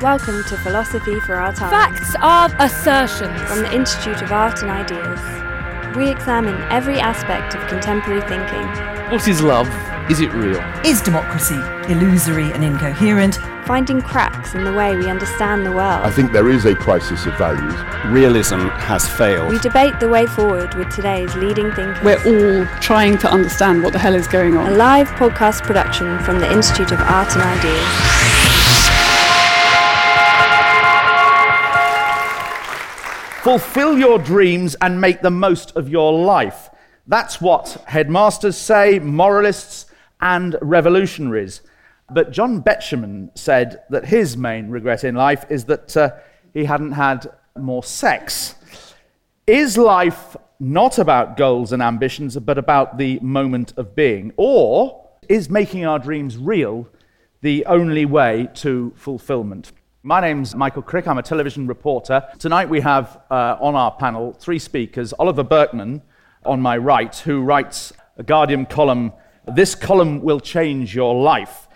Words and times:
Welcome 0.00 0.42
to 0.44 0.56
Philosophy 0.56 1.20
for 1.20 1.34
Our 1.34 1.52
Time. 1.52 1.68
Facts 1.68 2.14
are 2.22 2.48
assertions. 2.58 3.38
From 3.42 3.58
the 3.58 3.74
Institute 3.74 4.22
of 4.22 4.32
Art 4.32 4.62
and 4.62 4.70
Ideas. 4.70 5.94
We 5.94 6.08
examine 6.08 6.54
every 6.72 6.98
aspect 6.98 7.54
of 7.54 7.68
contemporary 7.68 8.22
thinking. 8.22 8.66
What 9.12 9.28
is 9.28 9.42
love? 9.42 9.68
Is 10.10 10.20
it 10.20 10.32
real? 10.32 10.58
Is 10.86 11.02
democracy 11.02 11.56
illusory 11.92 12.50
and 12.50 12.64
incoherent? 12.64 13.36
Finding 13.66 14.00
cracks 14.00 14.54
in 14.54 14.64
the 14.64 14.72
way 14.72 14.96
we 14.96 15.10
understand 15.10 15.66
the 15.66 15.72
world. 15.72 16.02
I 16.02 16.10
think 16.10 16.32
there 16.32 16.48
is 16.48 16.64
a 16.64 16.74
crisis 16.74 17.26
of 17.26 17.36
values. 17.36 17.74
Realism 18.06 18.68
has 18.68 19.06
failed. 19.06 19.50
We 19.50 19.58
debate 19.58 20.00
the 20.00 20.08
way 20.08 20.24
forward 20.24 20.72
with 20.76 20.88
today's 20.88 21.34
leading 21.34 21.70
thinkers. 21.72 22.02
We're 22.02 22.24
all 22.24 22.64
trying 22.80 23.18
to 23.18 23.30
understand 23.30 23.82
what 23.82 23.92
the 23.92 23.98
hell 23.98 24.14
is 24.14 24.26
going 24.26 24.56
on. 24.56 24.72
A 24.72 24.76
live 24.76 25.08
podcast 25.10 25.62
production 25.62 26.18
from 26.20 26.38
the 26.38 26.50
Institute 26.50 26.90
of 26.90 27.00
Art 27.00 27.36
and 27.36 27.42
Ideas. 27.42 28.39
Fulfill 33.42 33.98
your 33.98 34.18
dreams 34.18 34.76
and 34.82 35.00
make 35.00 35.22
the 35.22 35.30
most 35.30 35.74
of 35.74 35.88
your 35.88 36.12
life. 36.12 36.68
That's 37.06 37.40
what 37.40 37.82
headmasters 37.86 38.54
say, 38.54 38.98
moralists, 38.98 39.86
and 40.20 40.56
revolutionaries. 40.60 41.62
But 42.10 42.32
John 42.32 42.62
Betjeman 42.62 43.30
said 43.38 43.82
that 43.88 44.04
his 44.04 44.36
main 44.36 44.68
regret 44.68 45.04
in 45.04 45.14
life 45.14 45.46
is 45.48 45.64
that 45.64 45.96
uh, 45.96 46.10
he 46.52 46.66
hadn't 46.66 46.92
had 46.92 47.32
more 47.58 47.82
sex. 47.82 48.56
Is 49.46 49.78
life 49.78 50.36
not 50.58 50.98
about 50.98 51.38
goals 51.38 51.72
and 51.72 51.82
ambitions, 51.82 52.36
but 52.36 52.58
about 52.58 52.98
the 52.98 53.20
moment 53.20 53.72
of 53.78 53.96
being? 53.96 54.34
Or 54.36 55.08
is 55.30 55.48
making 55.48 55.86
our 55.86 55.98
dreams 55.98 56.36
real 56.36 56.88
the 57.40 57.64
only 57.64 58.04
way 58.04 58.50
to 58.56 58.92
fulfillment? 58.96 59.72
My 60.02 60.22
name's 60.22 60.54
Michael 60.54 60.80
Crick. 60.80 61.06
I'm 61.06 61.18
a 61.18 61.22
television 61.22 61.66
reporter. 61.66 62.26
Tonight 62.38 62.70
we 62.70 62.80
have 62.80 63.20
uh, 63.30 63.58
on 63.60 63.74
our 63.74 63.90
panel 63.90 64.32
three 64.32 64.58
speakers 64.58 65.12
Oliver 65.18 65.42
Burkeman 65.42 66.00
on 66.46 66.62
my 66.62 66.78
right, 66.78 67.14
who 67.14 67.42
writes 67.42 67.92
a 68.16 68.22
Guardian 68.22 68.64
column, 68.64 69.12
This 69.46 69.74
Column 69.74 70.22
Will 70.22 70.40
Change 70.40 70.94
Your 70.94 71.22
Life. 71.22 71.68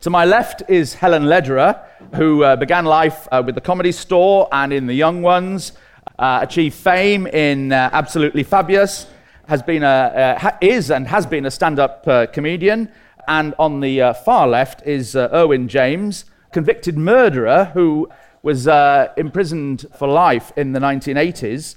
To 0.00 0.08
my 0.08 0.24
left 0.24 0.62
is 0.70 0.94
Helen 0.94 1.26
Lederer, 1.26 1.78
who 2.14 2.42
uh, 2.42 2.56
began 2.56 2.86
life 2.86 3.28
uh, 3.30 3.42
with 3.44 3.54
the 3.54 3.60
Comedy 3.60 3.92
Store 3.92 4.48
and 4.50 4.72
in 4.72 4.86
The 4.86 4.94
Young 4.94 5.20
Ones, 5.20 5.72
uh, 6.18 6.38
achieved 6.40 6.74
fame 6.74 7.26
in 7.26 7.70
uh, 7.70 7.90
Absolutely 7.92 8.44
Fabulous, 8.44 9.08
has 9.46 9.62
been 9.62 9.82
a, 9.82 10.38
ha- 10.38 10.56
is 10.62 10.90
and 10.90 11.06
has 11.06 11.26
been 11.26 11.44
a 11.44 11.50
stand 11.50 11.78
up 11.78 12.08
uh, 12.08 12.28
comedian. 12.28 12.90
And 13.28 13.54
on 13.58 13.80
the 13.80 14.16
far 14.24 14.48
left 14.48 14.86
is 14.86 15.14
Erwin 15.14 15.68
James 15.68 16.24
convicted 16.56 16.96
murderer 16.96 17.66
who 17.74 18.08
was 18.42 18.66
uh, 18.66 19.12
imprisoned 19.18 19.84
for 19.98 20.08
life 20.08 20.54
in 20.56 20.72
the 20.72 20.80
1980s. 20.80 21.76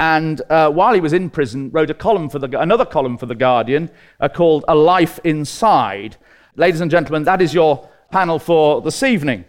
And 0.00 0.42
uh, 0.50 0.68
while 0.68 0.94
he 0.94 1.00
was 1.00 1.12
in 1.12 1.30
prison, 1.30 1.70
wrote 1.70 1.90
a 1.90 1.94
column 1.94 2.28
for 2.28 2.40
the, 2.40 2.60
another 2.60 2.84
column 2.84 3.18
for 3.18 3.26
The 3.26 3.36
Guardian 3.36 3.88
uh, 4.18 4.28
called 4.28 4.64
A 4.66 4.74
Life 4.74 5.20
Inside. 5.22 6.16
Ladies 6.56 6.80
and 6.80 6.90
gentlemen, 6.90 7.22
that 7.22 7.40
is 7.40 7.54
your 7.54 7.88
panel 8.10 8.40
for 8.40 8.82
this 8.82 9.04
evening. 9.04 9.44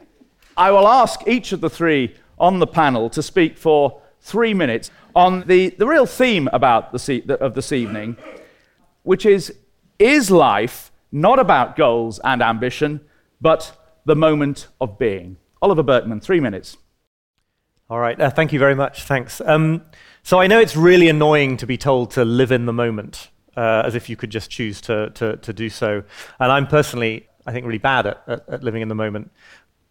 I 0.55 0.69
will 0.69 0.87
ask 0.87 1.27
each 1.27 1.53
of 1.53 1.61
the 1.61 1.71
three 1.71 2.13
on 2.37 2.59
the 2.59 2.67
panel 2.67 3.09
to 3.09 3.23
speak 3.23 3.57
for 3.57 3.99
three 4.21 4.53
minutes 4.53 4.91
on 5.15 5.47
the, 5.47 5.69
the 5.69 5.87
real 5.87 6.05
theme 6.05 6.49
about 6.53 6.91
the, 6.91 7.37
of 7.41 7.55
this 7.55 7.71
evening, 7.71 8.15
which 9.01 9.25
is 9.25 9.55
Is 9.97 10.29
life 10.29 10.91
not 11.11 11.39
about 11.39 11.75
goals 11.75 12.19
and 12.23 12.43
ambition, 12.43 13.01
but 13.41 13.75
the 14.07 14.15
moment 14.15 14.69
of 14.79 14.97
being. 14.97 15.35
Oliver 15.61 15.83
Burkeman, 15.83 16.21
three 16.21 16.39
minutes. 16.39 16.77
All 17.89 17.99
right, 17.99 18.19
uh, 18.19 18.29
thank 18.29 18.53
you 18.53 18.59
very 18.59 18.73
much. 18.73 19.03
Thanks. 19.03 19.41
Um, 19.41 19.83
so 20.23 20.39
I 20.39 20.47
know 20.47 20.59
it's 20.59 20.77
really 20.77 21.09
annoying 21.09 21.57
to 21.57 21.67
be 21.67 21.77
told 21.77 22.11
to 22.11 22.23
live 22.23 22.51
in 22.51 22.65
the 22.65 22.73
moment, 22.73 23.29
uh, 23.57 23.83
as 23.85 23.95
if 23.95 24.09
you 24.09 24.15
could 24.15 24.29
just 24.29 24.49
choose 24.49 24.79
to, 24.81 25.09
to, 25.11 25.35
to, 25.37 25.53
do 25.53 25.69
so. 25.69 26.03
And 26.39 26.51
I'm 26.51 26.67
personally, 26.67 27.27
I 27.45 27.51
think, 27.51 27.65
really 27.65 27.79
bad 27.79 28.07
at, 28.07 28.23
at, 28.27 28.49
at 28.49 28.63
living 28.63 28.81
in 28.81 28.87
the 28.87 28.95
moment. 28.95 29.29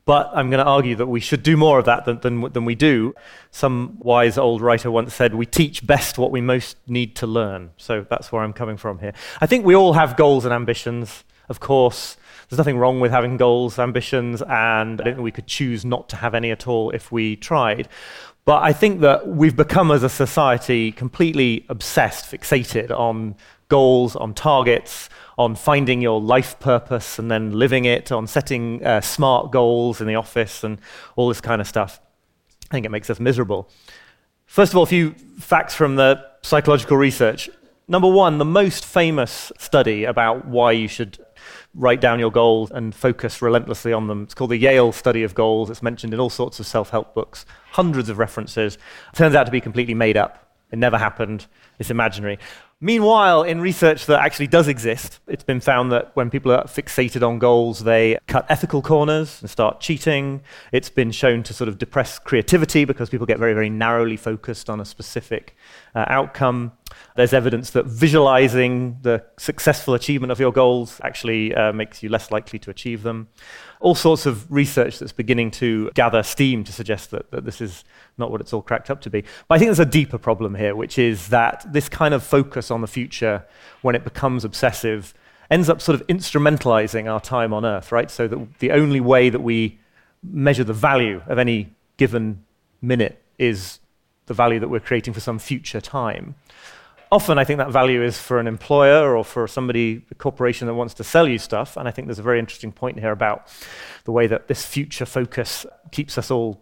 But 0.06 0.30
I'm 0.32 0.48
going 0.50 0.64
to 0.64 0.70
argue 0.70 0.96
that 0.96 1.06
we 1.06 1.20
should 1.20 1.42
do 1.42 1.56
more 1.56 1.78
of 1.78 1.84
that 1.84 2.06
than, 2.06 2.20
than, 2.20 2.52
than 2.52 2.64
we 2.64 2.74
do. 2.74 3.14
Some 3.50 3.98
wise 3.98 4.38
old 4.38 4.62
writer 4.62 4.90
once 4.90 5.12
said, 5.12 5.34
We 5.34 5.46
teach 5.46 5.86
best 5.86 6.16
what 6.16 6.30
we 6.30 6.40
most 6.40 6.78
need 6.86 7.16
to 7.16 7.26
learn. 7.26 7.72
So 7.76 8.06
that's 8.08 8.32
where 8.32 8.42
I'm 8.42 8.54
coming 8.54 8.78
from 8.78 9.00
here. 9.00 9.12
I 9.42 9.46
think 9.46 9.66
we 9.66 9.74
all 9.74 9.92
have 9.92 10.16
goals 10.16 10.46
and 10.46 10.54
ambitions, 10.54 11.24
of 11.50 11.60
course. 11.60 12.16
There's 12.48 12.58
nothing 12.58 12.78
wrong 12.78 13.00
with 13.00 13.10
having 13.10 13.36
goals, 13.36 13.78
ambitions, 13.78 14.40
and 14.42 15.00
I 15.00 15.04
don't 15.04 15.14
think 15.14 15.24
we 15.24 15.32
could 15.32 15.48
choose 15.48 15.84
not 15.84 16.08
to 16.10 16.16
have 16.16 16.34
any 16.34 16.50
at 16.50 16.68
all 16.68 16.90
if 16.90 17.10
we 17.10 17.36
tried. 17.36 17.88
But 18.44 18.62
I 18.62 18.72
think 18.72 19.00
that 19.00 19.26
we've 19.26 19.56
become, 19.56 19.90
as 19.90 20.04
a 20.04 20.08
society, 20.08 20.92
completely 20.92 21.66
obsessed, 21.68 22.30
fixated 22.30 22.92
on 22.92 23.34
goals, 23.68 24.14
on 24.14 24.32
targets, 24.34 25.08
on 25.36 25.56
finding 25.56 26.00
your 26.00 26.20
life 26.20 26.58
purpose 26.60 27.18
and 27.18 27.28
then 27.28 27.50
living 27.50 27.84
it, 27.84 28.12
on 28.12 28.28
setting 28.28 28.84
uh, 28.86 29.00
smart 29.00 29.50
goals 29.50 30.00
in 30.00 30.06
the 30.06 30.14
office, 30.14 30.62
and 30.62 30.78
all 31.16 31.28
this 31.28 31.40
kind 31.40 31.60
of 31.60 31.66
stuff. 31.66 32.00
I 32.70 32.74
think 32.74 32.86
it 32.86 32.90
makes 32.90 33.10
us 33.10 33.18
miserable. 33.18 33.68
First 34.46 34.72
of 34.72 34.76
all, 34.76 34.84
a 34.84 34.86
few 34.86 35.10
facts 35.40 35.74
from 35.74 35.96
the 35.96 36.24
psychological 36.42 36.96
research. 36.96 37.50
Number 37.88 38.08
one, 38.08 38.38
the 38.38 38.44
most 38.44 38.84
famous 38.84 39.50
study 39.58 40.04
about 40.04 40.46
why 40.46 40.70
you 40.70 40.86
should 40.86 41.18
write 41.76 42.00
down 42.00 42.18
your 42.18 42.32
goals 42.32 42.70
and 42.70 42.94
focus 42.94 43.42
relentlessly 43.42 43.92
on 43.92 44.08
them. 44.08 44.22
It's 44.22 44.34
called 44.34 44.50
the 44.50 44.56
Yale 44.56 44.92
Study 44.92 45.22
of 45.22 45.34
Goals. 45.34 45.70
It's 45.70 45.82
mentioned 45.82 46.14
in 46.14 46.20
all 46.20 46.30
sorts 46.30 46.58
of 46.58 46.66
self 46.66 46.90
help 46.90 47.14
books, 47.14 47.44
hundreds 47.72 48.08
of 48.08 48.18
references. 48.18 48.76
It 49.12 49.16
turns 49.16 49.34
out 49.34 49.44
to 49.44 49.52
be 49.52 49.60
completely 49.60 49.94
made 49.94 50.16
up. 50.16 50.42
It 50.72 50.78
never 50.78 50.98
happened. 50.98 51.46
It's 51.78 51.90
imaginary. 51.90 52.38
Meanwhile, 52.80 53.44
in 53.44 53.62
research 53.62 54.04
that 54.04 54.20
actually 54.20 54.48
does 54.48 54.68
exist, 54.68 55.20
it's 55.26 55.44
been 55.44 55.60
found 55.60 55.90
that 55.92 56.10
when 56.14 56.28
people 56.28 56.52
are 56.52 56.64
fixated 56.64 57.26
on 57.26 57.38
goals, 57.38 57.84
they 57.84 58.18
cut 58.26 58.44
ethical 58.50 58.82
corners 58.82 59.40
and 59.40 59.48
start 59.48 59.80
cheating. 59.80 60.42
It's 60.72 60.90
been 60.90 61.10
shown 61.10 61.42
to 61.44 61.54
sort 61.54 61.68
of 61.68 61.78
depress 61.78 62.18
creativity 62.18 62.84
because 62.84 63.08
people 63.08 63.26
get 63.26 63.38
very, 63.38 63.54
very 63.54 63.70
narrowly 63.70 64.18
focused 64.18 64.68
on 64.68 64.78
a 64.78 64.84
specific 64.84 65.56
outcome. 66.08 66.72
There's 67.16 67.32
evidence 67.32 67.70
that 67.70 67.86
visualizing 67.86 68.98
the 69.02 69.24
successful 69.38 69.94
achievement 69.94 70.30
of 70.30 70.38
your 70.38 70.52
goals 70.52 71.00
actually 71.02 71.54
uh, 71.54 71.72
makes 71.72 72.02
you 72.02 72.08
less 72.08 72.30
likely 72.30 72.58
to 72.60 72.70
achieve 72.70 73.02
them. 73.02 73.28
All 73.80 73.94
sorts 73.94 74.26
of 74.26 74.50
research 74.50 74.98
that's 74.98 75.12
beginning 75.12 75.50
to 75.52 75.90
gather 75.94 76.22
steam 76.22 76.64
to 76.64 76.72
suggest 76.72 77.10
that, 77.10 77.30
that 77.30 77.44
this 77.44 77.60
is 77.60 77.84
not 78.18 78.30
what 78.30 78.40
it's 78.40 78.52
all 78.52 78.62
cracked 78.62 78.90
up 78.90 79.00
to 79.02 79.10
be. 79.10 79.22
But 79.48 79.54
I 79.54 79.58
think 79.58 79.68
there's 79.68 79.80
a 79.80 79.86
deeper 79.86 80.18
problem 80.18 80.54
here, 80.54 80.74
which 80.74 80.98
is 80.98 81.28
that 81.28 81.64
this 81.72 81.88
kind 81.88 82.14
of 82.14 82.22
focus 82.22 82.70
on 82.70 82.80
the 82.80 82.86
future, 82.86 83.44
when 83.82 83.94
it 83.94 84.04
becomes 84.04 84.44
obsessive, 84.44 85.14
ends 85.50 85.68
up 85.68 85.80
sort 85.80 86.00
of 86.00 86.06
instrumentalizing 86.08 87.10
our 87.10 87.20
time 87.20 87.52
on 87.52 87.64
Earth, 87.64 87.92
right? 87.92 88.10
So 88.10 88.28
that 88.28 88.58
the 88.58 88.72
only 88.72 89.00
way 89.00 89.30
that 89.30 89.40
we 89.40 89.78
measure 90.22 90.64
the 90.64 90.72
value 90.72 91.22
of 91.26 91.38
any 91.38 91.74
given 91.96 92.44
minute 92.82 93.22
is 93.38 93.80
the 94.26 94.34
value 94.34 94.60
that 94.60 94.68
we're 94.68 94.80
creating 94.80 95.14
for 95.14 95.20
some 95.20 95.38
future 95.38 95.80
time. 95.80 96.34
Often, 97.10 97.38
I 97.38 97.44
think 97.44 97.58
that 97.58 97.70
value 97.70 98.02
is 98.02 98.18
for 98.18 98.40
an 98.40 98.48
employer 98.48 99.16
or 99.16 99.24
for 99.24 99.46
somebody, 99.46 100.04
a 100.10 100.14
corporation 100.16 100.66
that 100.66 100.74
wants 100.74 100.94
to 100.94 101.04
sell 101.04 101.28
you 101.28 101.38
stuff. 101.38 101.76
And 101.76 101.86
I 101.86 101.92
think 101.92 102.08
there's 102.08 102.18
a 102.18 102.22
very 102.22 102.40
interesting 102.40 102.72
point 102.72 102.98
here 102.98 103.12
about 103.12 103.46
the 104.04 104.12
way 104.12 104.26
that 104.26 104.48
this 104.48 104.66
future 104.66 105.06
focus 105.06 105.64
keeps 105.92 106.18
us 106.18 106.30
all 106.32 106.60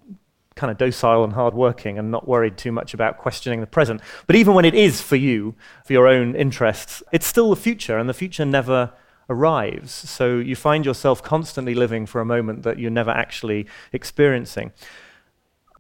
kind 0.55 0.71
of 0.71 0.79
docile 0.79 1.25
and 1.25 1.33
hardworking 1.33 1.99
and 1.99 2.11
not 2.11 2.29
worried 2.29 2.57
too 2.57 2.71
much 2.73 2.95
about 2.95 3.19
questioning 3.19 3.61
the 3.61 3.67
present. 3.67 4.01
But 4.27 4.37
even 4.37 4.55
when 4.55 4.65
it 4.65 4.75
is 4.75 5.01
for 5.01 5.17
you, 5.17 5.55
for 5.85 5.95
your 5.95 6.07
own 6.07 6.37
interests, 6.37 7.03
it's 7.11 7.27
still 7.27 7.51
the 7.51 7.57
future, 7.57 7.99
and 7.99 8.09
the 8.09 8.15
future 8.15 8.45
never 8.45 8.93
arrives. 9.29 9.93
So 9.93 10.37
you 10.37 10.55
find 10.55 10.85
yourself 10.85 11.23
constantly 11.23 11.75
living 11.75 12.07
for 12.07 12.21
a 12.21 12.25
moment 12.25 12.63
that 12.63 12.79
you're 12.79 12.91
never 12.91 13.11
actually 13.11 13.67
experiencing. 13.93 14.73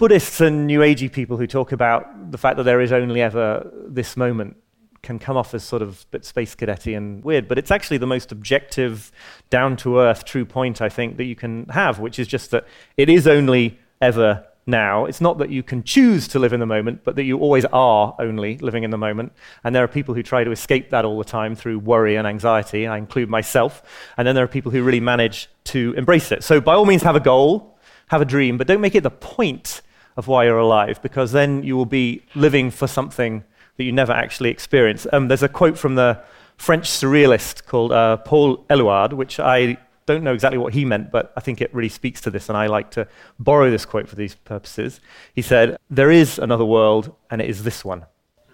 Buddhists 0.04 0.42
and 0.42 0.66
New 0.66 0.80
Agey 0.80 1.10
people 1.10 1.38
who 1.38 1.46
talk 1.46 1.72
about 1.72 2.30
the 2.30 2.36
fact 2.36 2.58
that 2.58 2.64
there 2.64 2.82
is 2.82 2.92
only 2.92 3.22
ever 3.22 3.72
this 3.88 4.18
moment 4.18 4.54
can 5.00 5.18
come 5.18 5.34
off 5.34 5.54
as 5.54 5.64
sort 5.64 5.80
of 5.80 6.04
bit 6.10 6.26
space 6.26 6.54
cadetty 6.54 6.94
and 6.94 7.24
weird, 7.24 7.48
but 7.48 7.56
it's 7.56 7.70
actually 7.70 7.96
the 7.96 8.06
most 8.06 8.30
objective, 8.30 9.10
down 9.48 9.78
to 9.78 10.00
earth, 10.00 10.26
true 10.26 10.44
point 10.44 10.82
I 10.82 10.90
think 10.90 11.16
that 11.16 11.24
you 11.24 11.34
can 11.34 11.64
have, 11.70 12.00
which 12.00 12.18
is 12.18 12.28
just 12.28 12.50
that 12.50 12.66
it 12.98 13.08
is 13.08 13.26
only 13.26 13.78
ever 14.02 14.44
now. 14.66 15.06
It's 15.06 15.22
not 15.22 15.38
that 15.38 15.48
you 15.48 15.62
can 15.62 15.82
choose 15.82 16.28
to 16.28 16.38
live 16.38 16.52
in 16.52 16.60
the 16.60 16.66
moment, 16.66 17.00
but 17.02 17.16
that 17.16 17.24
you 17.24 17.38
always 17.38 17.64
are 17.72 18.14
only 18.18 18.58
living 18.58 18.82
in 18.82 18.90
the 18.90 18.98
moment. 18.98 19.32
And 19.64 19.74
there 19.74 19.84
are 19.84 19.88
people 19.88 20.14
who 20.14 20.22
try 20.22 20.44
to 20.44 20.50
escape 20.50 20.90
that 20.90 21.06
all 21.06 21.16
the 21.16 21.24
time 21.24 21.54
through 21.54 21.78
worry 21.78 22.16
and 22.16 22.26
anxiety. 22.26 22.86
I 22.86 22.98
include 22.98 23.30
myself. 23.30 23.82
And 24.18 24.28
then 24.28 24.34
there 24.34 24.44
are 24.44 24.48
people 24.48 24.70
who 24.70 24.82
really 24.82 25.00
manage 25.00 25.48
to 25.72 25.94
embrace 25.96 26.30
it. 26.30 26.44
So, 26.44 26.60
by 26.60 26.74
all 26.74 26.84
means, 26.84 27.00
have 27.04 27.16
a 27.16 27.20
goal, 27.20 27.78
have 28.08 28.20
a 28.20 28.26
dream, 28.26 28.58
but 28.58 28.66
don't 28.66 28.82
make 28.82 28.94
it 28.94 29.02
the 29.02 29.10
point 29.10 29.80
of 30.16 30.28
why 30.28 30.44
you're 30.44 30.58
alive, 30.58 31.00
because 31.02 31.32
then 31.32 31.62
you 31.62 31.76
will 31.76 31.86
be 31.86 32.22
living 32.34 32.70
for 32.70 32.86
something 32.86 33.44
that 33.76 33.84
you 33.84 33.92
never 33.92 34.12
actually 34.12 34.50
experience. 34.50 35.06
Um, 35.12 35.28
there's 35.28 35.42
a 35.42 35.48
quote 35.48 35.78
from 35.78 35.94
the 35.96 36.22
French 36.56 36.88
surrealist 36.88 37.66
called 37.66 37.92
uh, 37.92 38.18
Paul 38.18 38.58
Eluard, 38.70 39.12
which 39.12 39.40
I 39.40 39.76
don't 40.06 40.22
know 40.22 40.34
exactly 40.34 40.58
what 40.58 40.74
he 40.74 40.84
meant, 40.84 41.10
but 41.10 41.32
I 41.36 41.40
think 41.40 41.60
it 41.60 41.74
really 41.74 41.88
speaks 41.88 42.20
to 42.22 42.30
this, 42.30 42.48
and 42.48 42.58
I 42.58 42.66
like 42.66 42.90
to 42.92 43.08
borrow 43.38 43.70
this 43.70 43.84
quote 43.84 44.08
for 44.08 44.16
these 44.16 44.34
purposes. 44.34 45.00
He 45.34 45.42
said, 45.42 45.76
There 45.90 46.10
is 46.10 46.38
another 46.38 46.64
world, 46.64 47.14
and 47.30 47.40
it 47.40 47.48
is 47.48 47.64
this 47.64 47.84
one. 47.84 48.06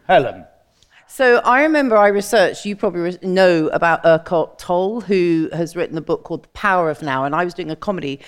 Helen. 0.07 0.47
So 1.12 1.39
I 1.39 1.62
remember 1.62 1.97
I 1.97 2.07
researched, 2.07 2.65
you 2.65 2.77
probably 2.77 3.19
know 3.21 3.67
about 3.73 4.07
Eckhart 4.07 4.61
Tolle, 4.61 5.01
who 5.01 5.51
has 5.53 5.75
written 5.75 5.99
a 5.99 6.01
book 6.01 6.23
called 6.23 6.45
The 6.45 6.49
Power 6.51 6.89
of 6.89 7.03
Now, 7.03 7.25
and 7.25 7.35
I 7.35 7.45
was 7.45 7.53
doing 7.53 7.71
a 7.71 7.77
comedy 7.77 8.21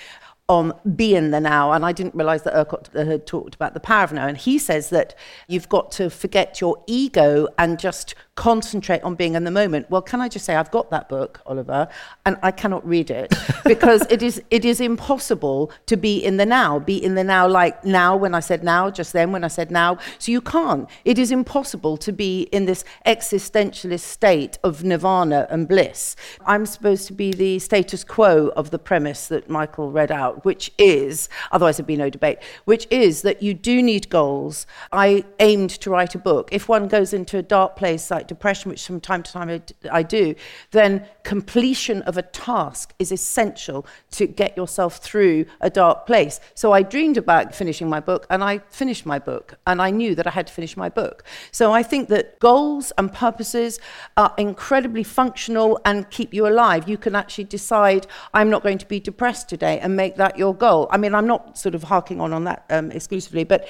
on 0.49 0.73
be 0.95 1.15
in 1.15 1.31
the 1.31 1.39
now, 1.39 1.71
and 1.71 1.85
I 1.85 1.91
didn't 1.91 2.15
realize 2.15 2.43
that 2.43 2.55
Eckhart 2.55 2.89
uh, 2.95 3.05
had 3.05 3.25
talked 3.25 3.55
about 3.55 3.73
the 3.73 3.79
power 3.79 4.03
of 4.03 4.11
now. 4.11 4.27
And 4.27 4.37
he 4.37 4.57
says 4.57 4.89
that 4.89 5.15
you've 5.47 5.69
got 5.69 5.91
to 5.93 6.09
forget 6.09 6.59
your 6.59 6.83
ego 6.85 7.47
and 7.57 7.79
just 7.79 8.13
concentrate 8.35 9.01
on 9.03 9.13
being 9.13 9.35
in 9.35 9.43
the 9.43 9.51
moment. 9.51 9.89
Well, 9.91 10.01
can 10.01 10.19
I 10.19 10.27
just 10.27 10.45
say 10.45 10.55
I've 10.55 10.71
got 10.71 10.89
that 10.89 11.07
book, 11.07 11.41
Oliver, 11.45 11.87
and 12.25 12.37
I 12.41 12.51
cannot 12.51 12.85
read 12.87 13.11
it 13.11 13.33
because 13.63 14.01
it 14.09 14.23
is 14.23 14.41
it 14.49 14.65
is 14.65 14.81
impossible 14.81 15.71
to 15.85 15.95
be 15.95 16.17
in 16.17 16.37
the 16.37 16.45
now, 16.45 16.79
be 16.79 17.01
in 17.03 17.15
the 17.15 17.23
now 17.23 17.47
like 17.47 17.85
now 17.85 18.15
when 18.15 18.33
I 18.33 18.39
said 18.39 18.63
now, 18.63 18.89
just 18.89 19.13
then 19.13 19.31
when 19.31 19.43
I 19.43 19.49
said 19.49 19.69
now. 19.69 19.99
So 20.17 20.31
you 20.31 20.41
can't. 20.41 20.89
It 21.05 21.19
is 21.19 21.31
impossible 21.31 21.97
to 21.97 22.11
be 22.11 22.43
in 22.51 22.65
this 22.65 22.83
existentialist 23.05 23.99
state 23.99 24.57
of 24.63 24.83
nirvana 24.83 25.47
and 25.49 25.67
bliss. 25.67 26.15
I'm 26.45 26.65
supposed 26.65 27.05
to 27.07 27.13
be 27.13 27.33
the 27.33 27.59
status 27.59 28.03
quo 28.03 28.47
of 28.55 28.71
the 28.71 28.79
premise 28.79 29.27
that 29.27 29.49
Michael 29.49 29.91
read 29.91 30.11
out, 30.11 30.43
which 30.43 30.71
is 30.79 31.29
otherwise 31.51 31.77
there'd 31.77 31.85
be 31.85 31.97
no 31.97 32.09
debate, 32.09 32.39
which 32.65 32.87
is 32.89 33.21
that 33.21 33.43
you 33.43 33.53
do 33.53 33.83
need 33.83 34.09
goals. 34.09 34.65
I 34.91 35.23
aimed 35.39 35.69
to 35.81 35.91
write 35.91 36.15
a 36.15 36.19
book. 36.19 36.49
If 36.51 36.67
one 36.67 36.87
goes 36.87 37.13
into 37.13 37.37
a 37.37 37.43
dark 37.43 37.75
place 37.75 38.09
like 38.09 38.22
like 38.23 38.27
depression, 38.27 38.71
which 38.71 38.85
from 38.85 38.99
time 39.01 39.23
to 39.23 39.31
time 39.31 39.49
I, 39.49 39.61
I 39.91 40.03
do, 40.03 40.35
then 40.71 41.05
completion 41.23 42.01
of 42.03 42.17
a 42.17 42.21
task 42.21 42.93
is 42.99 43.11
essential 43.11 43.85
to 44.11 44.27
get 44.27 44.55
yourself 44.55 44.97
through 44.97 45.45
a 45.61 45.69
dark 45.69 46.05
place. 46.05 46.39
So 46.55 46.71
I 46.71 46.81
dreamed 46.83 47.17
about 47.17 47.53
finishing 47.53 47.89
my 47.89 47.99
book 47.99 48.25
and 48.29 48.43
I 48.43 48.59
finished 48.69 49.05
my 49.05 49.19
book 49.19 49.55
and 49.67 49.81
I 49.81 49.89
knew 49.89 50.15
that 50.15 50.27
I 50.27 50.31
had 50.31 50.47
to 50.47 50.53
finish 50.53 50.77
my 50.77 50.89
book. 50.89 51.23
So 51.51 51.71
I 51.71 51.83
think 51.83 52.09
that 52.09 52.39
goals 52.39 52.91
and 52.97 53.11
purposes 53.11 53.79
are 54.15 54.33
incredibly 54.37 55.03
functional 55.03 55.79
and 55.85 56.09
keep 56.09 56.33
you 56.33 56.47
alive. 56.47 56.87
You 56.87 56.97
can 56.97 57.15
actually 57.15 57.45
decide, 57.45 58.07
I'm 58.33 58.49
not 58.49 58.63
going 58.63 58.77
to 58.77 58.87
be 58.87 58.99
depressed 58.99 59.49
today 59.49 59.79
and 59.79 59.95
make 59.95 60.15
that 60.15 60.37
your 60.37 60.55
goal. 60.55 60.87
I 60.91 60.97
mean, 60.97 61.13
I'm 61.13 61.27
not 61.27 61.57
sort 61.57 61.75
of 61.75 61.83
harking 61.83 62.21
on 62.21 62.33
on 62.33 62.43
that 62.45 62.65
um, 62.69 62.91
exclusively, 62.91 63.43
but 63.43 63.67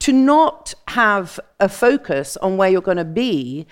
to 0.00 0.12
not 0.12 0.74
have 0.88 1.38
a 1.58 1.68
focus 1.68 2.36
on 2.38 2.56
where 2.56 2.68
you're 2.68 2.80
going 2.80 2.96
to 2.96 3.04
be 3.04 3.66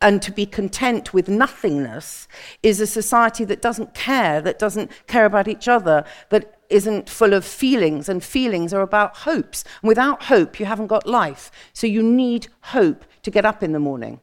and 0.00 0.20
to 0.20 0.30
be 0.30 0.44
content 0.44 1.14
with 1.14 1.28
nothingness 1.28 2.28
is 2.62 2.80
a 2.80 2.86
society 2.86 3.44
that 3.44 3.62
doesn't 3.62 3.94
care, 3.94 4.40
that 4.42 4.58
doesn't 4.58 4.90
care 5.06 5.24
about 5.24 5.48
each 5.48 5.68
other, 5.68 6.04
that 6.28 6.60
isn't 6.68 7.08
full 7.08 7.32
of 7.32 7.44
feelings, 7.44 8.08
and 8.08 8.22
feelings 8.22 8.74
are 8.74 8.82
about 8.82 9.18
hopes. 9.18 9.64
And 9.80 9.88
without 9.88 10.24
hope, 10.24 10.60
you 10.60 10.66
haven't 10.66 10.88
got 10.88 11.06
life. 11.06 11.50
So 11.72 11.86
you 11.86 12.02
need 12.02 12.48
hope 12.62 13.04
to 13.22 13.30
get 13.30 13.46
up 13.46 13.62
in 13.62 13.72
the 13.72 13.78
morning. 13.78 14.20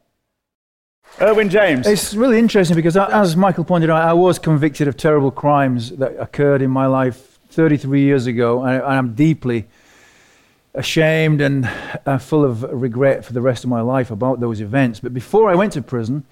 Erwin 1.20 1.48
James. 1.48 1.86
It's 1.86 2.14
really 2.14 2.38
interesting 2.38 2.76
because, 2.76 2.96
uh, 2.96 3.08
as 3.12 3.36
Michael 3.36 3.64
pointed 3.64 3.90
out, 3.90 4.02
I 4.02 4.12
was 4.12 4.38
convicted 4.38 4.88
of 4.88 4.96
terrible 4.96 5.30
crimes 5.30 5.90
that 5.90 6.18
occurred 6.18 6.62
in 6.62 6.70
my 6.70 6.86
life 6.86 7.38
33 7.50 8.02
years 8.02 8.26
ago, 8.26 8.64
and 8.64 8.82
I'm 8.82 9.14
deeply 9.14 9.66
ashamed 10.74 11.40
and 11.40 11.70
uh, 12.04 12.18
full 12.18 12.44
of 12.44 12.62
regret 12.62 13.24
for 13.24 13.32
the 13.32 13.40
rest 13.40 13.64
of 13.64 13.70
my 13.70 13.80
life 13.80 14.10
about 14.10 14.40
those 14.40 14.60
events. 14.60 15.00
But 15.00 15.14
before 15.14 15.50
I 15.50 15.54
went 15.54 15.72
to 15.74 15.82
prison, 15.82 16.24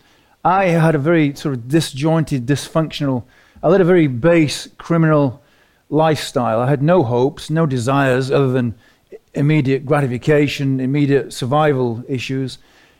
I 0.44 0.66
had 0.66 0.94
a 0.94 0.98
very 0.98 1.34
sort 1.34 1.54
of 1.54 1.68
disjointed, 1.68 2.46
dysfunctional, 2.46 3.24
I 3.62 3.68
led 3.68 3.80
a 3.80 3.84
very 3.84 4.08
base 4.08 4.68
criminal 4.76 5.40
lifestyle. 5.88 6.60
I 6.60 6.68
had 6.68 6.82
no 6.82 7.04
hopes, 7.04 7.48
no 7.48 7.64
desires 7.64 8.30
other 8.30 8.50
than 8.50 8.74
immediate 9.34 9.86
gratification, 9.86 10.80
immediate 10.80 11.32
survival 11.32 12.02
issues. 12.08 12.58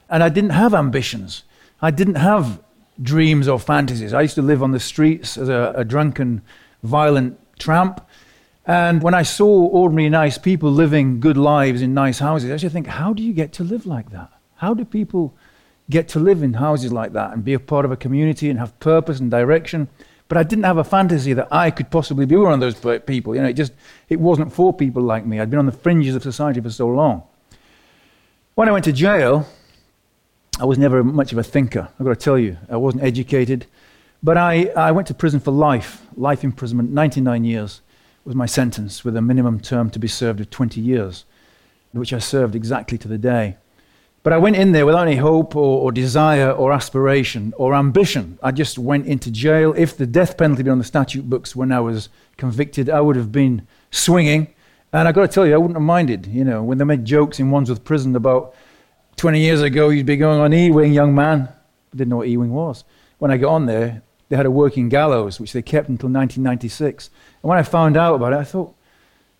And 0.08 0.22
I 0.22 0.28
didn't 0.28 0.50
have 0.50 0.72
ambitions. 0.72 1.42
I 1.80 1.90
didn't 1.90 2.14
have 2.14 2.60
dreams 3.02 3.48
or 3.48 3.58
fantasies. 3.58 4.14
I 4.14 4.22
used 4.22 4.36
to 4.36 4.42
live 4.42 4.62
on 4.62 4.70
the 4.70 4.78
streets 4.78 5.36
as 5.36 5.48
a, 5.48 5.72
a 5.76 5.84
drunken, 5.84 6.42
violent 6.84 7.38
tramp. 7.58 8.06
And 8.64 9.02
when 9.02 9.14
I 9.14 9.22
saw 9.22 9.48
ordinary 9.48 10.08
nice 10.08 10.38
people 10.38 10.70
living 10.70 11.18
good 11.18 11.36
lives 11.36 11.82
in 11.82 11.94
nice 11.94 12.20
houses, 12.20 12.50
I 12.50 12.56
to 12.58 12.70
think, 12.70 12.86
how 12.86 13.12
do 13.12 13.22
you 13.22 13.32
get 13.32 13.52
to 13.54 13.64
live 13.64 13.86
like 13.86 14.10
that? 14.10 14.30
How 14.56 14.72
do 14.72 14.84
people 14.84 15.34
get 15.90 16.08
to 16.08 16.20
live 16.20 16.42
in 16.42 16.54
houses 16.54 16.92
like 16.92 17.12
that 17.14 17.32
and 17.32 17.44
be 17.44 17.54
a 17.54 17.58
part 17.58 17.84
of 17.84 17.90
a 17.90 17.96
community 17.96 18.48
and 18.48 18.58
have 18.60 18.78
purpose 18.78 19.18
and 19.18 19.30
direction? 19.30 19.88
But 20.28 20.38
I 20.38 20.44
didn't 20.44 20.64
have 20.64 20.78
a 20.78 20.84
fantasy 20.84 21.32
that 21.32 21.48
I 21.50 21.70
could 21.70 21.90
possibly 21.90 22.24
be 22.24 22.36
one 22.36 22.52
of 22.52 22.60
those 22.60 23.00
people. 23.00 23.34
You 23.34 23.42
know, 23.42 23.48
it 23.48 23.54
just 23.54 23.72
it 24.08 24.20
wasn't 24.20 24.52
for 24.52 24.72
people 24.72 25.02
like 25.02 25.26
me. 25.26 25.40
I'd 25.40 25.50
been 25.50 25.58
on 25.58 25.66
the 25.66 25.72
fringes 25.72 26.14
of 26.14 26.22
society 26.22 26.60
for 26.60 26.70
so 26.70 26.86
long. 26.86 27.24
When 28.54 28.68
I 28.68 28.72
went 28.72 28.84
to 28.84 28.92
jail, 28.92 29.46
I 30.60 30.64
was 30.64 30.78
never 30.78 31.02
much 31.02 31.32
of 31.32 31.38
a 31.38 31.42
thinker. 31.42 31.88
I've 31.98 32.06
got 32.06 32.18
to 32.18 32.24
tell 32.24 32.38
you, 32.38 32.56
I 32.70 32.76
wasn't 32.76 33.02
educated. 33.02 33.66
But 34.22 34.36
I, 34.36 34.66
I 34.76 34.92
went 34.92 35.08
to 35.08 35.14
prison 35.14 35.40
for 35.40 35.50
life, 35.50 36.06
life 36.16 36.44
imprisonment, 36.44 36.92
99 36.92 37.44
years 37.44 37.80
was 38.24 38.34
my 38.34 38.46
sentence, 38.46 39.04
with 39.04 39.16
a 39.16 39.22
minimum 39.22 39.60
term 39.60 39.90
to 39.90 39.98
be 39.98 40.08
served 40.08 40.40
of 40.40 40.50
20 40.50 40.80
years, 40.80 41.24
which 41.92 42.12
I 42.12 42.18
served 42.18 42.54
exactly 42.54 42.98
to 42.98 43.08
the 43.08 43.18
day. 43.18 43.56
But 44.22 44.32
I 44.32 44.38
went 44.38 44.54
in 44.54 44.70
there 44.70 44.86
without 44.86 45.08
any 45.08 45.16
hope 45.16 45.56
or, 45.56 45.80
or, 45.80 45.90
desire 45.90 46.52
or 46.52 46.72
aspiration 46.72 47.52
or 47.56 47.74
ambition. 47.74 48.38
I 48.40 48.52
just 48.52 48.78
went 48.78 49.06
into 49.06 49.32
jail. 49.32 49.74
If 49.76 49.96
the 49.96 50.06
death 50.06 50.36
penalty 50.36 50.60
had 50.60 50.66
been 50.66 50.72
on 50.72 50.78
the 50.78 50.84
statute 50.84 51.28
books 51.28 51.56
when 51.56 51.72
I 51.72 51.80
was 51.80 52.08
convicted, 52.36 52.88
I 52.88 53.00
would 53.00 53.16
have 53.16 53.32
been 53.32 53.66
swinging. 53.90 54.54
And 54.92 55.08
I've 55.08 55.14
got 55.14 55.22
to 55.22 55.28
tell 55.28 55.46
you, 55.46 55.54
I 55.54 55.56
wouldn't 55.56 55.76
have 55.76 55.82
minded. 55.82 56.26
You 56.26 56.44
know, 56.44 56.62
when 56.62 56.78
they 56.78 56.84
made 56.84 57.04
jokes 57.04 57.40
in 57.40 57.50
Wandsworth 57.50 57.82
Prison 57.82 58.14
about 58.14 58.54
20 59.16 59.40
years 59.40 59.60
ago, 59.60 59.88
you'd 59.88 60.06
be 60.06 60.16
going 60.16 60.38
on 60.38 60.52
E-wing, 60.52 60.92
young 60.92 61.14
man. 61.14 61.48
I 61.92 61.96
didn't 61.96 62.10
know 62.10 62.18
what 62.18 62.28
E-wing 62.28 62.52
was. 62.52 62.84
When 63.18 63.32
I 63.32 63.38
got 63.38 63.52
on 63.52 63.66
there, 63.66 64.02
they 64.32 64.36
had 64.36 64.46
a 64.46 64.50
working 64.50 64.88
gallows, 64.88 65.38
which 65.38 65.52
they 65.52 65.60
kept 65.60 65.90
until 65.90 66.08
1996. 66.08 67.10
And 67.42 67.50
when 67.50 67.58
I 67.58 67.62
found 67.62 67.98
out 67.98 68.14
about 68.14 68.32
it, 68.32 68.36
I 68.36 68.44
thought, 68.44 68.74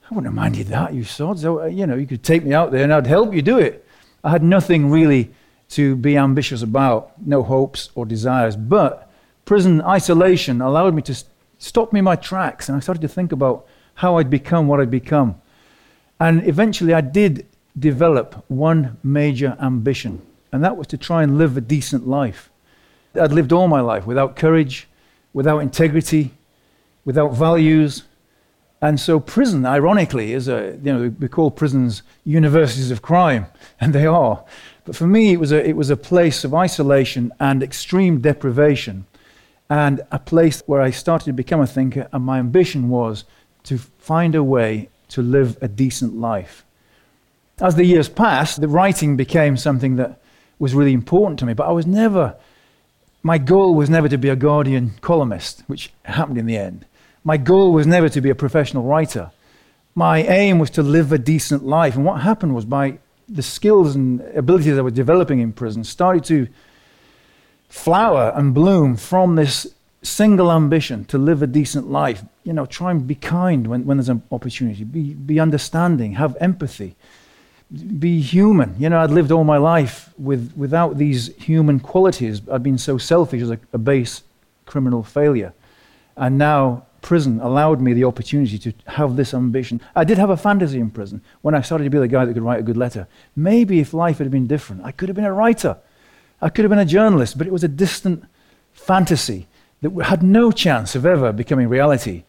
I 0.05 0.15
wouldn't 0.15 0.27
have 0.27 0.35
minded 0.35 0.67
that, 0.67 0.93
you 0.93 1.03
sods. 1.03 1.47
Uh, 1.47 1.65
you 1.65 1.87
know, 1.87 1.95
you 1.95 2.07
could 2.07 2.23
take 2.23 2.45
me 2.45 2.53
out 2.53 2.73
there 2.73 2.85
and 2.85 2.93
I'd 2.93 3.07
help 3.07 3.33
you 3.33 3.41
do 3.41 3.57
it. 3.57 3.87
I 4.23 4.29
had 4.29 4.43
nothing 4.43 4.91
really 4.91 5.31
to 5.71 5.97
be 5.97 6.19
ambitious 6.19 6.61
about, 6.61 7.13
no 7.27 7.43
hopes 7.43 7.89
or 7.95 8.05
desires. 8.05 8.55
But 8.55 9.11
prison 9.47 9.81
isolation 9.81 10.61
allowed 10.61 10.93
me 10.93 11.01
to 11.01 11.15
st- 11.15 11.31
stop 11.57 11.95
me 11.95 12.01
in 12.01 12.05
my 12.05 12.17
tracks, 12.17 12.69
and 12.69 12.77
I 12.77 12.81
started 12.81 13.01
to 13.01 13.09
think 13.09 13.33
about 13.33 13.67
how 13.95 14.19
I'd 14.19 14.29
become 14.29 14.69
what 14.69 14.79
I'd 14.79 14.91
become. 14.91 15.41
And 16.21 16.47
eventually, 16.47 16.93
I 16.93 17.01
did 17.01 17.47
develop 17.79 18.45
one 18.49 18.99
major 19.03 19.57
ambition, 19.59 20.21
and 20.53 20.63
that 20.63 20.77
was 20.77 20.87
to 20.89 20.99
try 20.99 21.23
and 21.23 21.39
live 21.39 21.57
a 21.57 21.63
decent 21.63 22.07
life. 22.07 22.52
I'd 23.21 23.33
lived 23.33 23.53
all 23.53 23.69
my 23.69 23.81
life 23.81 24.07
without 24.07 24.37
courage, 24.37 24.89
without 25.33 25.59
integrity, 25.59 26.33
without 27.05 27.35
values. 27.35 28.05
And 28.81 28.99
so, 28.99 29.21
prison, 29.21 29.65
ironically, 29.65 30.33
is 30.33 30.49
a, 30.49 30.79
you 30.83 30.93
know, 30.93 31.15
we 31.19 31.29
call 31.29 31.51
prisons 31.51 32.03
universities 32.25 32.91
of 32.91 33.03
crime, 33.03 33.47
and 33.81 33.93
they 33.93 34.07
are. 34.07 34.45
But 34.85 34.97
for 34.97 35.07
me, 35.07 35.33
it 35.33 35.41
was 35.41 35.53
a, 35.53 35.67
it 35.67 35.77
was 35.77 35.91
a 35.91 35.97
place 35.97 36.45
of 36.45 36.55
isolation 36.55 37.33
and 37.39 37.63
extreme 37.63 38.21
deprivation, 38.21 39.07
and 39.71 40.01
a 40.11 40.19
place 40.19 40.63
where 40.67 40.81
I 40.81 40.91
started 40.91 41.27
to 41.27 41.33
become 41.33 41.61
a 41.61 41.67
thinker, 41.67 42.09
and 42.13 42.25
my 42.25 42.39
ambition 42.39 42.89
was 42.89 43.25
to 43.65 43.79
find 43.79 44.35
a 44.35 44.43
way 44.43 44.89
to 45.11 45.23
live 45.23 45.57
a 45.61 45.69
decent 45.69 46.17
life. 46.17 46.65
As 47.61 47.77
the 47.77 47.85
years 47.85 48.09
passed, 48.09 48.61
the 48.61 48.69
writing 48.69 49.17
became 49.17 49.57
something 49.57 49.97
that 49.97 50.21
was 50.59 50.75
really 50.75 50.93
important 50.93 51.39
to 51.41 51.47
me, 51.47 51.55
but 51.55 51.69
I 51.69 51.73
was 51.73 51.87
never, 51.87 52.35
my 53.23 53.39
goal 53.39 53.75
was 53.75 53.89
never 53.89 54.09
to 54.09 54.19
be 54.19 54.29
a 54.29 54.37
Guardian 54.37 54.93
columnist, 55.01 55.63
which 55.67 55.93
happened 56.05 56.39
in 56.39 56.47
the 56.47 56.57
end. 56.57 56.87
My 57.25 57.37
goal 57.37 57.73
was 57.73 57.87
never 57.87 58.09
to 58.09 58.21
be 58.21 58.31
a 58.31 58.35
professional 58.35 58.83
writer. 58.83 59.31
My 59.95 60.23
aim 60.23 60.59
was 60.59 60.71
to 60.71 60.83
live 60.83 61.13
a 61.13 61.19
decent 61.19 61.65
life. 61.65 61.95
And 61.95 62.05
what 62.05 62.23
happened 62.23 62.55
was 62.55 62.65
by 62.65 62.99
the 63.29 63.43
skills 63.43 63.95
and 63.95 64.21
abilities 64.37 64.77
I 64.77 64.81
was 64.81 64.95
developing 64.95 65.39
in 65.39 65.53
prison 65.53 65.85
started 65.85 66.25
to 66.25 66.49
flower 67.69 68.33
and 68.35 68.53
bloom 68.53 68.97
from 68.97 69.37
this 69.37 69.67
single 70.03 70.51
ambition 70.51 71.05
to 71.07 71.17
live 71.17 71.43
a 71.43 71.47
decent 71.47 71.89
life. 71.91 72.25
You 72.43 72.53
know, 72.53 72.67
try 72.67 72.91
and 72.91 73.07
be 73.07 73.15
kind 73.15 73.69
when, 73.69 73.87
when 73.87 73.99
there's 73.99 74.09
an 74.09 74.23
opportunity, 74.33 74.83
be, 74.83 75.15
be 75.15 75.39
understanding, 75.39 76.15
have 76.15 76.37
empathy, 76.41 76.97
be 77.99 78.21
human. 78.21 78.75
You 78.79 78.91
know, 78.91 79.01
I'd 79.01 79.11
lived 79.11 79.33
all 79.33 79.45
my 79.45 79.57
life 79.57 80.11
with, 80.19 80.53
without 80.57 80.99
these 80.99 81.35
human 81.37 81.81
qualities. 81.81 82.43
I'd 82.51 82.63
been 82.63 82.79
so 82.79 82.99
selfish 82.99 83.43
as 83.43 83.51
a, 83.51 83.59
a 83.73 83.79
base 83.79 84.23
criminal 84.67 85.03
failure. 85.03 85.55
And 86.17 86.37
now 86.37 86.87
prison 87.01 87.41
allowed 87.41 87.81
me 87.81 87.93
the 87.93 88.05
opportunity 88.05 88.59
to 88.59 88.73
have 88.87 89.17
this 89.17 89.35
ambition. 89.35 89.81
I 89.97 90.05
did 90.05 90.19
have 90.19 90.31
a 90.31 90.37
fantasy 90.37 90.79
in 90.79 90.91
prison 90.91 91.23
when 91.41 91.55
I 91.55 91.63
started 91.63 91.85
to 91.85 91.91
be 91.91 91.99
the 91.99 92.09
guy 92.09 92.25
that 92.25 92.35
could 92.35 92.43
write 92.43 92.61
a 92.61 92.63
good 92.63 92.77
letter. 92.77 93.09
Maybe 93.35 93.81
if 93.81 93.95
life 93.95 94.19
had 94.19 94.31
been 94.31 94.47
different, 94.47 94.85
I 94.85 94.93
could 94.93 95.09
have 95.09 95.17
been 95.17 95.25
a 95.25 95.33
writer. 95.33 95.79
I 96.41 96.49
could 96.49 96.65
have 96.65 96.71
been 96.71 96.79
a 96.79 96.85
journalist, 96.85 97.39
but 97.39 97.47
it 97.47 97.53
was 97.53 97.65
a 97.65 97.69
distant 97.69 98.25
fantasy 98.73 99.47
that 99.81 99.91
had 100.05 100.23
no 100.23 100.53
chance 100.53 100.95
of 100.95 101.07
ever 101.07 101.33
becoming 101.33 101.69
reality. 101.69 102.25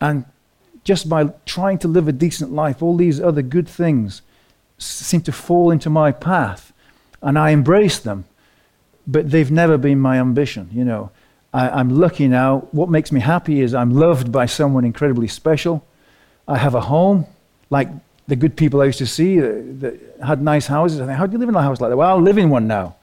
And 0.00 0.24
just 0.84 1.08
by 1.08 1.32
trying 1.44 1.78
to 1.78 1.88
live 1.88 2.08
a 2.08 2.12
decent 2.12 2.52
life, 2.52 2.82
all 2.82 2.96
these 2.96 3.20
other 3.20 3.42
good 3.42 3.68
things 3.68 4.22
seemed 4.78 5.24
to 5.26 5.32
fall 5.32 5.70
into 5.70 5.90
my 5.90 6.12
path. 6.12 6.72
And 7.20 7.38
I 7.38 7.50
embrace 7.50 7.98
them, 7.98 8.24
but 9.06 9.30
they've 9.30 9.50
never 9.50 9.76
been 9.76 9.98
my 9.98 10.18
ambition, 10.18 10.68
you 10.72 10.84
know. 10.84 11.10
I, 11.52 11.80
am 11.80 11.88
lucky 11.88 12.28
now. 12.28 12.68
What 12.72 12.88
makes 12.88 13.10
me 13.10 13.20
happy 13.20 13.60
is 13.60 13.74
I'm 13.74 13.90
loved 13.90 14.30
by 14.30 14.46
someone 14.46 14.84
incredibly 14.84 15.28
special. 15.28 15.84
I 16.46 16.58
have 16.58 16.74
a 16.74 16.80
home, 16.80 17.26
like 17.70 17.88
the 18.28 18.36
good 18.36 18.56
people 18.56 18.80
I 18.80 18.84
used 18.84 18.98
to 18.98 19.06
see 19.06 19.40
that, 19.40 19.80
that 19.80 20.24
had 20.24 20.42
nice 20.42 20.66
houses. 20.66 21.00
I 21.00 21.06
think, 21.06 21.18
how 21.18 21.26
do 21.26 21.32
you 21.32 21.38
live 21.38 21.48
in 21.48 21.54
a 21.54 21.62
house 21.62 21.80
like 21.80 21.90
that? 21.90 21.96
Well, 21.96 22.16
I 22.16 22.20
live 22.20 22.38
in 22.38 22.50
one 22.50 22.66
now. 22.66 22.96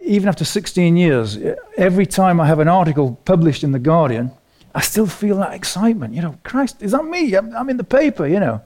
Even 0.00 0.28
after 0.28 0.44
16 0.44 0.96
years, 0.96 1.38
every 1.76 2.06
time 2.06 2.40
I 2.40 2.46
have 2.46 2.60
an 2.60 2.68
article 2.68 3.18
published 3.24 3.62
in 3.64 3.72
The 3.72 3.78
Guardian, 3.78 4.30
I 4.74 4.80
still 4.80 5.06
feel 5.06 5.36
that 5.38 5.52
excitement. 5.52 6.14
You 6.14 6.22
know, 6.22 6.38
Christ, 6.44 6.82
is 6.82 6.92
that 6.92 7.04
me? 7.04 7.34
I'm, 7.34 7.54
I'm 7.54 7.68
in 7.68 7.76
the 7.76 7.84
paper, 7.84 8.26
you 8.26 8.40
know. 8.40 8.62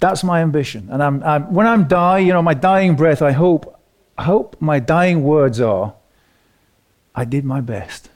That's 0.00 0.22
my 0.22 0.40
ambition. 0.42 0.88
And 0.90 1.02
I'm, 1.02 1.22
I'm, 1.22 1.52
when 1.52 1.66
I'm 1.66 1.88
dying, 1.88 2.26
you 2.26 2.32
know, 2.32 2.42
my 2.42 2.54
dying 2.54 2.94
breath, 2.94 3.20
I 3.20 3.32
hope, 3.32 3.80
I 4.16 4.24
hope 4.24 4.56
my 4.60 4.78
dying 4.78 5.24
words 5.24 5.60
are, 5.60 5.94
I 7.14 7.24
did 7.24 7.44
my 7.44 7.60
best. 7.60 8.10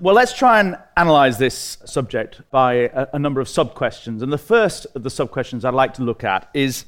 Well, 0.00 0.16
let's 0.16 0.36
try 0.36 0.58
and 0.58 0.76
analyze 0.96 1.38
this 1.38 1.78
subject 1.84 2.40
by 2.50 2.74
a, 2.74 3.08
a 3.12 3.18
number 3.18 3.40
of 3.40 3.48
sub 3.48 3.74
questions. 3.74 4.22
And 4.22 4.32
the 4.32 4.38
first 4.38 4.86
of 4.96 5.04
the 5.04 5.10
sub 5.10 5.30
questions 5.30 5.64
I'd 5.64 5.72
like 5.72 5.94
to 5.94 6.02
look 6.02 6.24
at 6.24 6.50
is 6.52 6.84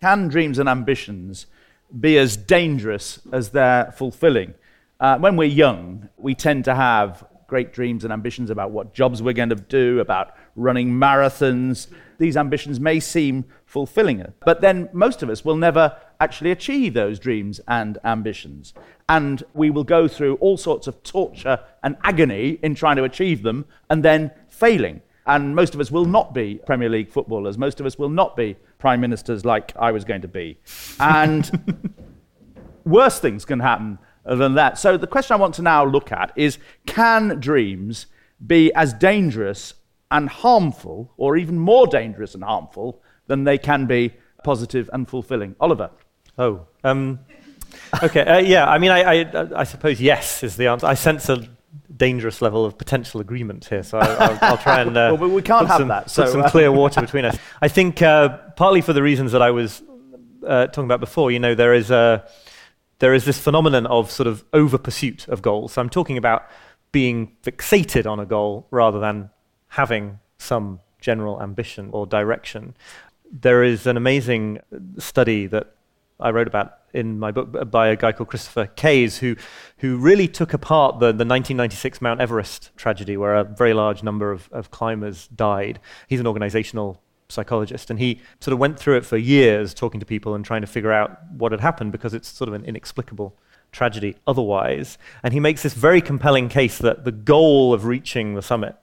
Can 0.00 0.28
dreams 0.28 0.60
and 0.60 0.68
ambitions 0.68 1.46
be 2.00 2.18
as 2.18 2.36
dangerous 2.36 3.20
as 3.32 3.50
they're 3.50 3.92
fulfilling? 3.96 4.54
Uh, 5.00 5.18
when 5.18 5.36
we're 5.36 5.44
young, 5.44 6.08
we 6.16 6.36
tend 6.36 6.64
to 6.66 6.74
have 6.74 7.26
great 7.48 7.72
dreams 7.72 8.04
and 8.04 8.12
ambitions 8.12 8.48
about 8.48 8.70
what 8.70 8.94
jobs 8.94 9.22
we're 9.22 9.32
going 9.32 9.48
to 9.48 9.56
do, 9.56 9.98
about 10.00 10.34
running 10.56 10.90
marathons. 10.90 11.86
These 12.18 12.36
ambitions 12.36 12.80
may 12.80 12.98
seem 12.98 13.44
fulfilling, 13.66 14.24
but 14.44 14.60
then 14.60 14.88
most 14.92 15.22
of 15.22 15.30
us 15.30 15.44
will 15.44 15.56
never 15.56 15.96
actually 16.18 16.50
achieve 16.50 16.94
those 16.94 17.18
dreams 17.18 17.60
and 17.68 17.98
ambitions. 18.04 18.72
And 19.08 19.42
we 19.54 19.70
will 19.70 19.84
go 19.84 20.08
through 20.08 20.36
all 20.36 20.56
sorts 20.56 20.86
of 20.86 21.02
torture 21.02 21.60
and 21.82 21.96
agony 22.02 22.58
in 22.62 22.74
trying 22.74 22.96
to 22.96 23.04
achieve 23.04 23.42
them 23.42 23.66
and 23.90 24.02
then 24.02 24.30
failing. 24.48 25.02
And 25.26 25.54
most 25.54 25.74
of 25.74 25.80
us 25.80 25.90
will 25.90 26.04
not 26.04 26.34
be 26.34 26.60
Premier 26.64 26.88
League 26.88 27.10
footballers. 27.10 27.58
Most 27.58 27.80
of 27.80 27.86
us 27.86 27.98
will 27.98 28.08
not 28.08 28.36
be 28.36 28.56
prime 28.78 29.00
ministers 29.00 29.44
like 29.44 29.72
I 29.76 29.90
was 29.92 30.04
going 30.04 30.22
to 30.22 30.28
be. 30.28 30.58
And 31.00 31.50
worse 32.84 33.18
things 33.18 33.44
can 33.44 33.60
happen 33.60 33.98
than 34.24 34.54
that. 34.54 34.78
So 34.78 34.96
the 34.96 35.06
question 35.06 35.34
I 35.34 35.38
want 35.38 35.54
to 35.56 35.62
now 35.62 35.84
look 35.84 36.12
at 36.12 36.32
is 36.36 36.58
can 36.86 37.40
dreams 37.40 38.06
be 38.44 38.72
as 38.74 38.92
dangerous 38.92 39.74
and 40.10 40.28
harmful, 40.28 41.12
or 41.16 41.36
even 41.36 41.58
more 41.58 41.86
dangerous 41.86 42.34
and 42.34 42.44
harmful, 42.44 43.02
than 43.26 43.44
they 43.44 43.58
can 43.58 43.86
be 43.86 44.12
positive 44.44 44.88
and 44.92 45.08
fulfilling? 45.08 45.56
Oliver. 45.60 45.90
Oh, 46.38 46.66
um, 46.84 47.20
okay. 48.02 48.22
Uh, 48.22 48.38
yeah, 48.38 48.68
I 48.68 48.78
mean, 48.78 48.90
I, 48.90 49.22
I, 49.22 49.60
I, 49.60 49.64
suppose 49.64 50.00
yes 50.00 50.42
is 50.42 50.56
the 50.56 50.66
answer. 50.68 50.86
I 50.86 50.94
sense 50.94 51.28
a 51.28 51.48
dangerous 51.96 52.42
level 52.42 52.64
of 52.64 52.76
potential 52.76 53.20
agreement 53.20 53.64
here, 53.64 53.82
so 53.82 53.98
I'll, 53.98 54.38
I'll 54.42 54.58
try 54.58 54.80
and 54.82 54.96
uh, 54.96 55.16
well, 55.18 55.30
we 55.30 55.42
can't 55.42 55.66
have 55.66 55.78
some, 55.78 55.88
that. 55.88 56.10
So, 56.10 56.24
put 56.24 56.32
some 56.32 56.42
uh, 56.42 56.50
clear 56.50 56.70
water 56.70 57.00
between 57.08 57.24
us. 57.24 57.38
I 57.60 57.68
think 57.68 58.02
uh, 58.02 58.38
partly 58.56 58.80
for 58.80 58.92
the 58.92 59.02
reasons 59.02 59.32
that 59.32 59.42
I 59.42 59.50
was 59.50 59.82
uh, 60.46 60.66
talking 60.68 60.84
about 60.84 61.00
before. 61.00 61.30
You 61.30 61.38
know, 61.38 61.54
there 61.54 61.74
is 61.74 61.90
a 61.90 62.26
there 62.98 63.14
is 63.14 63.24
this 63.24 63.38
phenomenon 63.38 63.86
of 63.86 64.10
sort 64.10 64.26
of 64.26 64.44
over 64.52 64.78
pursuit 64.78 65.28
of 65.28 65.42
goals. 65.42 65.72
So 65.72 65.82
I'm 65.82 65.90
talking 65.90 66.16
about 66.16 66.48
being 66.92 67.36
fixated 67.42 68.06
on 68.06 68.20
a 68.20 68.26
goal 68.26 68.66
rather 68.70 68.98
than 69.00 69.30
having 69.76 70.18
some 70.38 70.80
general 71.00 71.42
ambition 71.42 71.90
or 71.92 72.06
direction. 72.06 72.74
There 73.30 73.62
is 73.62 73.86
an 73.86 73.98
amazing 73.98 74.60
study 74.98 75.46
that 75.48 75.74
I 76.18 76.30
wrote 76.30 76.46
about 76.46 76.78
in 76.94 77.18
my 77.18 77.30
book 77.30 77.70
by 77.70 77.88
a 77.88 77.96
guy 77.96 78.12
called 78.12 78.30
Christopher 78.30 78.68
Kayes, 78.74 79.18
who, 79.18 79.36
who 79.78 79.98
really 79.98 80.28
took 80.28 80.54
apart 80.54 80.94
the, 80.94 81.08
the 81.08 81.26
1996 81.26 82.00
Mount 82.00 82.22
Everest 82.22 82.70
tragedy, 82.76 83.18
where 83.18 83.34
a 83.34 83.44
very 83.44 83.74
large 83.74 84.02
number 84.02 84.32
of, 84.32 84.48
of 84.50 84.70
climbers 84.70 85.28
died. 85.28 85.78
He's 86.08 86.20
an 86.20 86.26
organizational 86.26 87.02
psychologist, 87.28 87.90
and 87.90 87.98
he 87.98 88.22
sort 88.40 88.54
of 88.54 88.58
went 88.58 88.78
through 88.78 88.96
it 88.96 89.04
for 89.04 89.18
years, 89.18 89.74
talking 89.74 90.00
to 90.00 90.06
people 90.06 90.34
and 90.34 90.42
trying 90.42 90.62
to 90.62 90.66
figure 90.66 90.92
out 90.92 91.18
what 91.32 91.52
had 91.52 91.60
happened 91.60 91.92
because 91.92 92.14
it's 92.14 92.28
sort 92.28 92.48
of 92.48 92.54
an 92.54 92.64
inexplicable 92.64 93.36
tragedy 93.72 94.16
otherwise. 94.26 94.96
And 95.22 95.34
he 95.34 95.40
makes 95.40 95.62
this 95.62 95.74
very 95.74 96.00
compelling 96.00 96.48
case 96.48 96.78
that 96.78 97.04
the 97.04 97.12
goal 97.12 97.74
of 97.74 97.84
reaching 97.84 98.34
the 98.34 98.42
summit 98.42 98.74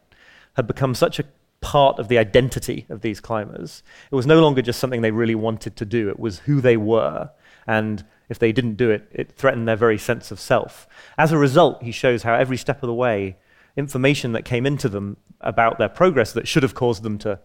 had 0.54 0.68
become 0.68 0.96
such 0.96 1.20
a 1.20 1.26
part 1.62 1.98
of 1.98 2.10
the 2.10 2.18
identity 2.18 2.86
of 2.90 3.02
these 3.02 3.20
climbers. 3.20 3.84
It 4.12 4.16
was 4.16 4.28
no 4.28 4.42
longer 4.42 4.62
just 4.62 4.80
something 4.80 5.02
they 5.02 5.12
really 5.12 5.36
wanted 5.36 5.76
to 5.78 5.86
do, 5.86 6.10
it 6.10 6.20
was 6.20 6.40
who 6.40 6.62
they 6.62 6.78
were. 6.78 7.32
And 7.66 8.06
if 8.30 8.38
they 8.38 8.52
didn't 8.52 8.76
do 8.76 8.90
it, 8.92 9.08
it 9.12 9.32
threatened 9.32 9.68
their 9.68 9.76
very 9.76 9.98
sense 9.98 10.32
of 10.32 10.40
self. 10.40 10.88
As 11.18 11.32
a 11.32 11.38
result, 11.38 11.82
he 11.82 11.92
shows 11.92 12.24
how 12.24 12.34
every 12.34 12.58
step 12.58 12.84
of 12.84 12.88
the 12.88 12.94
way, 12.94 13.38
information 13.78 14.34
that 14.34 14.44
came 14.44 14.66
into 14.66 14.90
them 14.90 15.18
about 15.42 15.78
their 15.78 15.90
progress 15.90 16.34
that 16.34 16.48
should 16.48 16.64
have 16.64 16.76
caused 16.76 17.04
them 17.04 17.18
to, 17.20 17.40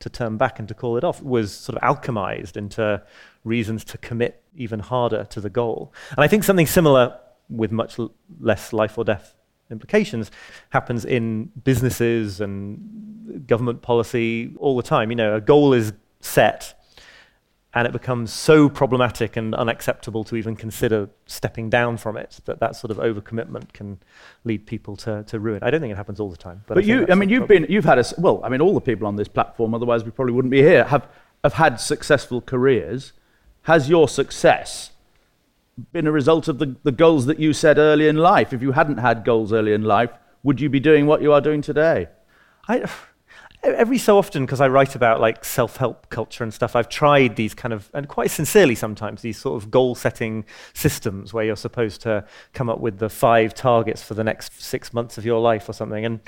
to 0.00 0.10
turn 0.10 0.36
back 0.36 0.58
and 0.58 0.68
to 0.68 0.74
call 0.74 0.96
it 0.96 1.04
off 1.04 1.22
was 1.22 1.52
sort 1.52 1.78
of 1.78 1.82
alchemized 1.82 2.56
into 2.56 3.02
reasons 3.44 3.84
to 3.84 3.98
commit 3.98 4.42
even 4.54 4.80
harder 4.80 5.24
to 5.24 5.40
the 5.40 5.50
goal. 5.50 5.92
And 6.10 6.20
I 6.20 6.28
think 6.28 6.44
something 6.44 6.66
similar 6.66 7.18
with 7.48 7.72
much 7.72 7.98
l- 7.98 8.12
less 8.40 8.72
life 8.72 8.98
or 8.98 9.04
death 9.04 9.35
implications 9.70 10.30
happens 10.70 11.04
in 11.04 11.46
businesses 11.64 12.40
and 12.40 13.44
government 13.46 13.82
policy 13.82 14.54
all 14.58 14.76
the 14.76 14.82
time. 14.82 15.10
You 15.10 15.16
know, 15.16 15.36
a 15.36 15.40
goal 15.40 15.72
is 15.72 15.92
set 16.20 16.74
and 17.76 17.86
it 17.86 17.92
becomes 17.92 18.32
so 18.32 18.70
problematic 18.70 19.36
and 19.36 19.54
unacceptable 19.54 20.24
to 20.24 20.36
even 20.36 20.56
consider 20.56 21.10
stepping 21.26 21.68
down 21.68 21.98
from 21.98 22.16
it 22.16 22.40
that 22.46 22.58
that 22.58 22.74
sort 22.74 22.90
of 22.90 22.96
overcommitment 22.96 23.70
can 23.74 23.98
lead 24.44 24.66
people 24.66 24.96
to, 24.96 25.24
to 25.24 25.38
ruin. 25.38 25.62
I 25.62 25.68
don't 25.70 25.82
think 25.82 25.92
it 25.92 25.96
happens 25.96 26.18
all 26.18 26.30
the 26.30 26.38
time. 26.38 26.62
But, 26.66 26.76
but 26.76 26.84
I 26.84 26.86
you, 26.86 27.06
I 27.10 27.14
mean, 27.14 27.28
you've 27.28 27.46
been, 27.46 27.66
you've 27.68 27.84
had 27.84 27.98
a, 27.98 28.04
well, 28.16 28.40
I 28.42 28.48
mean, 28.48 28.62
all 28.62 28.72
the 28.72 28.80
people 28.80 29.06
on 29.06 29.16
this 29.16 29.28
platform, 29.28 29.74
otherwise 29.74 30.04
we 30.04 30.10
probably 30.10 30.32
wouldn't 30.32 30.52
be 30.52 30.62
here, 30.62 30.84
have, 30.84 31.06
have 31.44 31.52
had 31.52 31.78
successful 31.78 32.40
careers. 32.40 33.12
Has 33.64 33.90
your 33.90 34.08
success 34.08 34.92
been 35.92 36.06
a 36.06 36.12
result 36.12 36.48
of 36.48 36.58
the, 36.58 36.76
the 36.82 36.92
goals 36.92 37.26
that 37.26 37.38
you 37.38 37.52
set 37.52 37.78
early 37.78 38.08
in 38.08 38.16
life? 38.16 38.52
If 38.52 38.62
you 38.62 38.72
hadn't 38.72 38.98
had 38.98 39.24
goals 39.24 39.52
early 39.52 39.72
in 39.72 39.82
life, 39.82 40.10
would 40.42 40.60
you 40.60 40.68
be 40.68 40.80
doing 40.80 41.06
what 41.06 41.22
you 41.22 41.32
are 41.32 41.40
doing 41.40 41.60
today? 41.62 42.08
I, 42.68 42.88
every 43.62 43.98
so 43.98 44.16
often, 44.16 44.46
because 44.46 44.60
I 44.60 44.68
write 44.68 44.94
about 44.94 45.20
like 45.20 45.44
self-help 45.44 46.08
culture 46.08 46.44
and 46.44 46.54
stuff, 46.54 46.76
I've 46.76 46.88
tried 46.88 47.36
these 47.36 47.54
kind 47.54 47.74
of, 47.74 47.90
and 47.92 48.08
quite 48.08 48.30
sincerely 48.30 48.74
sometimes, 48.74 49.22
these 49.22 49.38
sort 49.38 49.62
of 49.62 49.70
goal-setting 49.70 50.44
systems 50.72 51.32
where 51.32 51.44
you're 51.44 51.56
supposed 51.56 52.00
to 52.02 52.24
come 52.54 52.70
up 52.70 52.80
with 52.80 52.98
the 52.98 53.08
five 53.08 53.54
targets 53.54 54.02
for 54.02 54.14
the 54.14 54.24
next 54.24 54.60
six 54.62 54.92
months 54.92 55.18
of 55.18 55.24
your 55.24 55.40
life 55.40 55.68
or 55.68 55.72
something. 55.72 56.04
And 56.04 56.20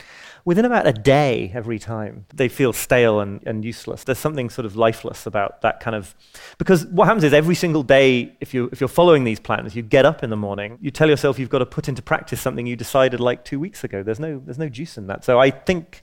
within 0.49 0.65
about 0.65 0.87
a 0.87 0.95
day 0.95 1.53
every 1.53 1.79
time, 1.79 2.25
they 2.33 2.49
feel 2.49 2.73
stale 2.73 3.21
and, 3.21 3.47
and 3.47 3.67
useless. 3.67 4.03
There's 4.05 4.17
something 4.17 4.49
sort 4.49 4.65
of 4.65 4.77
lifeless 4.77 5.27
about 5.27 5.61
that 5.61 5.79
kind 5.79 5.95
of, 5.95 6.15
because 6.57 6.87
what 6.87 7.05
happens 7.05 7.23
is 7.25 7.35
every 7.35 7.55
single 7.55 7.83
day, 7.83 8.35
if, 8.41 8.55
you, 8.55 8.71
if 8.73 8.81
you're 8.81 8.89
following 8.89 9.25
these 9.25 9.39
plans, 9.39 9.77
you 9.77 9.83
get 9.83 10.07
up 10.07 10.23
in 10.23 10.31
the 10.31 10.39
morning, 10.39 10.79
you 10.81 10.91
tell 10.91 11.11
yourself 11.11 11.39
you've 11.39 11.51
got 11.51 11.59
to 11.59 11.67
put 11.67 11.87
into 11.87 12.01
practice 12.01 12.41
something 12.41 12.67
you 12.67 12.77
decided 12.77 13.21
like 13.21 13.45
two 13.45 13.61
weeks 13.61 13.85
ago. 13.85 14.03
There's 14.03 14.19
no, 14.19 14.41
there's 14.43 14.57
no 14.59 14.71
juice 14.71 14.97
in 14.97 15.07
that. 15.09 15.23
So 15.23 15.39
I 15.39 15.51
think 15.51 16.03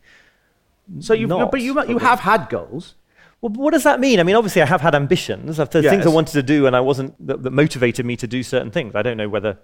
so 0.99 1.15
you've, 1.15 1.27
not, 1.27 1.49
but 1.49 1.61
you, 1.61 1.83
you 1.87 1.97
have 1.97 2.19
had 2.19 2.47
goals. 2.47 2.93
Well, 3.41 3.51
what 3.51 3.71
does 3.73 3.83
that 3.83 3.99
mean? 3.99 4.19
I 4.19 4.23
mean, 4.23 4.35
obviously, 4.35 4.61
I 4.61 4.67
have 4.67 4.81
had 4.81 4.93
ambitions. 4.93 5.59
I've 5.59 5.73
yes. 5.73 5.85
things 5.89 6.05
I 6.05 6.09
wanted 6.09 6.33
to 6.33 6.43
do, 6.43 6.67
and 6.67 6.75
I 6.75 6.81
wasn't 6.81 7.15
that, 7.25 7.41
that, 7.41 7.49
motivated 7.49 8.05
me 8.05 8.15
to 8.17 8.27
do 8.27 8.43
certain 8.43 8.69
things. 8.69 8.93
I 8.93 9.01
don't 9.01 9.17
know 9.17 9.27
whether 9.27 9.57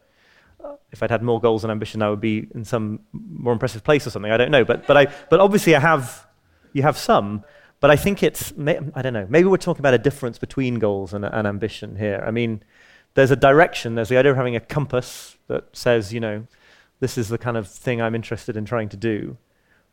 if 0.92 1.02
I'd 1.02 1.12
had 1.12 1.24
more 1.24 1.40
goals 1.40 1.64
and 1.64 1.72
ambition, 1.72 2.02
I 2.02 2.10
would 2.10 2.22
be 2.22 2.48
in 2.54 2.66
some 2.66 3.00
more 3.14 3.54
impressive 3.54 3.84
place 3.84 4.06
or 4.06 4.10
something. 4.10 4.32
I 4.32 4.38
don't 4.38 4.52
know, 4.52 4.66
but 4.66 4.88
but 4.88 4.98
I 4.98 5.08
but 5.30 5.40
obviously, 5.40 5.76
I 5.76 5.80
have 5.80 6.28
you 6.74 6.84
have 6.84 6.98
some. 6.98 7.44
But 7.80 7.90
I 7.90 7.96
think 7.96 8.22
it's, 8.22 8.54
I 8.60 9.02
don't 9.02 9.14
know, 9.14 9.26
maybe 9.28 9.48
we're 9.48 9.58
talking 9.58 9.82
about 9.82 9.96
a 9.96 9.98
difference 9.98 10.38
between 10.38 10.78
goals 10.78 11.16
and, 11.16 11.26
and 11.26 11.48
ambition 11.48 11.96
here. 11.96 12.24
I 12.24 12.30
mean, 12.30 12.62
there's 13.16 13.32
a 13.32 13.36
direction, 13.36 13.96
there's 13.96 14.10
the 14.10 14.18
idea 14.18 14.30
of 14.30 14.38
having 14.38 14.56
a 14.56 14.60
compass 14.60 15.36
that 15.48 15.76
says, 15.76 16.14
you 16.14 16.20
know, 16.20 16.46
this 17.00 17.18
is 17.18 17.30
the 17.30 17.40
kind 17.40 17.58
of 17.58 17.68
thing 17.68 18.00
I'm 18.00 18.14
interested 18.14 18.56
in 18.56 18.66
trying 18.66 18.90
to 18.90 18.98
do, 18.98 19.36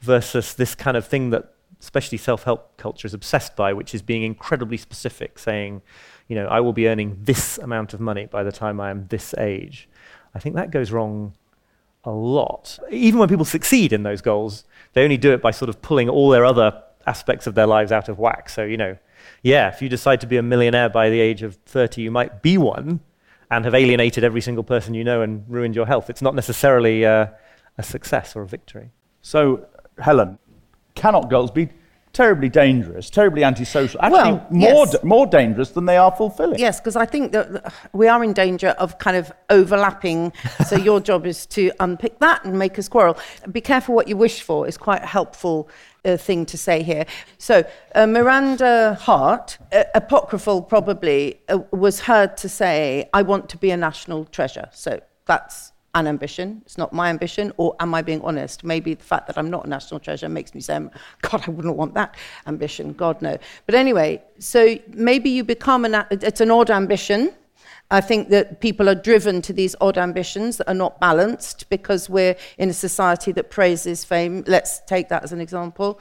versus 0.00 0.52
this 0.52 0.74
kind 0.74 0.98
of 0.98 1.06
thing 1.06 1.30
that 1.30 1.54
especially 1.80 2.18
self-help 2.18 2.76
culture 2.76 3.06
is 3.06 3.14
obsessed 3.14 3.56
by, 3.56 3.72
which 3.72 3.94
is 3.94 4.02
being 4.02 4.22
incredibly 4.22 4.76
specific, 4.76 5.38
saying, 5.38 5.80
you 6.28 6.36
know, 6.36 6.46
I 6.46 6.60
will 6.60 6.74
be 6.74 6.88
earning 6.88 7.16
this 7.22 7.56
amount 7.56 7.94
of 7.94 8.00
money 8.00 8.26
by 8.26 8.42
the 8.42 8.52
time 8.52 8.80
I 8.82 8.90
am 8.90 9.06
this 9.08 9.34
age. 9.38 9.88
I 10.38 10.40
think 10.40 10.54
that 10.54 10.70
goes 10.70 10.92
wrong 10.92 11.34
a 12.04 12.12
lot. 12.12 12.78
Even 12.92 13.18
when 13.18 13.28
people 13.28 13.44
succeed 13.44 13.92
in 13.92 14.04
those 14.04 14.20
goals, 14.20 14.62
they 14.92 15.02
only 15.02 15.16
do 15.16 15.32
it 15.32 15.42
by 15.42 15.50
sort 15.50 15.68
of 15.68 15.82
pulling 15.82 16.08
all 16.08 16.28
their 16.28 16.44
other 16.44 16.80
aspects 17.08 17.48
of 17.48 17.56
their 17.56 17.66
lives 17.66 17.90
out 17.90 18.08
of 18.08 18.20
whack. 18.20 18.48
So, 18.48 18.62
you 18.62 18.76
know, 18.76 18.96
yeah, 19.42 19.66
if 19.66 19.82
you 19.82 19.88
decide 19.88 20.20
to 20.20 20.28
be 20.28 20.36
a 20.36 20.42
millionaire 20.44 20.88
by 20.88 21.10
the 21.10 21.18
age 21.18 21.42
of 21.42 21.56
30, 21.66 22.02
you 22.02 22.12
might 22.12 22.40
be 22.40 22.56
one 22.56 23.00
and 23.50 23.64
have 23.64 23.74
alienated 23.74 24.22
every 24.22 24.40
single 24.40 24.62
person 24.62 24.94
you 24.94 25.02
know 25.02 25.22
and 25.22 25.44
ruined 25.48 25.74
your 25.74 25.86
health. 25.86 26.08
It's 26.08 26.22
not 26.22 26.36
necessarily 26.36 27.04
uh, 27.04 27.26
a 27.76 27.82
success 27.82 28.36
or 28.36 28.42
a 28.42 28.46
victory. 28.46 28.92
So, 29.22 29.66
Helen, 29.98 30.38
cannot 30.94 31.30
goals 31.30 31.50
be 31.50 31.68
terribly 32.18 32.48
dangerous, 32.48 33.10
terribly 33.10 33.44
antisocial, 33.44 34.00
actually 34.02 34.18
Well, 34.18 34.46
more, 34.50 34.86
yes. 34.86 35.04
more 35.04 35.24
dangerous 35.24 35.70
than 35.70 35.86
they 35.86 35.96
are 35.96 36.10
fulfilling? 36.10 36.58
Yes, 36.58 36.80
because 36.80 36.96
I 36.96 37.06
think 37.06 37.30
that 37.30 37.72
we 37.92 38.08
are 38.08 38.24
in 38.24 38.32
danger 38.32 38.70
of 38.70 38.98
kind 38.98 39.16
of 39.16 39.30
overlapping. 39.50 40.32
so 40.66 40.74
your 40.88 40.98
job 40.98 41.26
is 41.26 41.46
to 41.46 41.70
unpick 41.78 42.18
that 42.18 42.44
and 42.44 42.58
make 42.58 42.76
us 42.76 42.88
quarrel. 42.88 43.16
Be 43.52 43.60
careful 43.60 43.94
what 43.94 44.08
you 44.08 44.16
wish 44.16 44.42
for 44.42 44.66
is 44.66 44.76
quite 44.76 45.04
a 45.04 45.06
helpful 45.06 45.68
uh, 46.04 46.16
thing 46.16 46.44
to 46.46 46.58
say 46.58 46.82
here. 46.82 47.06
So 47.38 47.64
uh, 47.94 48.08
Miranda 48.08 48.98
Hart, 49.00 49.58
uh, 49.70 49.84
apocryphal 49.94 50.62
probably, 50.62 51.40
uh, 51.48 51.60
was 51.70 52.00
heard 52.00 52.36
to 52.38 52.48
say, 52.48 53.08
"I 53.12 53.22
want 53.22 53.48
to 53.50 53.56
be 53.56 53.70
a 53.70 53.76
national 53.76 54.24
treasure." 54.24 54.68
So 54.72 55.00
that's 55.26 55.70
an 56.00 56.06
ambition. 56.06 56.62
It's 56.64 56.78
not 56.78 56.92
my 56.92 57.10
ambition, 57.10 57.52
or 57.56 57.76
am 57.80 57.94
I 57.94 58.02
being 58.02 58.20
honest? 58.22 58.64
Maybe 58.64 58.94
the 58.94 59.04
fact 59.04 59.26
that 59.26 59.38
I'm 59.38 59.50
not 59.50 59.66
a 59.66 59.68
national 59.68 60.00
treasure 60.00 60.28
makes 60.28 60.54
me 60.54 60.60
say, 60.60 60.74
um, 60.74 60.90
God, 61.22 61.44
I 61.46 61.50
wouldn't 61.50 61.76
want 61.76 61.94
that 61.94 62.16
ambition. 62.46 62.92
God, 62.92 63.20
no. 63.22 63.36
But 63.66 63.74
anyway, 63.74 64.22
so 64.38 64.78
maybe 64.88 65.30
you 65.30 65.44
become 65.44 65.84
an, 65.84 66.04
it's 66.10 66.40
an 66.40 66.50
odd 66.50 66.70
ambition. 66.70 67.32
I 67.90 68.02
think 68.02 68.28
that 68.28 68.60
people 68.60 68.88
are 68.88 68.94
driven 68.94 69.40
to 69.42 69.52
these 69.52 69.74
odd 69.80 69.96
ambitions 69.96 70.58
that 70.58 70.68
are 70.68 70.74
not 70.74 71.00
balanced 71.00 71.70
because 71.70 72.10
we're 72.10 72.36
in 72.58 72.68
a 72.68 72.74
society 72.74 73.32
that 73.32 73.50
praises 73.50 74.04
fame. 74.04 74.44
Let's 74.46 74.80
take 74.80 75.08
that 75.08 75.24
as 75.24 75.32
an 75.32 75.40
example. 75.40 76.00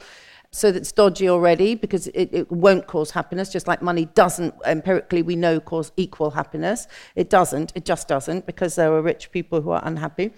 So 0.50 0.72
that's 0.72 0.92
dodgy 0.92 1.28
already 1.28 1.74
because 1.74 2.06
it, 2.08 2.30
it 2.32 2.50
won't 2.50 2.86
cause 2.86 3.10
happiness, 3.10 3.50
just 3.50 3.68
like 3.68 3.82
money 3.82 4.06
doesn't, 4.06 4.54
empirically, 4.64 5.22
we 5.22 5.36
know, 5.36 5.60
cause 5.60 5.92
equal 5.96 6.30
happiness. 6.30 6.86
It 7.14 7.28
doesn't, 7.28 7.72
it 7.74 7.84
just 7.84 8.08
doesn't 8.08 8.46
because 8.46 8.74
there 8.74 8.92
are 8.92 9.02
rich 9.02 9.30
people 9.30 9.60
who 9.60 9.70
are 9.70 9.82
unhappy. 9.84 10.32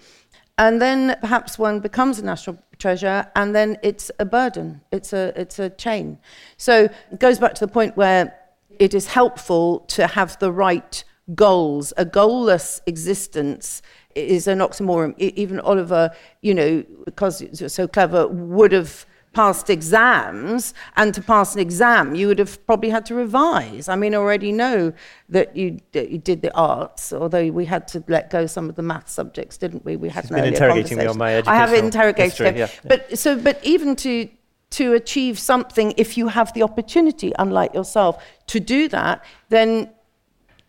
And 0.57 0.81
then 0.81 1.17
perhaps 1.21 1.57
one 1.57 1.79
becomes 1.79 2.19
a 2.19 2.25
national 2.25 2.57
treasure 2.77 3.25
and 3.35 3.55
then 3.55 3.77
it's 3.83 4.11
a 4.19 4.25
burden, 4.25 4.81
it's 4.91 5.13
a, 5.13 5.33
it's 5.39 5.59
a 5.59 5.69
chain. 5.69 6.19
So 6.57 6.89
it 7.11 7.19
goes 7.19 7.39
back 7.39 7.53
to 7.55 7.65
the 7.65 7.71
point 7.71 7.95
where 7.95 8.37
it 8.79 8.93
is 8.93 9.07
helpful 9.07 9.79
to 9.81 10.07
have 10.07 10.37
the 10.39 10.51
right 10.51 11.03
goals. 11.35 11.93
A 11.97 12.05
goalless 12.05 12.81
existence 12.85 13.81
is 14.13 14.47
an 14.47 14.59
oxymoron. 14.59 15.17
Even 15.17 15.59
Oliver, 15.61 16.11
you 16.41 16.53
know, 16.53 16.83
because 17.05 17.43
so 17.73 17.87
clever, 17.87 18.27
would 18.27 18.73
have 18.73 19.05
passed 19.33 19.69
exams, 19.69 20.73
and 20.97 21.13
to 21.13 21.21
pass 21.21 21.55
an 21.55 21.61
exam, 21.61 22.15
you 22.15 22.27
would 22.27 22.39
have 22.39 22.65
probably 22.65 22.89
had 22.89 23.05
to 23.05 23.15
revise. 23.15 23.87
I 23.87 23.95
mean, 23.95 24.13
I 24.13 24.17
already 24.17 24.51
know 24.51 24.93
that 25.29 25.55
you, 25.55 25.79
that 25.93 26.09
you 26.09 26.17
did 26.17 26.41
the 26.41 26.53
arts, 26.53 27.13
although 27.13 27.49
we 27.49 27.65
had 27.65 27.87
to 27.89 28.03
let 28.07 28.29
go 28.29 28.45
some 28.45 28.69
of 28.69 28.75
the 28.75 28.81
math 28.81 29.09
subjects, 29.09 29.57
didn't 29.57 29.85
we? 29.85 29.95
We 29.95 30.09
had 30.09 30.25
She's 30.25 30.31
an 30.31 30.37
been 30.37 30.53
interrogating 30.53 30.97
me 30.97 31.05
on 31.05 31.17
my 31.17 31.41
I 31.47 31.55
have 31.55 31.73
interrogated 31.73 32.31
history, 32.31 32.59
yeah. 32.59 32.69
But 32.83 33.17
so, 33.17 33.37
but 33.37 33.63
even 33.63 33.95
to 33.97 34.29
to 34.71 34.93
achieve 34.93 35.37
something, 35.37 35.93
if 35.97 36.17
you 36.17 36.29
have 36.29 36.53
the 36.53 36.63
opportunity, 36.63 37.33
unlike 37.37 37.73
yourself, 37.73 38.23
to 38.47 38.59
do 38.59 38.87
that, 38.87 39.23
then 39.49 39.89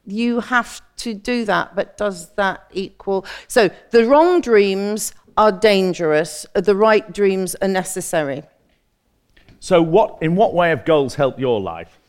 you 0.05 0.41
have 0.41 0.83
to 0.97 1.15
do 1.15 1.45
that. 1.45 1.75
But 1.77 1.97
does 1.97 2.31
that 2.31 2.65
equal? 2.73 3.25
So 3.47 3.71
the 3.91 4.05
wrong 4.05 4.41
dreams 4.41 5.15
are 5.37 5.53
dangerous. 5.53 6.47
The 6.55 6.75
right 6.75 7.13
dreams 7.13 7.55
are 7.63 7.69
necessary. 7.69 8.43
So, 9.63 9.81
what, 9.81 10.19
in 10.21 10.35
what 10.35 10.55
way 10.55 10.71
have 10.71 10.85
goals 10.85 11.15
helped 11.15 11.39
your 11.39 11.61
life? 11.61 12.01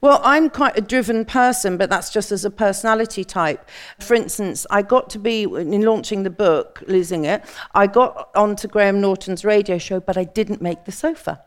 Well, 0.00 0.20
I'm 0.24 0.50
quite 0.50 0.76
a 0.76 0.80
driven 0.80 1.24
person, 1.24 1.76
but 1.76 1.88
that's 1.88 2.10
just 2.10 2.32
as 2.32 2.44
a 2.44 2.50
personality 2.50 3.22
type. 3.22 3.70
For 4.00 4.14
instance, 4.14 4.66
I 4.70 4.82
got 4.82 5.08
to 5.10 5.20
be, 5.20 5.44
in 5.44 5.82
launching 5.82 6.24
the 6.24 6.30
book, 6.30 6.82
Losing 6.88 7.24
It, 7.24 7.44
I 7.76 7.86
got 7.86 8.30
onto 8.34 8.66
Graham 8.66 9.00
Norton's 9.00 9.44
radio 9.44 9.78
show, 9.78 10.00
but 10.00 10.16
I 10.16 10.24
didn't 10.24 10.60
make 10.60 10.84
the 10.84 10.90
sofa. 10.90 11.40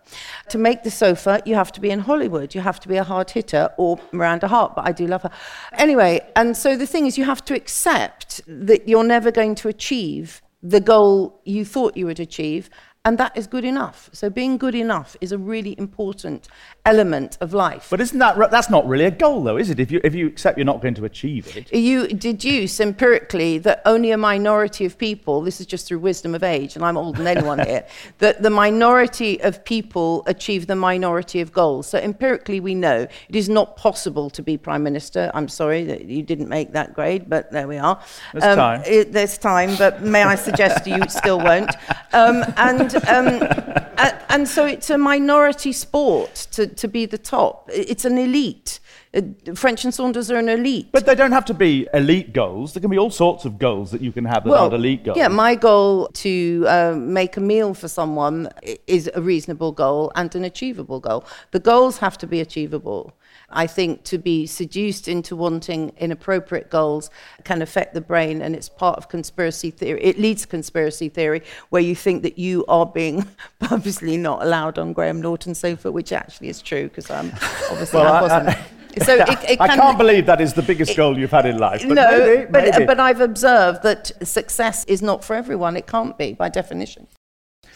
To 0.48 0.58
make 0.58 0.84
the 0.84 0.91
sofa, 0.91 1.41
you 1.45 1.56
have 1.56 1.74
to 1.74 1.82
be 1.82 1.89
in 1.89 2.00
Hollywood, 2.00 2.56
you 2.56 2.62
have 2.62 2.80
to 2.80 2.88
be 2.88 2.95
a 2.95 3.04
hard 3.04 3.30
hitter, 3.30 3.69
or 3.76 4.00
Miranda 4.13 4.48
Hart, 4.48 4.78
but 4.78 4.88
I 4.88 4.93
do 4.93 5.08
love 5.08 5.24
her. 5.24 5.32
Anyway, 5.74 6.26
and 6.38 6.56
so 6.56 6.78
the 6.78 6.88
thing 6.88 7.06
is, 7.06 7.17
you 7.17 7.26
have 7.26 7.43
to 7.43 7.54
accept 7.54 8.39
that 8.48 8.88
you're 8.88 9.04
never 9.04 9.30
going 9.30 9.56
to 9.56 9.67
achieve 9.67 10.41
the 10.62 10.82
goal 10.82 11.39
you 11.45 11.63
thought 11.63 11.95
you 11.95 12.06
would 12.06 12.19
achieve. 12.19 12.69
And 13.05 13.17
that 13.17 13.38
is 13.38 13.47
good 13.47 13.63
enough. 13.63 14.09
So 14.12 14.29
being 14.29 14.57
good 14.57 14.75
enough 14.75 15.15
is 15.21 15.31
a 15.31 15.38
really 15.38 15.73
important 15.77 16.49
element 16.85 17.38
of 17.39 17.53
life. 17.53 17.88
But 17.89 18.01
isn't 18.01 18.19
that, 18.19 18.51
that's 18.51 18.69
not 18.69 18.85
really 18.85 19.05
a 19.05 19.12
goal, 19.12 19.41
though, 19.41 19.55
is 19.55 19.69
it? 19.69 19.79
If 19.79 19.89
you, 19.89 20.01
if 20.03 20.13
you 20.13 20.27
accept 20.27 20.57
you're 20.57 20.65
not 20.65 20.81
going 20.81 20.95
to 20.95 21.05
achieve 21.05 21.55
it. 21.55 21.71
You 21.73 22.07
deduce 22.07 22.81
empirically 22.81 23.57
that 23.59 23.81
only 23.85 24.12
a 24.12 24.17
minority 24.17 24.83
of 24.83 24.97
people, 24.97 25.39
this 25.39 25.62
is 25.62 25.65
just 25.65 25.88
through 25.88 25.99
wisdom 25.99 26.35
of 26.35 26.43
age, 26.43 26.75
and 26.75 26.83
I'm 26.83 26.97
older 26.97 27.19
than 27.19 27.38
anyone 27.38 27.59
here, 27.59 27.85
that 28.17 28.43
the 28.43 28.49
minority 28.49 29.41
of 29.43 29.63
people 29.63 30.23
achieve 30.27 30.67
the 30.67 30.75
minority 30.75 31.39
of 31.39 31.53
goals. 31.53 31.88
So 31.88 31.99
empirically, 31.99 32.59
we 32.59 32.75
know 32.75 33.07
it 33.29 33.35
is 33.35 33.47
not 33.47 33.77
possible 33.77 34.29
to 34.31 34.43
be 34.43 34.57
Prime 34.57 34.83
Minister. 34.83 35.31
I'm 35.33 35.47
sorry 35.47 35.85
that 35.85 36.03
you 36.03 36.21
didn't 36.21 36.49
make 36.49 36.73
that 36.73 36.95
grade, 36.95 37.29
but 37.29 37.49
there 37.49 37.67
we 37.67 37.77
are. 37.77 37.95
Um, 37.95 38.39
There's 38.41 38.55
time. 38.55 38.83
It, 38.85 39.13
there's 39.13 39.38
time, 39.38 39.77
but 39.77 40.01
may 40.01 40.23
I 40.23 40.35
suggest 40.35 40.85
you 40.85 41.01
still 41.07 41.39
won't. 41.39 41.73
Um, 42.12 42.43
and, 42.57 42.88
um, 42.95 43.28
a- 43.28 44.32
and 44.32 44.47
so 44.47 44.65
it's 44.65 44.89
a 44.89 44.97
minority 44.97 45.71
sport 45.73 46.47
to, 46.52 46.67
to 46.67 46.88
be 46.88 47.06
the 47.06 47.17
top. 47.17 47.69
It's 47.73 48.06
an 48.06 48.17
elite. 48.17 48.80
Uh, 49.12 49.22
French 49.56 49.84
and 49.86 49.93
Saunders 49.93 50.30
are 50.30 50.38
an 50.38 50.50
elite. 50.50 50.89
But 50.91 51.08
they 51.08 51.15
don't 51.15 51.32
have 51.32 51.45
to 51.45 51.54
be 51.56 51.88
elite 51.95 52.32
goals. 52.32 52.74
There 52.74 52.82
can 52.82 52.91
be 52.91 52.98
all 53.00 53.10
sorts 53.10 53.43
of 53.43 53.58
goals 53.58 53.89
that 53.89 54.02
you 54.02 54.12
can 54.12 54.24
have 54.26 54.43
that 54.43 54.54
aren't 54.54 54.74
elite 54.74 55.04
goals. 55.04 55.17
Yeah, 55.17 55.30
my 55.30 55.56
goal 55.56 56.10
to 56.13 56.65
uh, 56.67 56.95
make 56.95 57.36
a 57.36 57.39
meal 57.41 57.74
for 57.74 57.88
someone 57.88 58.50
is 58.86 59.10
a 59.15 59.22
reasonable 59.22 59.72
goal 59.72 60.12
and 60.15 60.34
an 60.36 60.43
achievable 60.45 61.00
goal. 61.00 61.24
The 61.52 61.60
goals 61.60 61.98
have 61.98 62.19
to 62.19 62.28
be 62.28 62.39
achievable. 62.39 63.13
I 63.52 63.65
think 63.65 64.04
to 64.04 64.19
be 64.19 64.45
seduced 64.45 65.08
into 65.08 65.36
wanting 65.36 65.91
inappropriate 65.98 66.69
goals 66.69 67.10
can 67.45 67.63
affect 67.63 67.95
the 67.95 68.02
brain, 68.02 68.43
and 68.43 68.56
it's 68.56 68.69
part 68.69 69.00
of 69.00 69.10
conspiracy 69.10 69.72
theory. 69.72 70.04
It 70.04 70.19
leads 70.19 70.43
to 70.43 70.48
conspiracy 70.48 71.10
theory, 71.10 71.41
where 71.69 71.82
you 71.82 71.95
think 71.95 72.22
that 72.22 72.38
you 72.38 72.63
are 72.67 72.86
being 72.86 73.26
purposely 73.60 74.17
not 74.17 74.43
allowed 74.43 74.78
on 74.78 74.93
Graham 74.93 75.19
Norton's 75.19 75.58
sofa, 75.58 75.91
which 75.91 76.12
actually 76.12 76.50
is 76.50 76.62
true 76.62 76.89
because 76.89 77.10
um, 77.10 77.32
obviously 77.72 78.00
Well, 78.00 78.13
I 78.13 78.19
I- 78.19 78.22
wasn't. 78.22 78.58
so 79.04 79.15
it, 79.15 79.30
it 79.43 79.62
I 79.62 79.67
can, 79.67 79.78
can't 79.78 79.97
believe 79.97 80.25
that 80.25 80.41
is 80.41 80.54
the 80.54 80.62
biggest 80.62 80.95
goal 80.97 81.17
you've 81.17 81.32
had 81.32 81.45
in 81.45 81.58
life. 81.58 81.84
But 81.88 81.93
no, 81.93 82.19
maybe, 82.19 82.45
but, 82.49 82.63
maybe. 82.71 82.86
but 82.86 82.99
I've 82.99 83.21
observed 83.21 83.84
that 83.84 84.12
success 84.28 84.84
is 84.86 85.02
not 85.02 85.23
for 85.23 85.36
everyone. 85.36 85.78
It 85.78 85.86
can't 85.86 86.17
be 86.17 86.34
by 86.34 86.49
definition. 86.49 87.08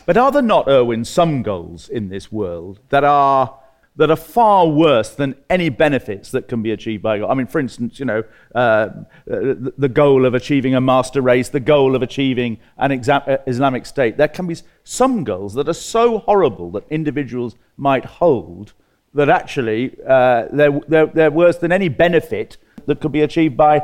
But 0.05 0.17
are 0.17 0.31
there 0.31 0.41
not, 0.41 0.67
Erwin, 0.67 1.05
some 1.05 1.43
goals 1.43 1.87
in 1.87 2.09
this 2.09 2.31
world 2.31 2.79
that 2.89 3.03
are 3.03 3.59
that 3.95 4.09
are 4.09 4.15
far 4.15 4.67
worse 4.67 5.11
than 5.11 5.35
any 5.51 5.69
benefits 5.69 6.31
that 6.31 6.47
can 6.47 6.63
be 6.63 6.71
achieved 6.71 7.03
by 7.03 7.19
God? 7.19 7.29
I 7.29 7.35
mean, 7.35 7.45
for 7.45 7.59
instance, 7.59 7.99
you 7.99 8.05
know, 8.05 8.23
uh, 8.55 8.57
uh, 8.57 8.89
the, 9.27 9.73
the 9.77 9.89
goal 9.89 10.25
of 10.25 10.33
achieving 10.33 10.73
a 10.73 10.81
master 10.81 11.21
race, 11.21 11.49
the 11.49 11.59
goal 11.59 11.95
of 11.95 12.01
achieving 12.01 12.57
an 12.77 12.89
exa- 12.89 13.27
uh, 13.27 13.37
Islamic 13.45 13.85
state. 13.85 14.17
There 14.17 14.27
can 14.27 14.47
be 14.47 14.57
some 14.83 15.23
goals 15.23 15.53
that 15.53 15.69
are 15.69 15.73
so 15.73 16.17
horrible 16.17 16.71
that 16.71 16.85
individuals 16.89 17.55
might 17.77 18.03
hold 18.03 18.73
that 19.13 19.29
actually 19.29 19.95
uh, 20.07 20.47
they're, 20.51 20.79
they're, 20.87 21.05
they're 21.07 21.31
worse 21.31 21.57
than 21.57 21.71
any 21.71 21.89
benefit 21.89 22.57
that 22.85 22.99
could 22.99 23.11
be 23.11 23.21
achieved 23.21 23.55
by 23.55 23.81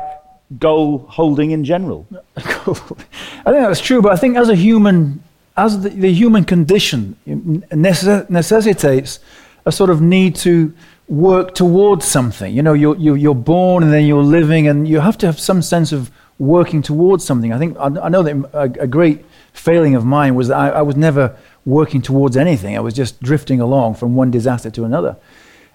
goal 0.58 1.06
holding 1.08 1.52
in 1.52 1.64
general. 1.64 2.06
I 2.36 2.42
think 2.44 2.86
that's 3.44 3.80
true, 3.80 4.02
but 4.02 4.12
I 4.12 4.16
think 4.16 4.36
as 4.36 4.48
a 4.48 4.54
human, 4.54 5.22
as 5.56 5.82
the, 5.82 5.90
the 5.90 6.12
human 6.12 6.44
condition 6.44 7.16
necess- 7.26 8.28
necessitates 8.28 9.20
a 9.64 9.72
sort 9.72 9.90
of 9.90 10.00
need 10.00 10.34
to 10.36 10.74
work 11.08 11.54
towards 11.54 12.04
something. 12.04 12.54
You 12.54 12.62
know, 12.62 12.72
you're, 12.72 12.96
you're, 12.96 13.34
born 13.34 13.82
and 13.82 13.92
then 13.92 14.06
you're 14.06 14.22
living, 14.22 14.68
and 14.68 14.88
you 14.88 15.00
have 15.00 15.18
to 15.18 15.26
have 15.26 15.38
some 15.38 15.62
sense 15.62 15.92
of 15.92 16.10
working 16.38 16.82
towards 16.82 17.24
something. 17.24 17.52
I 17.52 17.58
think 17.58 17.76
I, 17.78 17.86
I 17.86 18.08
know 18.08 18.22
that 18.22 18.50
a, 18.52 18.82
a 18.82 18.86
great 18.86 19.24
failing 19.52 19.94
of 19.94 20.04
mine 20.04 20.34
was 20.34 20.48
that 20.48 20.56
I, 20.56 20.68
I 20.70 20.82
was 20.82 20.96
never 20.96 21.36
working 21.66 22.02
towards 22.02 22.36
anything. 22.36 22.76
I 22.76 22.80
was 22.80 22.94
just 22.94 23.22
drifting 23.22 23.60
along 23.60 23.94
from 23.94 24.16
one 24.16 24.30
disaster 24.30 24.70
to 24.70 24.84
another. 24.84 25.16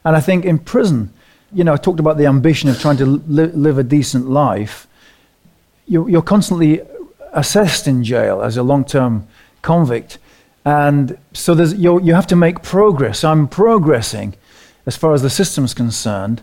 And 0.03 0.15
I 0.15 0.21
think 0.21 0.45
in 0.45 0.59
prison, 0.59 1.11
you 1.51 1.63
know, 1.63 1.73
I 1.73 1.77
talked 1.77 1.99
about 1.99 2.17
the 2.17 2.25
ambition 2.25 2.69
of 2.69 2.79
trying 2.79 2.97
to 2.97 3.05
li- 3.05 3.45
live 3.45 3.77
a 3.77 3.83
decent 3.83 4.27
life. 4.29 4.87
You're, 5.87 6.09
you're 6.09 6.21
constantly 6.21 6.81
assessed 7.33 7.87
in 7.87 8.03
jail 8.03 8.41
as 8.41 8.57
a 8.57 8.63
long 8.63 8.85
term 8.85 9.27
convict. 9.61 10.17
And 10.63 11.17
so 11.33 11.53
there's, 11.53 11.75
you 11.75 12.01
you 12.01 12.13
have 12.15 12.27
to 12.27 12.35
make 12.35 12.63
progress. 12.63 13.23
I'm 13.23 13.47
progressing 13.47 14.35
as 14.85 14.97
far 14.97 15.13
as 15.13 15.21
the 15.21 15.29
system's 15.29 15.73
concerned. 15.73 16.41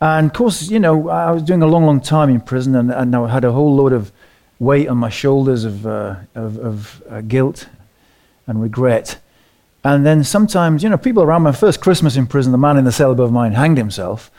And 0.00 0.28
of 0.28 0.32
course, 0.32 0.70
you 0.70 0.78
know, 0.78 1.08
I 1.08 1.30
was 1.32 1.42
doing 1.42 1.62
a 1.62 1.66
long, 1.66 1.84
long 1.84 2.00
time 2.00 2.30
in 2.30 2.40
prison 2.40 2.74
and, 2.74 2.90
and 2.90 3.14
I 3.14 3.28
had 3.28 3.44
a 3.44 3.52
whole 3.52 3.74
load 3.74 3.92
of 3.92 4.12
weight 4.58 4.88
on 4.88 4.96
my 4.96 5.10
shoulders 5.10 5.64
of, 5.64 5.86
uh, 5.86 6.16
of, 6.34 6.58
of 6.58 7.02
uh, 7.10 7.20
guilt 7.22 7.68
and 8.48 8.60
regret. 8.60 9.20
And 9.84 10.04
then 10.04 10.24
sometimes, 10.24 10.82
you 10.82 10.88
know, 10.88 10.98
people 10.98 11.22
around 11.22 11.42
my 11.42 11.52
first 11.52 11.80
Christmas 11.80 12.16
in 12.16 12.26
prison, 12.26 12.50
the 12.50 12.58
man 12.58 12.76
in 12.76 12.84
the 12.84 12.90
cell 12.90 13.12
above 13.12 13.30
mine 13.30 13.52
hanged 13.52 13.78
himself. 13.78 14.30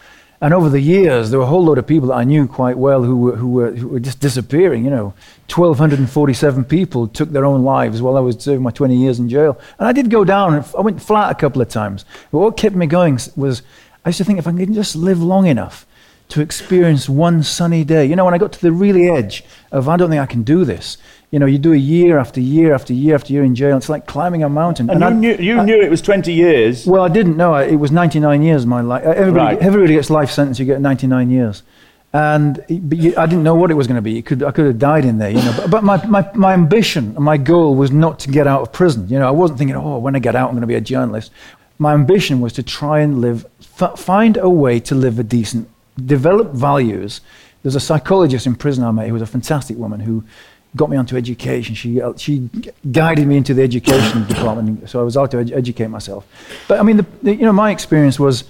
And 0.42 0.54
over 0.54 0.70
the 0.70 0.80
years, 0.80 1.30
there 1.30 1.40
were 1.40 1.46
a 1.46 1.50
whole 1.50 1.66
load 1.66 1.78
of 1.78 1.88
people 1.88 2.10
that 2.10 2.16
I 2.16 2.24
knew 2.24 2.48
quite 2.48 2.78
well 2.78 3.04
who 3.04 3.18
were, 3.18 3.36
who 3.36 3.50
were, 3.50 3.72
who 3.72 3.88
were 3.90 4.00
just 4.00 4.20
disappearing. 4.22 4.86
You 4.86 4.90
know, 4.90 5.14
1,247 5.54 6.64
people 6.66 7.08
took 7.08 7.30
their 7.32 7.46
own 7.46 7.64
lives 7.64 8.02
while 8.02 8.16
I 8.16 8.22
was 8.22 8.38
serving 8.38 8.64
my 8.64 8.72
20 8.72 8.96
years 8.96 9.20
in 9.20 9.28
jail. 9.28 9.60
And 9.78 9.88
I 9.88 9.92
did 9.92 10.10
go 10.10 10.24
down, 10.24 10.64
I 10.78 10.82
went 10.82 11.02
flat 11.02 11.32
a 11.32 11.36
couple 11.36 11.62
of 11.62 11.70
times. 11.70 12.06
But 12.32 12.40
what 12.40 12.58
kept 12.58 12.76
me 12.76 12.86
going 12.86 13.20
was 13.36 13.64
I 14.06 14.10
used 14.10 14.18
to 14.20 14.24
think 14.24 14.40
if 14.40 14.48
I 14.48 14.52
can 14.52 14.74
just 14.74 14.96
live 14.96 15.22
long 15.22 15.46
enough 15.46 15.86
to 16.30 16.42
experience 16.42 17.10
one 17.10 17.44
sunny 17.44 17.84
day. 17.84 18.06
You 18.06 18.16
know, 18.16 18.24
when 18.24 18.34
I 18.34 18.38
got 18.38 18.54
to 18.54 18.62
the 18.62 18.72
really 18.72 19.10
edge 19.10 19.44
of, 19.72 19.90
I 19.90 19.98
don't 19.98 20.10
think 20.10 20.22
I 20.22 20.26
can 20.26 20.44
do 20.44 20.64
this. 20.64 20.98
You 21.32 21.38
know, 21.38 21.46
you 21.46 21.60
do 21.60 21.74
a 21.74 21.78
year 21.78 22.18
after 22.18 22.42
year 22.42 22.74
after 22.74 22.92
year 22.92 23.14
after 23.14 23.34
year 23.34 23.44
in 23.44 23.54
jail. 23.54 23.78
It's 23.78 23.90
like 23.90 24.08
climbing 24.08 24.44
a 24.44 24.50
mountain. 24.50 24.90
And, 24.90 25.04
and 25.04 25.24
you, 25.24 25.32
I, 25.32 25.36
knew, 25.36 25.44
you 25.44 25.60
I, 25.60 25.66
knew 25.66 25.80
it 25.80 25.90
was 25.90 26.02
20 26.02 26.34
years. 26.34 26.88
Well, 26.88 27.04
I 27.04 27.08
didn't 27.08 27.38
know. 27.38 27.54
It 27.56 27.76
was 27.76 27.92
99 27.92 28.42
years, 28.42 28.66
my 28.66 28.82
life. 28.82 29.06
Uh, 29.06 29.12
everybody, 29.12 29.56
right. 29.56 29.64
everybody 29.64 29.94
gets 29.94 30.10
life 30.10 30.32
sentence, 30.32 30.58
you 30.58 30.66
get 30.66 30.82
99 30.82 31.30
years. 31.30 31.62
And 32.12 32.56
but 32.68 32.98
you, 32.98 33.14
I 33.16 33.28
didn't 33.28 33.44
know 33.44 33.54
what 33.54 33.70
it 33.70 33.76
was 33.76 33.86
going 33.86 33.98
to 33.98 34.02
be. 34.02 34.20
Could, 34.24 34.42
I 34.42 34.50
could 34.52 34.66
have 34.66 34.80
died 34.80 35.06
in 35.06 35.20
there, 35.20 35.30
you 35.30 35.38
know. 35.38 35.54
But, 35.56 35.70
but 35.70 35.84
my, 35.84 36.04
my, 36.08 36.32
my 36.34 36.54
ambition 36.54 37.16
and 37.16 37.24
my 37.24 37.38
goal 37.38 37.76
was 37.76 37.92
not 37.92 38.20
to 38.22 38.32
get 38.32 38.48
out 38.48 38.62
of 38.62 38.74
prison. 38.74 39.08
You 39.08 39.20
know, 39.20 39.28
I 39.28 39.32
wasn't 39.32 39.60
thinking, 39.60 39.76
oh, 39.76 40.00
when 40.00 40.16
I 40.16 40.20
get 40.20 40.36
out, 40.36 40.48
I'm 40.48 40.56
going 40.56 40.62
to 40.62 40.68
be 40.68 40.74
a 40.74 40.82
journalist. 40.82 41.32
My 41.78 41.94
ambition 41.94 42.42
was 42.42 42.54
to 42.54 42.64
try 42.64 43.02
and 43.02 43.22
live, 43.22 43.46
f- 43.80 44.00
find 44.00 44.38
a 44.38 44.50
way 44.50 44.80
to 44.80 44.96
live 44.96 45.20
a 45.20 45.24
decent 45.24 45.70
develop 46.04 46.54
values. 46.54 47.22
There's 47.62 47.76
a 47.76 47.80
psychologist 47.80 48.48
in 48.48 48.56
prison 48.56 48.84
I 48.84 48.92
met 48.92 49.08
who 49.08 49.14
was 49.14 49.22
a 49.22 49.28
fantastic 49.28 49.78
woman 49.78 50.00
who 50.00 50.24
got 50.76 50.90
me 50.90 50.98
onto 50.98 51.18
education. 51.18 51.76
She, 51.76 52.02
uh, 52.02 52.14
she 52.18 52.50
guided 52.92 53.28
me 53.28 53.38
into 53.38 53.54
the 53.54 53.64
education 53.64 54.26
department, 54.28 54.90
so 54.90 55.00
I 55.00 55.04
was 55.04 55.18
out 55.18 55.32
to 55.32 55.40
ed- 55.40 55.52
educate 55.52 55.88
myself. 55.88 56.26
But 56.68 56.80
I 56.80 56.84
mean, 56.84 56.98
the, 56.98 57.06
the, 57.24 57.36
you 57.36 57.44
know, 57.44 57.54
my 57.54 57.72
experience 57.72 58.20
was 58.20 58.44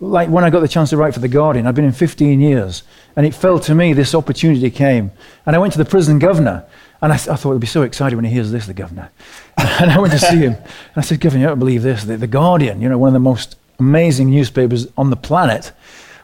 like 0.00 0.28
when 0.28 0.44
I 0.44 0.50
got 0.50 0.60
the 0.60 0.68
chance 0.68 0.90
to 0.90 0.96
write 0.96 1.14
for 1.14 1.20
The 1.20 1.28
Guardian, 1.28 1.66
I'd 1.66 1.74
been 1.74 1.84
in 1.84 1.92
15 1.92 2.40
years, 2.40 2.82
and 3.16 3.24
it 3.24 3.34
fell 3.34 3.58
to 3.60 3.74
me, 3.74 3.92
this 3.92 4.14
opportunity 4.14 4.70
came. 4.70 5.12
And 5.46 5.54
I 5.54 5.58
went 5.58 5.72
to 5.74 5.78
the 5.78 5.84
prison 5.84 6.18
governor, 6.18 6.64
and 7.00 7.12
I, 7.12 7.16
th- 7.16 7.28
I 7.28 7.36
thought 7.36 7.52
he'd 7.52 7.60
be 7.60 7.66
so 7.66 7.82
excited 7.82 8.16
when 8.16 8.24
he 8.24 8.32
hears 8.32 8.50
this, 8.50 8.66
the 8.66 8.74
governor. 8.74 9.10
and 9.56 9.90
I 9.90 9.98
went 9.98 10.12
to 10.12 10.18
see 10.18 10.38
him, 10.38 10.54
and 10.54 10.96
I 10.96 11.00
said, 11.02 11.20
Governor, 11.20 11.42
you 11.42 11.48
don't 11.48 11.58
believe 11.58 11.82
this. 11.82 12.04
The, 12.04 12.16
the 12.16 12.26
Guardian, 12.26 12.80
you 12.80 12.88
know, 12.88 12.98
one 12.98 13.08
of 13.08 13.14
the 13.14 13.20
most 13.20 13.56
amazing 13.78 14.30
newspapers 14.30 14.88
on 14.96 15.10
the 15.10 15.16
planet, 15.16 15.72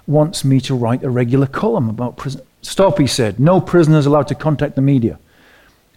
wants 0.06 0.42
me 0.44 0.58
to 0.58 0.74
write 0.74 1.04
a 1.04 1.10
regular 1.10 1.46
column 1.46 1.88
about 1.88 2.16
prison. 2.16 2.40
Stop, 2.62 2.98
he 2.98 3.06
said. 3.06 3.38
No 3.38 3.60
prisoners 3.60 4.06
allowed 4.06 4.26
to 4.28 4.34
contact 4.34 4.74
the 4.74 4.80
media. 4.82 5.18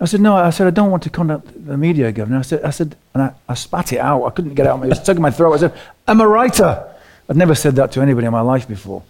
I 0.02 0.06
said, 0.06 0.20
no, 0.20 0.36
I 0.36 0.50
said, 0.50 0.66
I 0.66 0.72
don't 0.72 0.90
want 0.90 1.04
to 1.04 1.12
contact 1.12 1.66
the 1.66 1.78
media, 1.78 2.12
Governor. 2.12 2.40
I 2.40 2.42
said, 2.42 2.64
I 2.64 2.72
said, 2.72 2.96
and 3.14 3.22
I, 3.24 3.34
I 3.48 3.54
spat 3.54 3.94
it 3.94 4.00
out. 4.00 4.26
I 4.26 4.32
couldn't 4.32 4.56
get 4.56 4.66
it 4.66 4.70
out. 4.70 4.84
It 4.84 4.90
was 4.90 5.00
stuck 5.00 5.16
in 5.16 5.22
my 5.22 5.30
throat. 5.30 5.54
I 5.54 5.58
said, 5.58 5.80
I'm 6.08 6.20
a 6.20 6.28
writer. 6.28 6.92
I'd 7.30 7.38
never 7.38 7.54
said 7.54 7.76
that 7.76 7.92
to 7.94 8.02
anybody 8.02 8.26
in 8.26 8.34
my 8.34 8.42
life 8.42 8.68
before. 8.68 9.04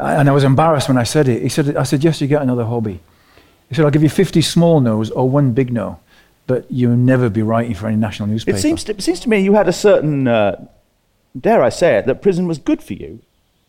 And 0.00 0.28
I 0.28 0.32
was 0.32 0.42
embarrassed 0.42 0.88
when 0.88 0.98
I 0.98 1.04
said 1.04 1.28
it. 1.28 1.42
He 1.42 1.48
said, 1.48 1.76
I 1.76 1.84
said, 1.84 2.02
yes, 2.02 2.20
you 2.20 2.26
get 2.26 2.42
another 2.42 2.64
hobby. 2.64 3.00
He 3.68 3.74
said, 3.74 3.84
I'll 3.84 3.90
give 3.92 4.02
you 4.02 4.08
50 4.08 4.42
small 4.42 4.80
no's 4.80 5.10
or 5.10 5.30
one 5.30 5.52
big 5.52 5.72
no, 5.72 6.00
but 6.48 6.66
you'll 6.70 6.96
never 6.96 7.28
be 7.28 7.42
writing 7.42 7.74
for 7.74 7.86
any 7.86 7.96
national 7.96 8.28
newspaper. 8.28 8.58
It 8.58 8.60
seems 8.60 8.84
to, 8.84 8.92
it 8.92 9.02
seems 9.02 9.20
to 9.20 9.28
me 9.28 9.38
you 9.38 9.54
had 9.54 9.68
a 9.68 9.72
certain, 9.72 10.26
uh, 10.26 10.66
dare 11.38 11.62
I 11.62 11.68
say 11.68 11.98
it, 11.98 12.06
that 12.06 12.22
prison 12.22 12.48
was 12.48 12.58
good 12.58 12.82
for 12.82 12.94
you 12.94 13.20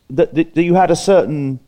that, 0.09 0.33
that, 0.33 0.55
that 0.55 0.63
you 0.63 0.75
had 0.75 0.89
a 0.89 0.95
certain 0.95 1.59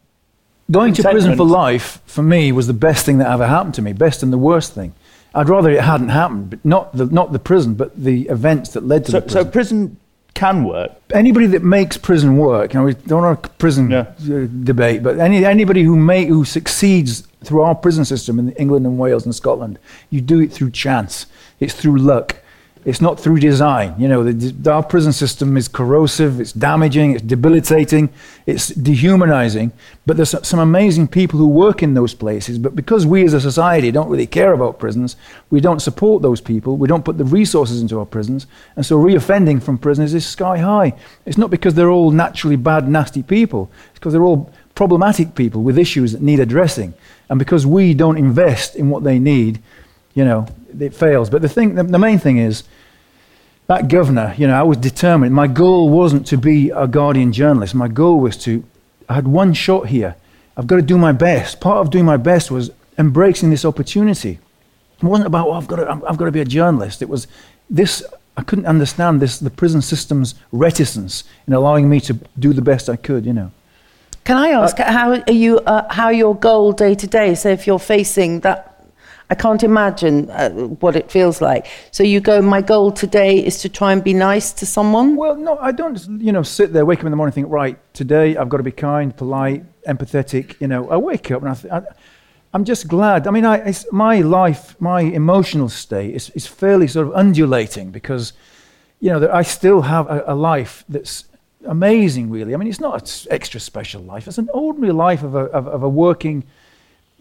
going 0.71 0.93
to 0.93 1.03
prison 1.03 1.35
for 1.35 1.45
life 1.45 2.01
for 2.05 2.23
me 2.23 2.51
was 2.51 2.67
the 2.67 2.73
best 2.73 3.05
thing 3.05 3.17
that 3.19 3.29
ever 3.31 3.47
happened 3.47 3.75
to 3.75 3.81
me 3.81 3.93
best 3.93 4.23
and 4.23 4.31
the 4.31 4.37
worst 4.37 4.73
thing. 4.73 4.93
I'd 5.33 5.49
rather 5.49 5.69
it 5.69 5.83
hadn't 5.83 6.09
happened 6.09 6.49
but 6.49 6.65
not 6.65 6.95
the, 6.95 7.05
not 7.05 7.31
the 7.31 7.39
prison 7.39 7.75
but 7.75 8.01
the 8.01 8.27
events 8.27 8.71
that 8.71 8.85
led 8.85 9.05
to 9.05 9.11
so, 9.11 9.19
the 9.19 9.21
prison. 9.21 9.43
so 9.43 9.51
prison. 9.51 9.97
can 10.33 10.63
work. 10.63 10.91
Anybody 11.13 11.45
that 11.47 11.63
makes 11.63 11.97
prison 11.97 12.37
work 12.37 12.73
you 12.73 12.79
know 12.79 12.85
we 12.85 12.93
don't 12.93 13.23
have 13.23 13.43
a 13.43 13.49
prison 13.57 13.91
yeah. 13.91 13.99
Uh, 13.99 14.47
debate 14.63 15.03
but 15.03 15.19
any, 15.19 15.45
anybody 15.45 15.83
who 15.83 15.95
may 15.95 16.25
who 16.25 16.45
succeeds 16.45 17.27
through 17.43 17.61
our 17.61 17.75
prison 17.75 18.05
system 18.05 18.39
in 18.39 18.51
england 18.53 18.85
and 18.85 18.97
wales 18.99 19.25
and 19.25 19.33
scotland 19.35 19.79
you 20.09 20.21
do 20.21 20.39
it 20.39 20.51
through 20.51 20.71
chance. 20.71 21.25
It's 21.59 21.73
through 21.73 21.97
luck 21.97 22.37
it's 22.83 23.01
not 23.01 23.19
through 23.19 23.39
design. 23.39 23.93
You 23.99 24.07
know, 24.07 24.23
the, 24.23 24.71
our 24.71 24.81
prison 24.81 25.13
system 25.13 25.55
is 25.55 25.67
corrosive, 25.67 26.39
it's 26.39 26.51
damaging, 26.51 27.13
it's 27.13 27.21
debilitating, 27.21 28.09
it's 28.47 28.69
dehumanizing. 28.69 29.71
But 30.07 30.17
there's 30.17 30.35
some 30.47 30.59
amazing 30.59 31.07
people 31.07 31.37
who 31.37 31.47
work 31.47 31.83
in 31.83 31.93
those 31.93 32.15
places. 32.15 32.57
But 32.57 32.75
because 32.75 33.05
we 33.05 33.23
as 33.23 33.33
a 33.33 33.41
society 33.41 33.91
don't 33.91 34.09
really 34.09 34.25
care 34.25 34.53
about 34.53 34.79
prisons, 34.79 35.15
we 35.51 35.61
don't 35.61 35.79
support 35.79 36.23
those 36.23 36.41
people, 36.41 36.75
we 36.75 36.87
don't 36.87 37.05
put 37.05 37.19
the 37.19 37.25
resources 37.25 37.81
into 37.81 37.99
our 37.99 38.05
prisons. 38.05 38.47
And 38.75 38.85
so 38.85 38.97
reoffending 38.97 39.61
from 39.61 39.77
prisoners 39.77 40.15
is 40.15 40.25
sky 40.25 40.57
high. 40.57 40.93
It's 41.25 41.37
not 41.37 41.51
because 41.51 41.75
they're 41.75 41.91
all 41.91 42.09
naturally 42.09 42.55
bad, 42.55 42.89
nasty 42.89 43.21
people, 43.21 43.71
it's 43.91 43.99
because 43.99 44.13
they're 44.13 44.23
all 44.23 44.51
problematic 44.73 45.35
people 45.35 45.61
with 45.61 45.77
issues 45.77 46.13
that 46.13 46.21
need 46.21 46.39
addressing. 46.39 46.95
And 47.29 47.37
because 47.37 47.67
we 47.67 47.93
don't 47.93 48.17
invest 48.17 48.75
in 48.75 48.89
what 48.89 49.03
they 49.03 49.19
need, 49.19 49.61
you 50.15 50.25
know, 50.25 50.47
it 50.79 50.93
fails. 50.93 51.29
But 51.29 51.41
the 51.41 51.49
thing, 51.49 51.75
the, 51.75 51.83
the 51.83 51.99
main 51.99 52.19
thing 52.19 52.37
is, 52.37 52.63
that 53.67 53.87
governor, 53.87 54.35
you 54.37 54.47
know, 54.47 54.59
I 54.59 54.63
was 54.63 54.77
determined. 54.77 55.33
My 55.33 55.47
goal 55.47 55.89
wasn't 55.89 56.27
to 56.27 56.37
be 56.37 56.71
a 56.71 56.87
Guardian 56.87 57.31
journalist. 57.31 57.73
My 57.73 57.87
goal 57.87 58.19
was 58.19 58.35
to, 58.43 58.63
I 59.07 59.13
had 59.13 59.27
one 59.27 59.53
shot 59.53 59.87
here. 59.87 60.15
I've 60.57 60.67
got 60.67 60.75
to 60.75 60.81
do 60.81 60.97
my 60.97 61.13
best. 61.13 61.61
Part 61.61 61.77
of 61.77 61.89
doing 61.89 62.03
my 62.03 62.17
best 62.17 62.51
was 62.51 62.71
embracing 62.97 63.49
this 63.49 63.63
opportunity. 63.63 64.39
It 65.01 65.03
wasn't 65.03 65.27
about, 65.27 65.47
oh, 65.47 65.53
I've 65.53 65.67
got 65.67 65.77
to, 65.77 65.89
I've 65.89 66.17
got 66.17 66.25
to 66.25 66.31
be 66.31 66.41
a 66.41 66.45
journalist. 66.45 67.01
It 67.01 67.09
was 67.09 67.27
this, 67.69 68.03
I 68.35 68.43
couldn't 68.43 68.65
understand 68.65 69.21
this, 69.21 69.39
the 69.39 69.49
prison 69.49 69.81
system's 69.81 70.35
reticence 70.51 71.23
in 71.47 71.53
allowing 71.53 71.89
me 71.89 72.01
to 72.01 72.13
do 72.37 72.53
the 72.53 72.61
best 72.61 72.89
I 72.89 72.97
could, 72.97 73.25
you 73.25 73.33
know. 73.33 73.51
Can 74.23 74.37
I 74.37 74.49
ask 74.49 74.79
uh, 74.79 74.91
how 74.91 75.11
are 75.11 75.31
you, 75.31 75.59
uh, 75.59 75.91
how 75.91 76.09
your 76.09 76.35
goal 76.35 76.73
day 76.73 76.93
to 76.93 77.07
day? 77.07 77.33
So 77.35 77.49
if 77.49 77.65
you're 77.65 77.79
facing 77.79 78.41
that 78.41 78.70
I 79.31 79.35
can't 79.35 79.63
imagine 79.63 80.29
uh, 80.29 80.49
what 80.81 80.97
it 80.97 81.09
feels 81.09 81.39
like. 81.39 81.65
So 81.91 82.03
you 82.03 82.19
go, 82.19 82.41
my 82.41 82.61
goal 82.61 82.91
today 82.91 83.43
is 83.43 83.61
to 83.61 83.69
try 83.69 83.93
and 83.93 84.03
be 84.03 84.13
nice 84.13 84.51
to 84.51 84.65
someone? 84.65 85.15
Well, 85.15 85.37
no, 85.37 85.57
I 85.57 85.71
don't, 85.71 85.97
you 86.21 86.33
know, 86.33 86.43
sit 86.43 86.73
there, 86.73 86.85
wake 86.85 86.99
up 86.99 87.05
in 87.05 87.11
the 87.11 87.15
morning 87.15 87.33
think, 87.33 87.47
right, 87.49 87.79
today 87.93 88.35
I've 88.35 88.49
got 88.49 88.57
to 88.57 88.63
be 88.63 88.73
kind, 88.73 89.15
polite, 89.15 89.63
empathetic. 89.83 90.59
You 90.59 90.67
know, 90.67 90.89
I 90.89 90.97
wake 90.97 91.31
up 91.31 91.43
and 91.43 91.87
I'm 92.53 92.65
just 92.65 92.89
glad. 92.89 93.25
I 93.25 93.31
mean, 93.31 93.45
I, 93.45 93.73
my 93.93 94.19
life, 94.19 94.75
my 94.81 94.99
emotional 94.99 95.69
state 95.69 96.13
is, 96.13 96.29
is 96.31 96.45
fairly 96.45 96.89
sort 96.89 97.07
of 97.07 97.13
undulating 97.13 97.89
because, 97.91 98.33
you 98.99 99.11
know, 99.11 99.31
I 99.31 99.43
still 99.43 99.83
have 99.83 100.09
a, 100.09 100.25
a 100.27 100.35
life 100.35 100.83
that's 100.89 101.23
amazing, 101.65 102.29
really. 102.29 102.53
I 102.53 102.57
mean, 102.57 102.67
it's 102.67 102.81
not 102.81 103.01
an 103.01 103.31
extra 103.31 103.61
special 103.61 104.01
life. 104.01 104.27
It's 104.27 104.37
an 104.37 104.49
ordinary 104.53 104.91
life 104.91 105.23
of 105.23 105.35
a, 105.35 105.45
of, 105.45 105.67
of 105.67 105.83
a 105.83 105.89
working 105.89 106.43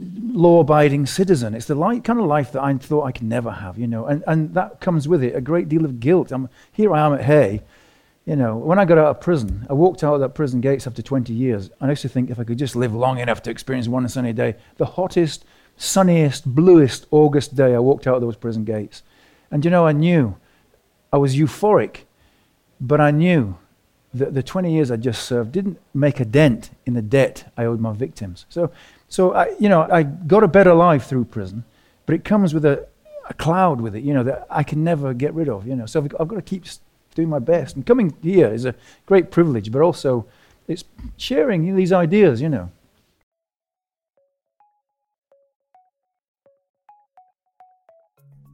law-abiding 0.01 1.07
citizen. 1.07 1.55
It's 1.55 1.67
the 1.67 1.75
like, 1.75 2.05
kind 2.05 2.19
of 2.19 2.27
life 2.27 2.53
that 2.53 2.63
I 2.63 2.73
thought 2.75 3.05
I 3.05 3.13
could 3.13 3.27
never 3.27 3.51
have, 3.51 3.79
you 3.79 3.87
know, 3.87 4.07
and, 4.07 4.25
and 4.27 4.55
that 4.55 4.81
comes 4.81 5.07
with 5.07 5.23
it 5.23 5.35
a 5.35 5.41
great 5.41 5.69
deal 5.69 5.85
of 5.85 6.01
guilt. 6.01 6.33
I'm, 6.33 6.49
here 6.73 6.95
I 6.95 7.05
am 7.05 7.13
at 7.13 7.23
Hay, 7.25 7.63
you 8.27 8.37
know, 8.37 8.57
when 8.57 8.79
I 8.79 8.85
got 8.85 8.99
out 8.99 9.09
of 9.09 9.21
prison, 9.21 9.67
I 9.69 9.73
walked 9.73 10.05
out 10.05 10.15
of 10.15 10.21
that 10.21 10.35
prison 10.35 10.61
gates 10.61 10.87
after 10.87 11.03
20 11.03 11.33
years, 11.33 11.71
I 11.81 11.89
used 11.89 12.03
to 12.03 12.09
think 12.09 12.31
if 12.31 12.39
I 12.39 12.45
could 12.45 12.59
just 12.59 12.77
live 12.77 12.95
long 12.95 13.19
enough 13.19 13.43
to 13.43 13.51
experience 13.51 13.89
one 13.89 14.09
sunny 14.09 14.33
day, 14.33 14.57
the 14.77 14.87
hottest, 14.87 15.45
sunniest, 15.77 16.47
bluest 16.47 17.07
August 17.11 17.55
day, 17.57 17.75
I 17.75 17.79
walked 17.79 18.07
out 18.07 18.17
of 18.17 18.21
those 18.21 18.37
prison 18.37 18.65
gates. 18.65 19.03
And 19.51 19.65
you 19.65 19.71
know, 19.71 19.87
I 19.87 19.93
knew 19.93 20.37
I 21.13 21.17
was 21.17 21.37
euphoric, 21.37 22.03
but 22.81 23.01
I 23.01 23.11
knew 23.11 23.57
that 24.13 24.35
the 24.35 24.43
20 24.43 24.73
years 24.73 24.91
I 24.91 24.97
just 24.97 25.23
served 25.23 25.53
didn't 25.53 25.79
make 25.95 26.21
a 26.21 26.25
dent 26.25 26.71
in 26.85 26.95
the 26.95 27.03
debt 27.03 27.53
I 27.57 27.65
owed 27.65 27.81
my 27.81 27.93
victims. 27.93 28.45
So 28.49 28.71
so, 29.11 29.35
I, 29.35 29.55
you 29.59 29.68
know, 29.68 29.88
I 29.90 30.05
got 30.05 30.44
a 30.44 30.49
better 30.49 30.73
life 30.73 31.07
through 31.07 31.25
prison, 31.27 31.64
but 32.07 32.14
it 32.14 32.25
comes 32.25 32.55
with 32.55 32.64
a, 32.64 32.87
a 33.29 33.35
cloud 33.35 33.81
with 33.81 33.96
it, 33.96 34.05
you 34.05 34.14
know, 34.14 34.23
that 34.23 34.46
I 34.49 34.62
can 34.62 34.85
never 34.85 35.12
get 35.12 35.35
rid 35.35 35.49
of, 35.49 35.66
you 35.66 35.75
know. 35.75 35.85
So 35.85 36.01
I've, 36.01 36.14
I've 36.20 36.29
got 36.29 36.37
to 36.37 36.42
keep 36.42 36.64
doing 37.16 37.29
my 37.29 37.40
best. 37.40 37.75
And 37.75 37.85
coming 37.85 38.16
here 38.23 38.46
is 38.46 38.64
a 38.64 38.75
great 39.07 39.33
privilege, 39.33 39.73
but 39.73 39.83
also 39.83 40.27
it's 40.68 40.85
sharing 41.16 41.75
these 41.75 41.92
ideas, 41.92 42.40
you 42.40 42.49
know. 42.49 42.70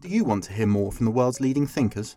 Do 0.01 0.09
you 0.09 0.25
want 0.25 0.45
to 0.45 0.55
hear 0.55 0.67
more 0.67 0.91
from 0.91 1.05
the 1.05 1.13
world's 1.13 1.41
leading 1.41 1.67
thinkers? 1.67 2.17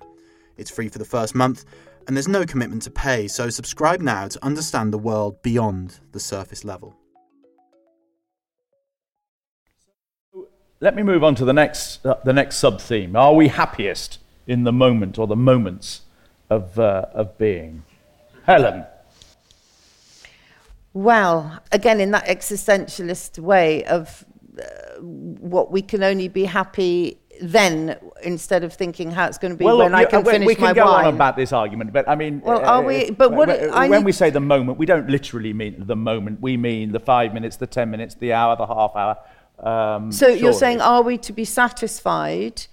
It's 0.57 0.69
free 0.69 0.89
for 0.89 0.99
the 0.99 1.05
first 1.05 1.35
month, 1.35 1.65
and 2.07 2.15
there's 2.15 2.27
no 2.27 2.45
commitment 2.45 2.81
to 2.83 2.91
pay, 2.91 3.27
so 3.27 3.49
subscribe 3.49 4.01
now 4.01 4.27
to 4.27 4.45
understand 4.45 4.91
the 4.91 4.97
world 4.97 5.41
beyond 5.41 5.99
the 6.11 6.19
surface 6.19 6.63
level. 6.63 6.95
Let 10.79 10.95
me 10.95 11.03
move 11.03 11.23
on 11.23 11.35
to 11.35 11.45
the 11.45 11.53
next, 11.53 12.03
uh, 12.05 12.15
the 12.25 12.33
next 12.33 12.57
sub 12.57 12.81
theme. 12.81 13.15
Are 13.15 13.35
we 13.35 13.49
happiest 13.49 14.17
in 14.47 14.63
the 14.63 14.73
moment 14.73 15.19
or 15.19 15.27
the 15.27 15.35
moments 15.35 16.01
of, 16.49 16.79
uh, 16.79 17.05
of 17.13 17.37
being? 17.37 17.83
Helen. 18.45 18.85
Well, 20.93 21.61
again, 21.71 22.01
in 22.01 22.11
that 22.11 22.25
existentialist 22.25 23.39
way 23.39 23.83
of 23.85 24.25
uh, 24.59 24.99
what 24.99 25.71
we 25.71 25.81
can 25.81 26.03
only 26.03 26.27
be 26.27 26.45
happy 26.45 27.20
then 27.41 27.97
instead 28.23 28.63
of 28.63 28.71
thinking 28.73 29.11
how 29.11 29.25
it's 29.27 29.37
going 29.39 29.51
to 29.51 29.57
be 29.57 29.65
well, 29.65 29.79
when 29.79 29.91
look, 29.91 29.99
I 30.01 30.05
can 30.05 30.23
we, 30.23 30.31
finish 30.31 30.47
we 30.47 30.55
can 30.55 30.63
my 30.65 30.73
go 30.73 30.85
wine. 30.85 31.05
on 31.07 31.15
about 31.15 31.35
this 31.35 31.51
argument, 31.51 31.91
but 31.91 32.07
I 32.07 32.15
mean, 32.15 32.41
Well, 32.45 32.63
are 32.63 32.83
we- 32.83 33.09
but 33.11 33.31
what- 33.33 33.47
when, 33.47 33.69
I 33.71 33.89
when 33.89 34.03
we 34.03 34.11
say 34.11 34.29
the 34.29 34.39
moment, 34.39 34.77
we 34.77 34.85
don't 34.85 35.09
literally 35.09 35.51
mean 35.51 35.83
the 35.87 35.95
moment. 35.95 36.39
We 36.41 36.55
mean 36.57 36.91
the 36.91 36.99
five 36.99 37.33
minutes, 37.33 37.57
the 37.57 37.67
ten 37.67 37.89
minutes, 37.89 38.15
the 38.15 38.33
hour, 38.33 38.55
the 38.55 38.67
half 38.67 38.95
hour. 38.95 39.17
Um, 39.59 40.11
So 40.11 40.27
you're 40.27 40.53
saying, 40.53 40.81
are 40.81 41.01
we 41.01 41.17
to 41.19 41.33
be 41.33 41.45
satisfied 41.45 42.63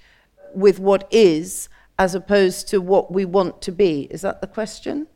with 0.55 0.79
what 0.79 1.07
is 1.11 1.69
as 1.99 2.15
opposed 2.15 2.69
to 2.69 2.81
what 2.81 3.13
we 3.13 3.25
want 3.25 3.61
to 3.63 3.73
be? 3.73 4.03
Is 4.11 4.21
that 4.21 4.41
the 4.41 4.47
question? 4.47 5.07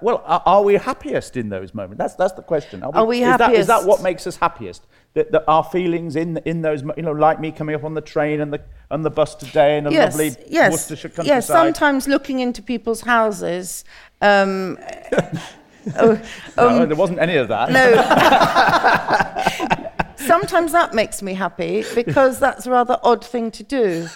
Well, 0.00 0.22
are, 0.26 0.42
are 0.44 0.62
we 0.62 0.74
happiest 0.74 1.36
in 1.36 1.48
those 1.48 1.74
moments? 1.74 1.98
That's 1.98 2.14
that's 2.14 2.32
the 2.32 2.42
question. 2.42 2.82
Are 2.82 3.04
we 3.04 3.22
is 3.22 3.38
That, 3.38 3.52
is 3.52 3.66
that 3.66 3.84
what 3.84 4.02
makes 4.02 4.26
us 4.26 4.36
happiest? 4.36 4.86
That, 5.14 5.32
that 5.32 5.44
our 5.48 5.64
feelings 5.64 6.16
in 6.16 6.36
in 6.38 6.62
those, 6.62 6.82
you 6.96 7.02
know, 7.02 7.12
like 7.12 7.40
me 7.40 7.52
coming 7.52 7.74
up 7.74 7.84
on 7.84 7.94
the 7.94 8.00
train 8.00 8.40
and 8.40 8.52
the 8.52 8.60
on 8.90 9.02
the 9.02 9.10
bus 9.10 9.34
today 9.34 9.78
in 9.78 9.86
a 9.86 9.90
yes, 9.90 10.12
lovely 10.12 10.36
yes, 10.48 10.70
Worcestershire 10.72 11.08
countryside. 11.10 11.26
yes. 11.36 11.46
Sometimes 11.46 12.06
looking 12.08 12.40
into 12.40 12.62
people's 12.62 13.00
houses. 13.00 13.84
Um, 14.20 14.78
oh, 15.96 16.20
no, 16.56 16.68
um, 16.82 16.88
there 16.88 16.96
wasn't 16.96 17.18
any 17.18 17.36
of 17.36 17.48
that. 17.48 17.70
No. 17.70 17.92
Sometimes 20.26 20.72
that 20.72 20.92
makes 20.92 21.22
me 21.22 21.34
happy 21.34 21.84
because 21.94 22.40
that's 22.40 22.66
a 22.66 22.70
rather 22.70 22.98
odd 23.02 23.24
thing 23.24 23.50
to 23.52 23.62
do. 23.62 24.08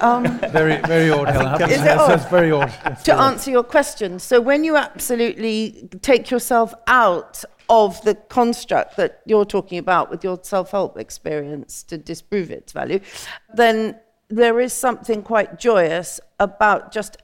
Um, 0.00 0.38
Very, 0.50 0.76
very 0.82 1.10
odd, 1.10 1.28
Helen. 1.28 1.58
To 1.58 1.64
Is 1.66 1.80
it 1.80 1.84
that's, 1.84 2.00
odd? 2.02 2.08
that's 2.10 2.30
very 2.30 2.52
odd. 2.52 2.72
That's 2.84 3.02
to 3.04 3.10
very 3.12 3.18
odd. 3.20 3.32
answer 3.32 3.50
your 3.50 3.62
question, 3.64 4.18
so 4.18 4.40
when 4.40 4.64
you 4.64 4.76
absolutely 4.76 5.88
take 6.02 6.30
yourself 6.30 6.74
out 6.86 7.44
of 7.68 8.00
the 8.02 8.14
construct 8.14 8.96
that 8.96 9.22
you're 9.26 9.44
talking 9.44 9.78
about 9.78 10.10
with 10.10 10.22
your 10.22 10.38
self 10.42 10.70
help 10.70 10.98
experience 10.98 11.82
to 11.84 11.98
disprove 11.98 12.50
its 12.50 12.72
value, 12.72 13.00
then 13.54 13.98
there 14.28 14.60
is 14.60 14.72
something 14.72 15.22
quite 15.22 15.58
joyous 15.58 16.20
about 16.38 16.92
just, 16.92 17.16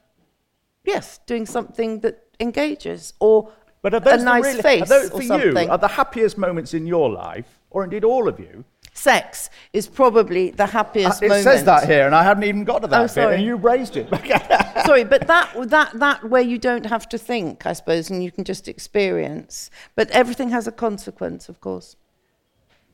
yes, 0.85 1.19
doing 1.27 1.47
something 1.47 2.01
that 2.01 2.25
engages 2.41 3.13
or 3.21 3.51
But 3.83 3.95
are 3.95 4.01
those 4.01 4.23
a 4.23 4.25
nice 4.25 4.45
really, 4.45 4.59
are 4.59 4.63
face 4.63 4.89
those, 4.89 5.11
or 5.11 5.21
for 5.21 5.27
something. 5.27 5.67
you, 5.67 5.71
are 5.73 5.79
the 5.79 5.89
happiest 5.89 6.39
moments 6.39 6.75
in 6.75 6.87
your 6.87 7.11
life, 7.11 7.59
or 7.71 7.85
indeed 7.85 8.05
all 8.05 8.29
of 8.29 8.41
you? 8.41 8.65
Sex 9.07 9.51
is 9.73 9.88
probably 9.88 10.51
the 10.51 10.67
happiest 10.67 11.21
Uh, 11.23 11.27
it 11.27 11.29
moment. 11.31 11.45
says 11.45 11.65
that 11.65 11.88
here, 11.88 12.07
and 12.07 12.15
I 12.15 12.23
hadn't 12.23 12.45
even 12.45 12.62
got 12.62 12.83
to 12.83 12.88
that 12.88 13.11
Oh, 13.11 13.15
bit, 13.15 13.35
and 13.35 13.43
you 13.45 13.57
raised 13.57 13.97
it. 13.97 14.07
Sorry, 14.87 15.03
but 15.03 15.27
that 15.27 15.47
that 15.77 15.91
that 15.99 16.19
where 16.31 16.47
you 16.53 16.57
don't 16.57 16.87
have 16.87 17.09
to 17.09 17.19
think, 17.19 17.67
I 17.67 17.73
suppose, 17.73 18.11
and 18.11 18.23
you 18.23 18.31
can 18.31 18.45
just 18.45 18.69
experience. 18.69 19.71
But 19.97 20.09
everything 20.12 20.51
has 20.51 20.69
a 20.69 20.73
consequence, 20.87 21.49
of 21.49 21.61
course. 21.61 21.97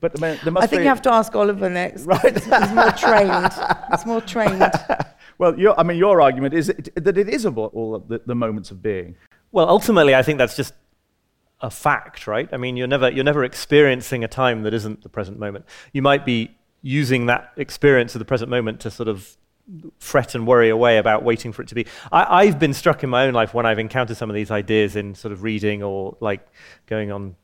but 0.00 0.10
I 0.16 0.18
mean, 0.24 0.38
there 0.44 0.52
must 0.52 0.64
I 0.64 0.66
think 0.66 0.80
be, 0.80 0.84
you 0.84 0.88
have 0.88 1.02
to 1.02 1.12
ask 1.12 1.34
Oliver 1.36 1.68
next. 1.68 2.06
Right. 2.14 2.34
He's 2.38 2.72
more 2.82 2.92
trained. 3.06 3.52
He's 3.90 4.06
more 4.06 4.22
trained. 4.22 4.72
Well, 5.40 5.56
your, 5.56 5.78
I 5.78 5.84
mean, 5.84 5.98
your 5.98 6.20
argument 6.20 6.52
is 6.52 6.66
that 7.06 7.16
it 7.16 7.28
is 7.28 7.44
about 7.44 7.70
all 7.72 8.00
the, 8.00 8.20
the 8.26 8.34
moments 8.34 8.72
of 8.72 8.82
being. 8.82 9.14
Well, 9.52 9.68
ultimately, 9.68 10.12
I 10.16 10.22
think 10.26 10.36
that's 10.38 10.56
just 10.56 10.72
a 11.60 11.70
fact, 11.70 12.26
right? 12.26 12.48
I 12.52 12.56
mean, 12.56 12.76
you're 12.76 12.86
never, 12.86 13.10
you're 13.10 13.24
never 13.24 13.44
experiencing 13.44 14.22
a 14.24 14.28
time 14.28 14.62
that 14.62 14.74
isn't 14.74 15.02
the 15.02 15.08
present 15.08 15.38
moment. 15.38 15.64
You 15.92 16.02
might 16.02 16.24
be 16.24 16.56
using 16.82 17.26
that 17.26 17.52
experience 17.56 18.14
of 18.14 18.20
the 18.20 18.24
present 18.24 18.50
moment 18.50 18.80
to 18.80 18.90
sort 18.90 19.08
of 19.08 19.36
fret 19.98 20.34
and 20.34 20.46
worry 20.46 20.70
away 20.70 20.98
about 20.98 21.22
waiting 21.22 21.52
for 21.52 21.62
it 21.62 21.68
to 21.68 21.74
be. 21.74 21.86
I, 22.10 22.42
I've 22.44 22.58
been 22.58 22.72
struck 22.72 23.02
in 23.02 23.10
my 23.10 23.26
own 23.26 23.34
life 23.34 23.52
when 23.52 23.66
I've 23.66 23.78
encountered 23.78 24.16
some 24.16 24.30
of 24.30 24.34
these 24.34 24.50
ideas 24.50 24.96
in 24.96 25.14
sort 25.14 25.32
of 25.32 25.42
reading 25.42 25.82
or 25.82 26.16
like 26.20 26.46
going 26.86 27.10
on 27.12 27.36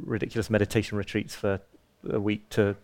ridiculous 0.00 0.50
meditation 0.50 0.98
retreats 0.98 1.34
for 1.34 1.60
a 2.08 2.20
week 2.20 2.48
to 2.50 2.76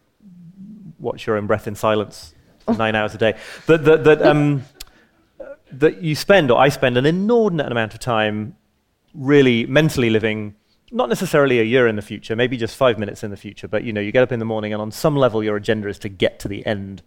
watch 0.98 1.26
your 1.26 1.36
own 1.36 1.46
breath 1.46 1.66
in 1.66 1.74
silence 1.74 2.34
for 2.64 2.74
nine 2.74 2.94
hours 2.94 3.14
a 3.14 3.18
day. 3.18 3.34
That, 3.66 3.84
that, 3.84 4.04
that, 4.04 4.22
um, 4.22 4.64
that 5.72 6.02
you 6.02 6.14
spend, 6.14 6.50
or 6.50 6.60
I 6.60 6.68
spend, 6.68 6.96
an 6.96 7.06
inordinate 7.06 7.72
amount 7.72 7.94
of 7.94 8.00
time 8.00 8.56
really 9.14 9.66
mentally 9.66 10.10
living 10.10 10.54
not 10.90 11.08
necessarily 11.08 11.58
a 11.58 11.62
year 11.62 11.86
in 11.86 11.96
the 11.96 12.02
future 12.02 12.36
maybe 12.36 12.56
just 12.56 12.76
five 12.76 12.98
minutes 12.98 13.22
in 13.22 13.30
the 13.30 13.36
future 13.36 13.68
but 13.68 13.84
you 13.84 13.92
know 13.92 14.00
you 14.00 14.12
get 14.12 14.22
up 14.22 14.32
in 14.32 14.38
the 14.38 14.44
morning 14.44 14.72
and 14.72 14.82
on 14.82 14.90
some 14.90 15.16
level 15.16 15.42
your 15.42 15.56
agenda 15.56 15.88
is 15.88 15.98
to 15.98 16.08
get 16.08 16.38
to 16.38 16.48
the 16.48 16.64
end 16.66 17.02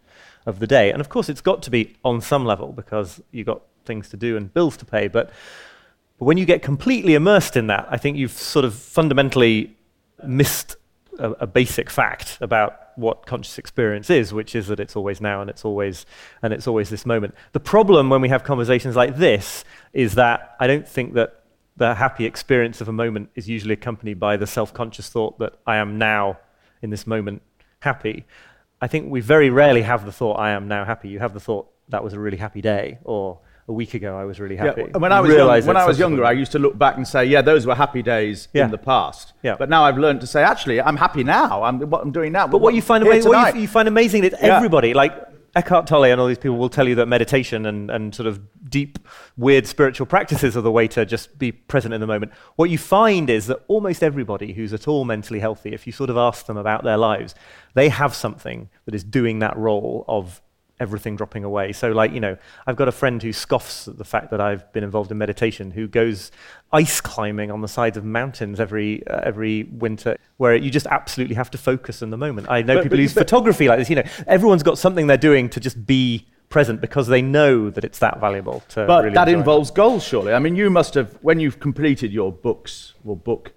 of 0.46 0.60
the 0.60 0.68
day 0.68 0.92
and 0.92 1.02
of 1.02 1.10
course 1.10 1.30
it's 1.30 1.42
got 1.42 1.62
to 1.62 1.70
be 1.70 1.96
on 2.04 2.22
some 2.22 2.46
level 2.46 2.72
because 2.72 3.22
you've 3.32 3.48
got 3.48 3.62
things 3.86 4.10
to 4.10 4.18
do 4.18 4.36
and 4.38 4.54
bills 4.54 4.76
to 4.78 4.86
pay 4.86 5.08
but, 5.08 5.32
but 6.18 6.26
when 6.26 6.38
you 6.38 6.46
get 6.46 6.62
completely 6.62 7.14
immersed 7.14 7.56
in 7.56 7.68
that 7.68 7.88
i 7.90 7.98
think 7.98 8.18
you've 8.18 8.32
sort 8.32 8.66
of 8.66 8.74
fundamentally 8.74 9.76
missed 10.26 10.76
a, 11.20 11.32
a 11.32 11.48
basic 11.48 11.90
fact 11.90 12.38
about 12.42 12.86
what 12.96 13.26
conscious 13.26 13.58
experience 13.58 14.10
is, 14.10 14.34
which 14.34 14.56
is 14.56 14.68
that 14.68 14.80
it's 14.80 14.96
always 14.96 15.20
now 15.20 15.42
and 15.42 15.50
it's 15.50 15.66
always 15.66 16.06
and 16.42 16.54
it's 16.54 16.68
always 16.68 16.90
this 16.90 17.06
moment. 17.06 17.36
The 17.52 17.60
problem 17.60 18.10
when 18.10 18.22
we 18.22 18.30
have 18.30 18.44
conversations 18.44 18.96
like 18.96 19.18
this 19.18 19.64
is 19.94 20.16
that 20.16 20.56
I 20.60 20.68
don't 20.68 20.88
think 20.88 21.14
that 21.14 21.42
the 21.78 21.96
happy 21.96 22.26
experience 22.26 22.80
of 22.82 22.88
a 22.88 22.94
moment 22.94 23.30
is 23.36 23.50
usually 23.50 23.74
accompanied 23.74 24.20
by 24.20 24.38
the 24.38 24.48
self-conscious 24.48 25.10
thought 25.10 25.40
that 25.40 25.54
I 25.68 25.78
am 25.78 25.98
now 25.98 26.38
in 26.82 26.90
this 26.90 27.06
moment 27.06 27.42
happy. 27.80 28.26
I 28.82 28.88
think 28.88 29.10
we 29.10 29.22
very 29.22 29.50
rarely 29.50 29.82
have 29.82 30.06
the 30.06 30.12
thought 30.12 30.36
I 30.36 30.52
am 30.52 30.68
now 30.68 30.86
happy. 30.86 31.10
You 31.10 31.20
have 31.20 31.34
the 31.34 31.40
thought 31.40 31.68
that 31.90 32.04
was 32.04 32.14
a 32.14 32.20
really 32.20 32.38
happy 32.38 32.62
day 32.62 33.00
or 33.04 33.40
a 33.68 33.74
week 33.74 33.94
ago 33.94 34.18
I 34.18 34.26
was 34.26 34.40
really 34.40 34.56
happy. 34.56 34.82
Yeah, 34.82 34.98
when 34.98 35.12
I 35.12 35.20
was, 35.20 35.34
young, 35.34 35.66
when 35.66 35.78
I 35.78 35.86
was 35.86 35.98
younger, 35.98 36.24
I 36.24 36.34
used 36.34 36.52
to 36.52 36.60
look 36.60 36.78
back 36.78 36.98
and 36.98 37.08
say, 37.08 37.26
yeah, 37.26 37.42
those 37.42 37.66
were 37.66 37.74
happy 37.76 38.04
days 38.04 38.48
Yeah. 38.54 38.66
in 38.66 38.72
the 38.72 38.78
past. 38.78 39.34
Yeah. 39.42 39.56
But 39.58 39.70
now 39.70 39.84
I've 39.86 39.98
learned 39.98 40.22
to 40.22 40.28
say, 40.28 40.44
actually, 40.44 40.80
I'm 40.82 40.98
happy 40.98 41.24
now. 41.24 41.64
I'm, 41.64 41.80
what 41.90 42.02
I'm 42.04 42.12
doing 42.12 42.32
now. 42.32 42.48
But 42.48 42.60
what 42.60 42.74
you 42.76 42.82
find, 42.82 43.04
here 43.04 43.14
ama- 43.14 43.28
what 43.28 43.56
you, 43.56 43.62
you 43.62 43.68
find 43.68 43.88
amazing 43.88 44.24
is 44.24 44.34
everybody, 44.40 44.94
like 44.94 45.14
Eckhart 45.56 45.88
Tolle 45.88 46.06
and 46.06 46.20
all 46.20 46.28
these 46.28 46.38
people 46.38 46.58
will 46.58 46.70
tell 46.70 46.88
you 46.88 46.96
that 46.96 47.08
meditation 47.08 47.66
and, 47.66 47.90
and 47.90 48.14
sort 48.14 48.28
of 48.28 48.42
deep, 48.70 49.00
weird 49.38 49.66
spiritual 49.66 50.06
practices 50.06 50.58
are 50.58 50.62
the 50.62 50.72
way 50.72 50.88
to 50.90 51.06
just 51.06 51.40
be 51.40 51.52
present 51.52 51.94
in 51.94 52.02
the 52.02 52.08
moment. 52.08 52.34
What 52.58 52.70
you 52.70 52.78
find 52.78 53.30
is 53.30 53.48
that 53.48 53.64
almost 53.68 54.04
everybody 54.04 54.54
who's 54.54 54.74
at 54.74 54.88
all 54.88 55.06
mentally 55.06 55.40
healthy, 55.40 55.74
if 55.74 55.88
you 55.88 55.94
sort 55.94 56.10
of 56.10 56.18
ask 56.18 56.46
them 56.46 56.58
about 56.58 56.84
their 56.84 56.98
lives, 56.98 57.36
they 57.74 57.88
have 57.88 58.14
something 58.14 58.70
that 58.84 58.94
is 58.94 59.04
doing 59.04 59.40
that 59.40 59.56
role 59.56 60.04
of 60.10 60.42
everything 60.80 61.16
dropping 61.16 61.44
away. 61.44 61.72
So, 61.72 61.92
like, 61.92 62.12
you 62.12 62.20
know, 62.20 62.38
I've 62.68 62.76
got 62.76 62.88
a 62.88 62.92
friend 62.92 63.22
who 63.24 63.32
scoffs 63.32 63.88
at 63.88 63.98
the 63.98 64.04
fact 64.04 64.30
that 64.32 64.42
I've 64.42 64.72
been 64.74 64.84
involved 64.84 65.10
in 65.12 65.18
meditation, 65.18 65.72
who 65.72 65.88
goes 65.88 66.32
ice 66.74 67.00
climbing 67.00 67.50
on 67.52 67.62
the 67.62 67.68
sides 67.68 67.96
of 67.98 68.04
mountains 68.04 68.60
every 68.60 69.06
uh, 69.08 69.22
every 69.24 69.64
winter, 69.64 70.18
where 70.38 70.56
you 70.56 70.70
just 70.70 70.88
absolutely 70.88 71.36
have 71.36 71.50
to 71.52 71.58
focus 71.58 72.02
in 72.02 72.10
the 72.10 72.18
moment. 72.18 72.48
I 72.50 72.62
know 72.62 72.76
But- 72.76 72.84
people 72.84 72.98
but- 72.98 73.02
use 73.02 73.14
but- 73.14 73.22
photography 73.22 73.68
like 73.68 73.80
this. 73.80 73.90
You 73.90 73.98
know, 73.98 74.04
everyone's 74.28 74.64
got 74.64 74.78
something 74.78 75.08
they're 75.08 75.18
doing 75.18 75.50
to 75.50 75.60
just 75.60 75.86
be 75.86 76.26
present 76.50 76.80
because 76.80 77.08
they 77.08 77.22
know 77.22 77.70
that 77.72 77.84
it's 77.84 78.00
that 78.00 78.20
valuable 78.20 78.62
to 78.70 78.86
But 78.86 79.06
really 79.06 79.16
that 79.16 79.28
enjoy 79.28 79.38
it. 79.38 79.40
involves 79.40 79.72
goals, 79.72 80.04
surely. 80.04 80.32
I 80.34 80.40
mean, 80.40 80.56
you 80.56 80.70
must 80.70 80.94
have, 80.94 81.18
when 81.24 81.40
you've 81.40 81.60
completed 81.60 82.14
your 82.14 82.32
books, 82.32 82.94
or 83.04 83.16
book, 83.18 83.52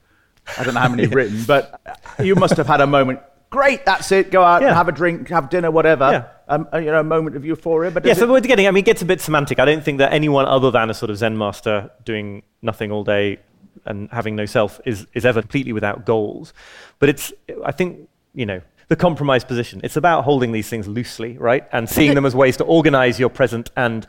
I 0.56 0.64
don't 0.64 0.72
know 0.74 0.80
how 0.80 0.88
many 0.88 1.02
you've 1.02 1.14
written, 1.20 1.44
but 1.46 1.80
you 2.18 2.34
must 2.34 2.56
have 2.56 2.66
had 2.66 2.80
a 2.80 2.86
moment. 2.86 3.20
Great, 3.50 3.84
that's 3.86 4.12
it. 4.12 4.30
Go 4.30 4.42
out 4.42 4.60
Yeah. 4.60 4.68
and 4.68 4.76
have 4.76 4.88
a 4.88 4.92
drink, 4.92 5.28
have 5.28 5.48
dinner, 5.48 5.70
whatever. 5.70 6.10
Yeah. 6.10 6.24
Um, 6.54 6.68
uh, 6.72 6.78
you 6.78 6.86
know, 6.90 7.00
a 7.00 7.04
moment 7.04 7.36
of 7.36 7.44
euphoria. 7.44 7.90
But 7.90 8.04
Yeah, 8.04 8.14
so 8.14 8.24
it- 8.24 8.30
we're 8.30 8.40
getting, 8.40 8.66
I 8.66 8.70
mean, 8.70 8.82
it 8.82 8.86
gets 8.86 9.02
a 9.02 9.06
bit 9.06 9.20
semantic. 9.20 9.58
I 9.58 9.64
don't 9.64 9.82
think 9.82 9.98
that 9.98 10.12
anyone 10.12 10.44
other 10.46 10.70
than 10.70 10.90
a 10.90 10.94
sort 10.94 11.10
of 11.10 11.16
Zen 11.16 11.36
master 11.38 11.90
doing 12.04 12.42
nothing 12.62 12.92
all 12.92 13.04
day 13.04 13.38
and 13.86 14.08
having 14.12 14.36
no 14.36 14.44
self 14.44 14.80
is, 14.84 15.06
is 15.14 15.24
ever 15.24 15.40
completely 15.40 15.72
without 15.72 16.04
goals. 16.04 16.52
But 16.98 17.08
it's, 17.08 17.32
I 17.64 17.72
think, 17.72 18.08
you 18.34 18.44
know, 18.44 18.60
the 18.88 18.96
compromise 18.96 19.44
position. 19.44 19.80
It's 19.84 19.96
about 19.96 20.24
holding 20.24 20.52
these 20.52 20.68
things 20.68 20.86
loosely, 20.88 21.36
right? 21.38 21.66
And 21.72 21.88
seeing 21.88 22.14
them 22.16 22.26
as 22.26 22.34
ways 22.34 22.56
to 22.58 22.64
organize 22.64 23.18
your 23.20 23.28
present 23.30 23.70
and 23.76 24.06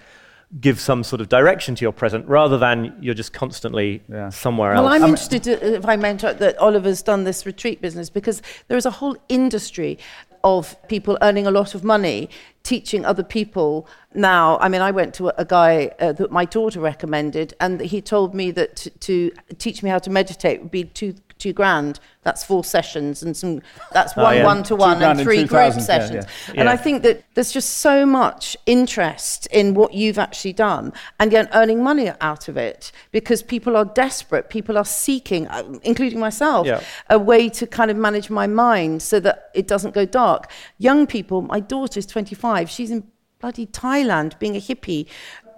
give 0.60 0.80
some 0.80 1.04
sort 1.04 1.22
of 1.22 1.30
direction 1.30 1.76
to 1.76 1.86
your 1.86 1.92
present 1.92 2.28
rather 2.28 2.58
than 2.58 2.98
you're 3.00 3.14
just 3.14 3.34
constantly 3.34 4.02
somewhere 4.32 4.74
Well, 4.74 4.88
else. 4.88 4.92
Well, 4.92 5.04
I'm 5.04 5.10
interested, 5.10 5.44
to, 5.44 5.76
if 5.76 5.86
I 5.86 5.96
may 5.96 6.12
interrupt, 6.12 6.40
that 6.40 6.58
Oliver's 6.58 7.04
done 7.04 7.24
this 7.24 7.46
retreat 7.46 7.82
business 7.82 8.10
because 8.10 8.42
there 8.68 8.78
is 8.78 8.86
a 8.86 8.92
whole 8.92 9.16
industry 9.30 10.00
of 10.44 10.76
people 10.88 11.18
earning 11.22 11.46
a 11.46 11.52
lot 11.52 11.76
of 11.76 11.84
money 11.84 12.30
teaching 12.64 13.06
other 13.06 13.24
people 13.24 13.88
now. 14.14 14.58
I 14.60 14.70
mean, 14.70 14.82
I 14.82 14.92
went 14.92 15.14
to 15.16 15.30
a, 15.30 15.34
a 15.38 15.46
guy 15.46 15.92
uh, 16.00 16.14
that 16.14 16.32
my 16.32 16.46
daughter 16.46 16.80
recommended, 16.80 17.54
and 17.60 17.82
he 17.82 18.02
told 18.02 18.34
me 18.34 18.52
that 18.52 18.76
to, 18.78 18.90
to 18.90 19.32
teach 19.58 19.84
me 19.84 19.90
how 19.90 20.00
to 20.00 20.10
meditate 20.10 20.62
would 20.62 20.72
be 20.72 20.86
two 20.86 21.16
two 21.40 21.54
grand. 21.54 22.00
That's 22.24 22.44
four 22.44 22.64
sessions, 22.64 23.24
and 23.24 23.36
some. 23.36 23.62
That's 23.92 24.14
Oh, 24.16 24.24
one 24.24 24.36
yeah. 24.38 24.46
one 24.46 24.62
to 24.64 24.76
one 24.76 25.02
and 25.02 25.20
three 25.22 25.38
2,000, 25.38 25.48
group 25.48 25.74
yeah, 25.80 25.86
sessions. 25.86 26.26
yeah. 26.54 26.60
And 26.60 26.70
I 26.70 26.76
think 26.78 27.02
that 27.04 27.24
there's 27.34 27.52
just 27.52 27.70
so 27.78 28.06
much 28.06 28.56
interest 28.66 29.48
in 29.48 29.74
what 29.74 29.94
you've 29.94 30.20
actually 30.20 30.54
done 30.54 30.94
and 31.20 31.32
yet 31.32 31.50
earning 31.54 31.82
money 31.82 32.12
out 32.22 32.48
of 32.50 32.58
it 32.58 32.92
because 33.12 33.42
people 33.42 33.76
are 33.78 33.86
desperate. 33.86 34.50
People 34.50 34.78
are 34.78 34.86
seeking, 34.86 35.48
uh, 35.48 35.64
including 35.84 36.20
myself, 36.20 36.68
Yeah. 36.68 36.82
a 37.10 37.18
way 37.18 37.50
to 37.50 37.66
kind 37.66 37.90
of 37.90 37.98
manage 37.98 38.30
my 38.30 38.46
mind 38.46 39.02
so 39.02 39.20
that 39.22 39.50
it 39.56 39.66
doesn't 39.68 39.94
go 39.96 40.06
dark. 40.06 40.52
Young 40.78 41.08
people, 41.08 41.42
my 41.42 41.60
daughter 41.62 41.98
is 42.00 42.06
25, 42.06 42.70
she's 42.70 42.92
in 42.92 43.04
bloody 43.40 43.66
Thailand 43.66 44.38
being 44.40 44.58
a 44.58 44.60
hippie. 44.60 45.08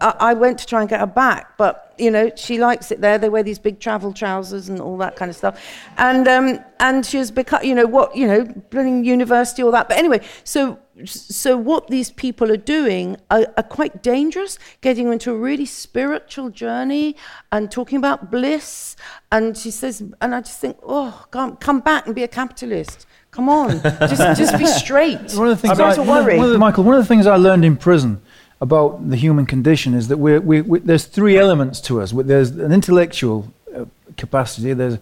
I, 0.02 0.16
I 0.32 0.34
went 0.34 0.60
to 0.60 0.66
try 0.66 0.82
and 0.82 0.90
get 0.90 1.00
her 1.00 1.06
back, 1.06 1.58
but 1.58 1.94
you 1.98 2.10
know 2.12 2.32
she 2.36 2.58
likes 2.58 2.92
it 2.92 3.02
there. 3.02 3.18
They 3.18 3.30
wear 3.30 3.44
these 3.44 3.60
big 3.60 3.80
travel 3.80 4.12
trousers 4.14 4.68
and 4.70 4.80
all 4.82 4.98
that 4.98 5.16
kind 5.16 5.30
of 5.30 5.36
stuff, 5.38 5.64
and 5.98 6.28
um, 6.28 6.60
and 6.80 7.06
she 7.06 7.18
has 7.18 7.32
become, 7.32 7.64
you 7.64 7.76
know, 7.76 7.86
what 7.86 8.16
you 8.16 8.28
know, 8.28 8.44
blooming 8.72 9.06
university, 9.06 9.62
all 9.64 9.72
that. 9.72 9.88
But 9.88 9.98
anyway, 9.98 10.22
so 10.44 10.80
so 11.06 11.58
what 11.58 11.88
these 11.88 12.12
people 12.12 12.52
are 12.52 12.58
doing 12.58 13.18
are, 13.30 13.46
are 13.58 13.64
quite 13.64 14.04
dangerous, 14.04 14.60
getting 14.82 15.12
into 15.12 15.32
a 15.32 15.38
really 15.38 15.66
spiritual 15.66 16.50
journey 16.50 17.16
and 17.52 17.72
talking 17.72 17.98
about 17.98 18.30
bliss. 18.30 18.96
And 19.32 19.58
she 19.58 19.72
says, 19.72 20.02
and 20.22 20.36
I 20.36 20.42
just 20.42 20.60
think, 20.60 20.78
oh, 20.84 21.26
come, 21.32 21.56
come 21.58 21.80
back 21.80 22.06
and 22.06 22.14
be 22.14 22.24
a 22.24 22.28
capitalist. 22.28 23.06
Come 23.32 23.48
on, 23.48 23.82
just 23.82 24.38
just 24.38 24.58
be 24.58 24.66
straight. 24.84 25.18
One 25.36 25.48
of 25.48 25.56
the 25.56 25.56
things 25.56 25.78
Don't 25.78 25.86
I, 25.88 25.96
have 25.96 25.96
to 25.96 26.04
worry. 26.04 26.36
one 26.38 26.48
of 26.48 26.52
the- 26.52 26.58
Michael, 26.60 26.84
one 26.84 26.96
of 26.96 27.02
the 27.02 27.08
things 27.08 27.26
I 27.26 27.38
learned 27.38 27.64
in 27.64 27.78
prison 27.78 28.22
about 28.62 29.10
the 29.10 29.18
human 29.18 29.46
condition 29.46 29.94
is 29.96 30.08
that 30.08 30.18
we're, 30.18 30.40
we, 30.40 30.62
we, 30.62 30.80
there's 30.80 31.06
three 31.06 31.38
elements 31.38 31.82
to 31.82 32.00
us. 32.00 32.12
There's 32.12 32.52
an 32.52 32.72
intellectual 32.72 33.52
uh, 33.76 33.86
capacity, 34.18 34.74
there's, 34.74 35.00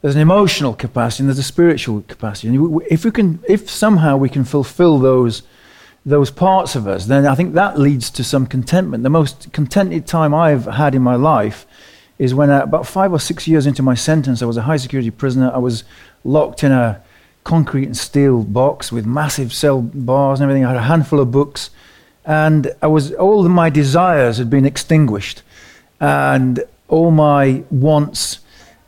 there's 0.00 0.14
an 0.14 0.22
emotional 0.22 0.72
capacity, 0.74 1.22
and 1.22 1.28
there's 1.28 1.38
a 1.38 1.42
spiritual 1.42 2.02
capacity. 2.08 2.48
And 2.48 2.82
if 2.88 3.04
we 3.04 3.10
can, 3.10 3.44
if 3.46 3.68
somehow 3.68 4.16
we 4.16 4.30
can 4.30 4.44
fulfill 4.44 4.98
those, 4.98 5.42
those 6.06 6.30
parts 6.30 6.74
of 6.74 6.86
us, 6.86 7.06
then 7.06 7.26
I 7.26 7.34
think 7.34 7.54
that 7.54 7.78
leads 7.78 8.10
to 8.12 8.24
some 8.24 8.46
contentment. 8.46 9.02
The 9.02 9.10
most 9.10 9.52
contented 9.52 10.06
time 10.06 10.32
I've 10.32 10.64
had 10.64 10.94
in 10.94 11.02
my 11.02 11.16
life 11.16 11.66
is 12.18 12.34
when, 12.34 12.48
uh, 12.48 12.62
about 12.62 12.86
five 12.86 13.12
or 13.12 13.20
six 13.20 13.46
years 13.46 13.66
into 13.66 13.82
my 13.82 13.94
sentence, 13.94 14.40
I 14.40 14.46
was 14.46 14.56
a 14.56 14.62
high 14.62 14.78
security 14.78 15.10
prisoner. 15.10 15.52
I 15.54 15.58
was 15.58 15.84
locked 16.24 16.64
in 16.64 16.72
a 16.72 17.02
concrete 17.44 17.84
and 17.84 17.96
steel 17.96 18.44
box 18.44 18.90
with 18.90 19.04
massive 19.04 19.52
cell 19.52 19.82
bars 19.82 20.40
and 20.40 20.48
everything. 20.48 20.64
I 20.64 20.68
had 20.68 20.76
a 20.78 20.82
handful 20.82 21.20
of 21.20 21.30
books, 21.30 21.70
and 22.28 22.70
I 22.82 22.86
was 22.86 23.12
all 23.14 23.44
of 23.44 23.50
my 23.50 23.70
desires 23.70 24.36
had 24.36 24.50
been 24.50 24.66
extinguished, 24.66 25.42
and 25.98 26.62
all 26.86 27.10
my 27.10 27.64
wants 27.70 28.40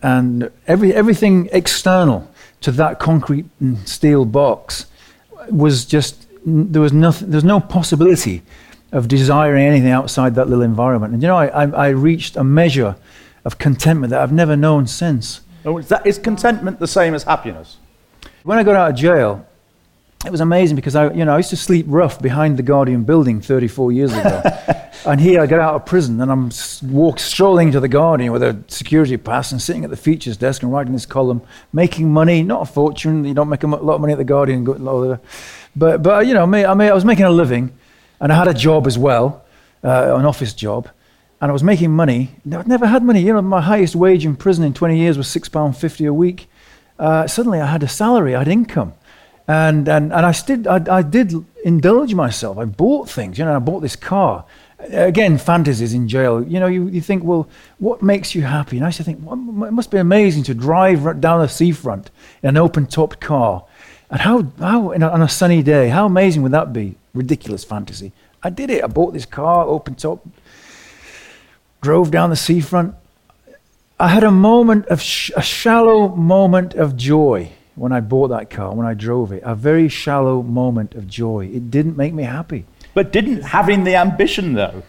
and 0.03 0.51
every 0.67 0.95
everything 0.95 1.49
external 1.51 2.31
to 2.61 2.71
that 2.73 2.99
concrete 2.99 3.47
and 3.59 3.89
steel 3.89 4.27
box 4.27 4.87
was 5.51 5.87
just 5.87 6.27
there 6.45 6.83
was 6.83 6.93
nothing. 6.93 7.31
There's 7.31 7.43
no 7.43 7.61
possibility 7.61 8.43
of 8.93 9.09
desiring 9.09 9.65
anything 9.65 9.91
outside 9.91 10.35
that 10.35 10.49
little 10.49 10.65
environment. 10.65 11.15
And 11.15 11.23
you 11.23 11.29
know, 11.29 11.37
I, 11.37 11.47
I, 11.47 11.71
I 11.71 11.89
reached 11.89 12.37
a 12.37 12.45
measure 12.45 12.97
of 13.45 13.57
contentment 13.57 14.11
that 14.11 14.21
I've 14.21 14.33
never 14.33 14.57
known 14.57 14.87
since. 14.87 15.41
Oh, 15.65 15.79
is, 15.79 15.89
that, 15.89 16.07
is 16.07 16.19
contentment 16.19 16.79
the 16.79 16.89
same 16.89 17.15
as 17.15 17.23
happiness? 17.23 17.79
When 18.43 18.59
I 18.59 18.65
got 18.65 18.77
out 18.77 18.91
of 18.91 18.97
jail, 18.97 19.47
it 20.27 20.31
was 20.31 20.41
amazing 20.41 20.77
because 20.77 20.95
I, 20.95 21.11
you 21.13 21.25
know, 21.25 21.35
I 21.35 21.39
used 21.39 21.51
to 21.51 21.57
sleep 21.57 21.87
rough 21.89 22.21
behind 22.21 22.59
the 22.59 22.63
Guardian 22.63 23.05
building 23.05 23.41
34 23.41 23.93
years 23.93 24.13
ago. 24.13 24.43
and 25.07 25.19
here 25.19 25.41
I 25.41 25.47
get 25.47 25.61
out 25.61 25.75
of 25.75 25.87
prison 25.87 26.21
and 26.21 26.31
I'm 26.31 26.51
walk 26.93 27.19
strolling 27.19 27.69
into 27.69 27.81
the 27.81 27.89
Guardian 27.89 28.31
with 28.31 28.43
a 28.43 28.63
security 28.69 29.17
pass 29.17 29.51
and 29.51 29.63
sitting 29.63 29.83
at 29.83 29.91
the 29.91 29.97
features 29.97 30.37
desk 30.37 30.63
and 30.63 30.71
writing 30.71 30.93
this 30.93 31.07
column, 31.07 31.41
making 31.73 32.13
money, 32.13 32.43
not 32.43 32.63
a 32.63 32.71
fortune. 32.71 33.25
You 33.25 33.33
don't 33.33 33.49
make 33.49 33.63
a 33.63 33.67
lot 33.67 33.95
of 33.95 34.01
money 34.03 34.13
at 34.13 34.19
the 34.19 34.25
Guardian, 34.25 34.65
but 35.75 36.03
but 36.03 36.27
you 36.27 36.35
know, 36.35 36.47
me, 36.47 36.65
I, 36.65 36.75
mean, 36.75 36.89
I 36.89 36.93
was 36.93 37.05
making 37.05 37.25
a 37.25 37.31
living, 37.31 37.73
and 38.21 38.31
I 38.31 38.37
had 38.37 38.49
a 38.49 38.55
job 38.55 38.87
as 38.87 38.99
well, 38.99 39.45
uh, 39.83 40.17
an 40.17 40.27
office 40.27 40.53
job, 40.53 40.89
and 41.41 41.51
I 41.51 41.53
was 41.53 41.63
making 41.63 41.93
money. 41.93 42.33
I'd 42.53 42.69
never 42.69 42.87
had 42.87 43.03
money. 43.03 43.23
You 43.23 43.33
know, 43.33 43.43
my 43.43 43.63
highest 43.63 43.97
wage 43.97 44.27
in 44.27 44.37
prison 44.37 44.65
in 44.65 44.75
20 44.75 44.99
years 44.99 45.17
was 45.17 45.29
six 45.29 45.49
pound 45.49 45.77
fifty 45.79 46.05
a 46.05 46.13
week. 46.13 46.51
Uh, 46.99 47.27
suddenly, 47.27 47.61
I 47.61 47.67
had 47.67 47.83
a 47.83 47.89
salary, 47.89 48.35
I 48.35 48.41
had 48.41 48.49
income, 48.49 48.93
and 49.51 49.89
and 49.89 50.13
and 50.13 50.25
I 50.27 50.33
did 50.33 50.67
I, 50.69 50.99
I 50.99 51.03
did 51.03 51.33
indulge 51.65 52.15
myself. 52.15 52.57
I 52.57 52.67
bought 52.67 53.11
things. 53.11 53.37
You 53.37 53.45
know, 53.45 53.57
I 53.57 53.59
bought 53.59 53.81
this 53.81 53.97
car. 53.97 54.45
Again, 54.79 55.39
fantasies 55.39 55.93
in 55.93 56.09
jail. 56.09 56.43
You 56.43 56.59
know, 56.61 56.69
you, 56.69 56.87
you 56.89 57.03
think, 57.03 57.23
well, 57.23 57.49
what 57.79 58.01
makes 58.01 58.35
you 58.35 58.43
happy? 58.43 58.77
And 58.77 58.87
I 58.87 58.89
used 58.89 58.97
to 58.97 59.05
think, 59.05 59.19
well, 59.23 59.35
it 59.67 59.73
must 59.73 59.91
be 59.91 59.99
amazing 59.99 60.45
to 60.45 60.55
drive 60.55 61.21
down 61.21 61.41
the 61.41 61.49
seafront 61.49 62.11
in 62.43 62.49
an 62.49 62.57
open-topped 62.57 63.21
car. 63.21 63.65
And 64.11 64.23
how, 64.23 64.45
how 64.59 64.93
a, 64.93 65.01
on 65.01 65.21
a 65.21 65.29
sunny 65.29 65.63
day, 65.63 65.91
how 65.91 66.07
amazing 66.07 66.41
would 66.43 66.53
that 66.53 66.73
be? 66.73 66.95
Ridiculous 67.13 67.63
fantasy. 67.63 68.13
I 68.43 68.49
did 68.49 68.71
it. 68.71 68.83
I 68.83 68.87
bought 68.87 69.13
this 69.13 69.27
car, 69.27 69.67
open 69.67 69.97
top, 69.97 70.27
drove 71.83 72.11
down 72.11 72.31
the 72.31 72.37
seafront. 72.37 72.95
I 73.99 74.09
had 74.09 74.25
a 74.25 74.31
moment 74.31 74.87
of 74.87 75.03
sh- 75.03 75.33
a 75.37 75.43
shallow 75.43 76.09
moment 76.09 76.73
of 76.73 76.97
joy 76.97 77.53
when 77.81 77.93
I 77.93 78.01
bought 78.01 78.29
that 78.29 78.51
car, 78.51 78.75
when 78.75 78.87
I 78.87 78.93
drove 78.93 79.33
it. 79.33 79.43
A 79.43 79.55
very 79.55 79.89
shallow 79.89 80.43
moment 80.43 80.95
of 80.95 81.09
joy. 81.09 81.47
It 81.47 81.71
didn't 81.71 81.97
make 81.97 82.13
me 82.13 82.25
happy. 82.25 82.67
But 82.93 83.11
didn't 83.11 83.41
having 83.43 83.85
the 83.85 83.97
ambition, 83.97 84.53
though, 84.53 84.83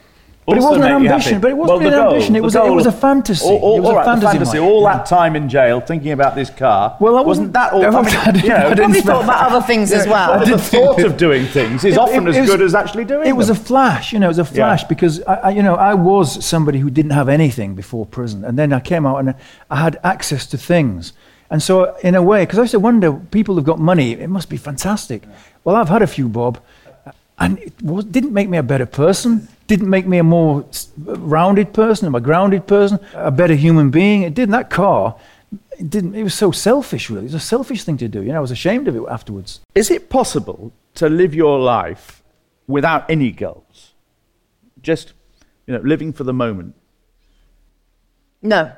But 0.46 0.58
it 0.58 0.62
wasn't 0.64 0.84
an 0.86 0.92
ambition, 1.08 1.40
but 1.40 1.52
it 1.52 1.54
wasn't 1.56 1.80
Well, 1.80 1.88
an 1.88 1.94
goal, 1.94 2.14
ambition, 2.14 2.36
it 2.36 2.44
was 2.44 2.56
a- 2.58 2.66
it 2.66 2.72
was 2.72 2.88
a 2.88 2.92
fantasy. 2.92 3.46
All, 3.48 3.58
all, 3.60 3.78
It 3.78 3.80
was 3.82 3.90
all 3.90 3.94
a 3.94 3.96
right, 4.00 4.06
fantasy, 4.06 4.32
fantasy. 4.40 4.60
All 4.60 4.84
that 4.86 5.06
time 5.06 5.36
in 5.38 5.48
jail, 5.48 5.80
thinking 5.80 6.12
about 6.12 6.36
this 6.36 6.50
car. 6.50 6.98
Well, 7.00 7.16
I 7.16 7.22
wasn't 7.22 7.28
wasn't- 7.28 7.54
that 7.54 7.72
all? 7.74 7.82
I 7.84 7.86
I 7.86 7.90
mean, 7.92 8.04
wasn't- 8.04 8.28
I 8.28 8.32
didn't- 8.32 8.44
you 8.44 8.50
know, 8.50 8.56
I 8.56 8.62
didn't 8.70 8.78
Probably 8.80 9.02
thought 9.02 9.24
about 9.24 9.52
other 9.52 9.66
things 9.66 9.92
as 9.94 10.08
well. 10.08 10.44
the 10.46 10.58
thought 10.58 11.00
of 11.04 11.16
doing 11.16 11.46
things 11.46 11.86
is 11.86 11.94
It- 11.94 12.00
often 12.00 12.28
it- 12.28 12.32
as 12.32 12.40
was- 12.42 12.50
good 12.50 12.62
as 12.64 12.76
actually 12.76 13.06
doing 13.06 13.26
It 13.28 13.30
It 13.30 13.38
was 13.38 13.50
a 13.50 13.56
flash, 13.56 14.12
you 14.12 14.20
know, 14.20 14.26
it 14.26 14.36
was 14.36 14.40
a 14.40 14.44
flash 14.44 14.82
Yeah. 14.82 14.88
because 14.90 15.22
I, 15.26 15.34
I, 15.36 15.50
you 15.52 15.64
know, 15.64 15.76
I 15.76 15.94
was 15.94 16.44
somebody 16.44 16.80
who 16.80 16.90
didn't 16.90 17.12
have 17.12 17.30
anything 17.30 17.74
before 17.76 18.06
prison, 18.06 18.44
and 18.44 18.60
then 18.60 18.74
I 18.74 18.82
came 18.82 19.06
out 19.06 19.18
and 19.20 19.36
I 19.70 19.76
had 19.78 19.98
access 20.04 20.46
to 20.48 20.58
things, 20.58 21.14
and 21.52 21.62
so 21.62 21.96
in 21.98 22.16
a 22.16 22.24
way, 22.24 22.44
because 22.44 22.58
I 22.58 22.62
used 22.64 22.72
to 22.72 22.80
wonder, 22.80 23.14
people 23.14 23.56
who've 23.56 23.64
got 23.64 23.78
money, 23.78 24.14
it 24.14 24.30
must 24.30 24.50
be 24.50 24.58
fantastic. 24.58 25.24
Well, 25.64 25.76
I've 25.76 25.90
had 25.90 26.02
a 26.02 26.08
few, 26.08 26.28
Bob, 26.28 26.60
and 27.38 27.60
it 27.60 27.74
was, 27.82 28.06
didn't 28.06 28.34
make 28.34 28.50
me 28.50 28.58
a 28.58 28.64
better 28.64 28.86
person, 28.86 29.48
didn't 29.68 29.90
make 29.90 30.08
me 30.08 30.18
a 30.18 30.24
more 30.24 30.66
rounded 30.98 31.74
person, 31.74 32.14
a 32.16 32.20
grounded 32.20 32.68
person, 32.68 33.00
a 33.14 33.32
better 33.32 33.56
human 33.56 33.90
being. 33.90 34.22
It 34.24 34.34
didn't. 34.34 34.52
That 34.52 34.70
car, 34.70 35.16
it 35.78 35.90
didn't. 35.90 36.16
It 36.16 36.24
was 36.24 36.34
so 36.34 36.52
selfish, 36.52 37.10
really. 37.10 37.24
It 37.24 37.34
was 37.34 37.34
a 37.34 37.40
selfish 37.40 37.84
thing 37.84 37.98
to 37.98 38.08
do. 38.08 38.22
You 38.22 38.32
know, 38.32 38.38
I 38.38 38.42
was 38.42 38.52
ashamed 38.52 38.88
of 38.88 38.96
it 38.96 39.04
afterwards. 39.10 39.60
Is 39.76 39.92
it 39.92 40.10
possible 40.10 40.72
to 40.96 41.10
live 41.10 41.34
your 41.34 41.60
life 41.60 42.24
without 42.68 43.10
any 43.10 43.32
goals? 43.32 43.92
Just, 44.82 45.14
you 45.68 45.74
know, 45.74 45.82
living 45.82 46.14
for 46.14 46.24
the 46.24 46.34
moment. 46.34 46.76
No. 48.42 48.72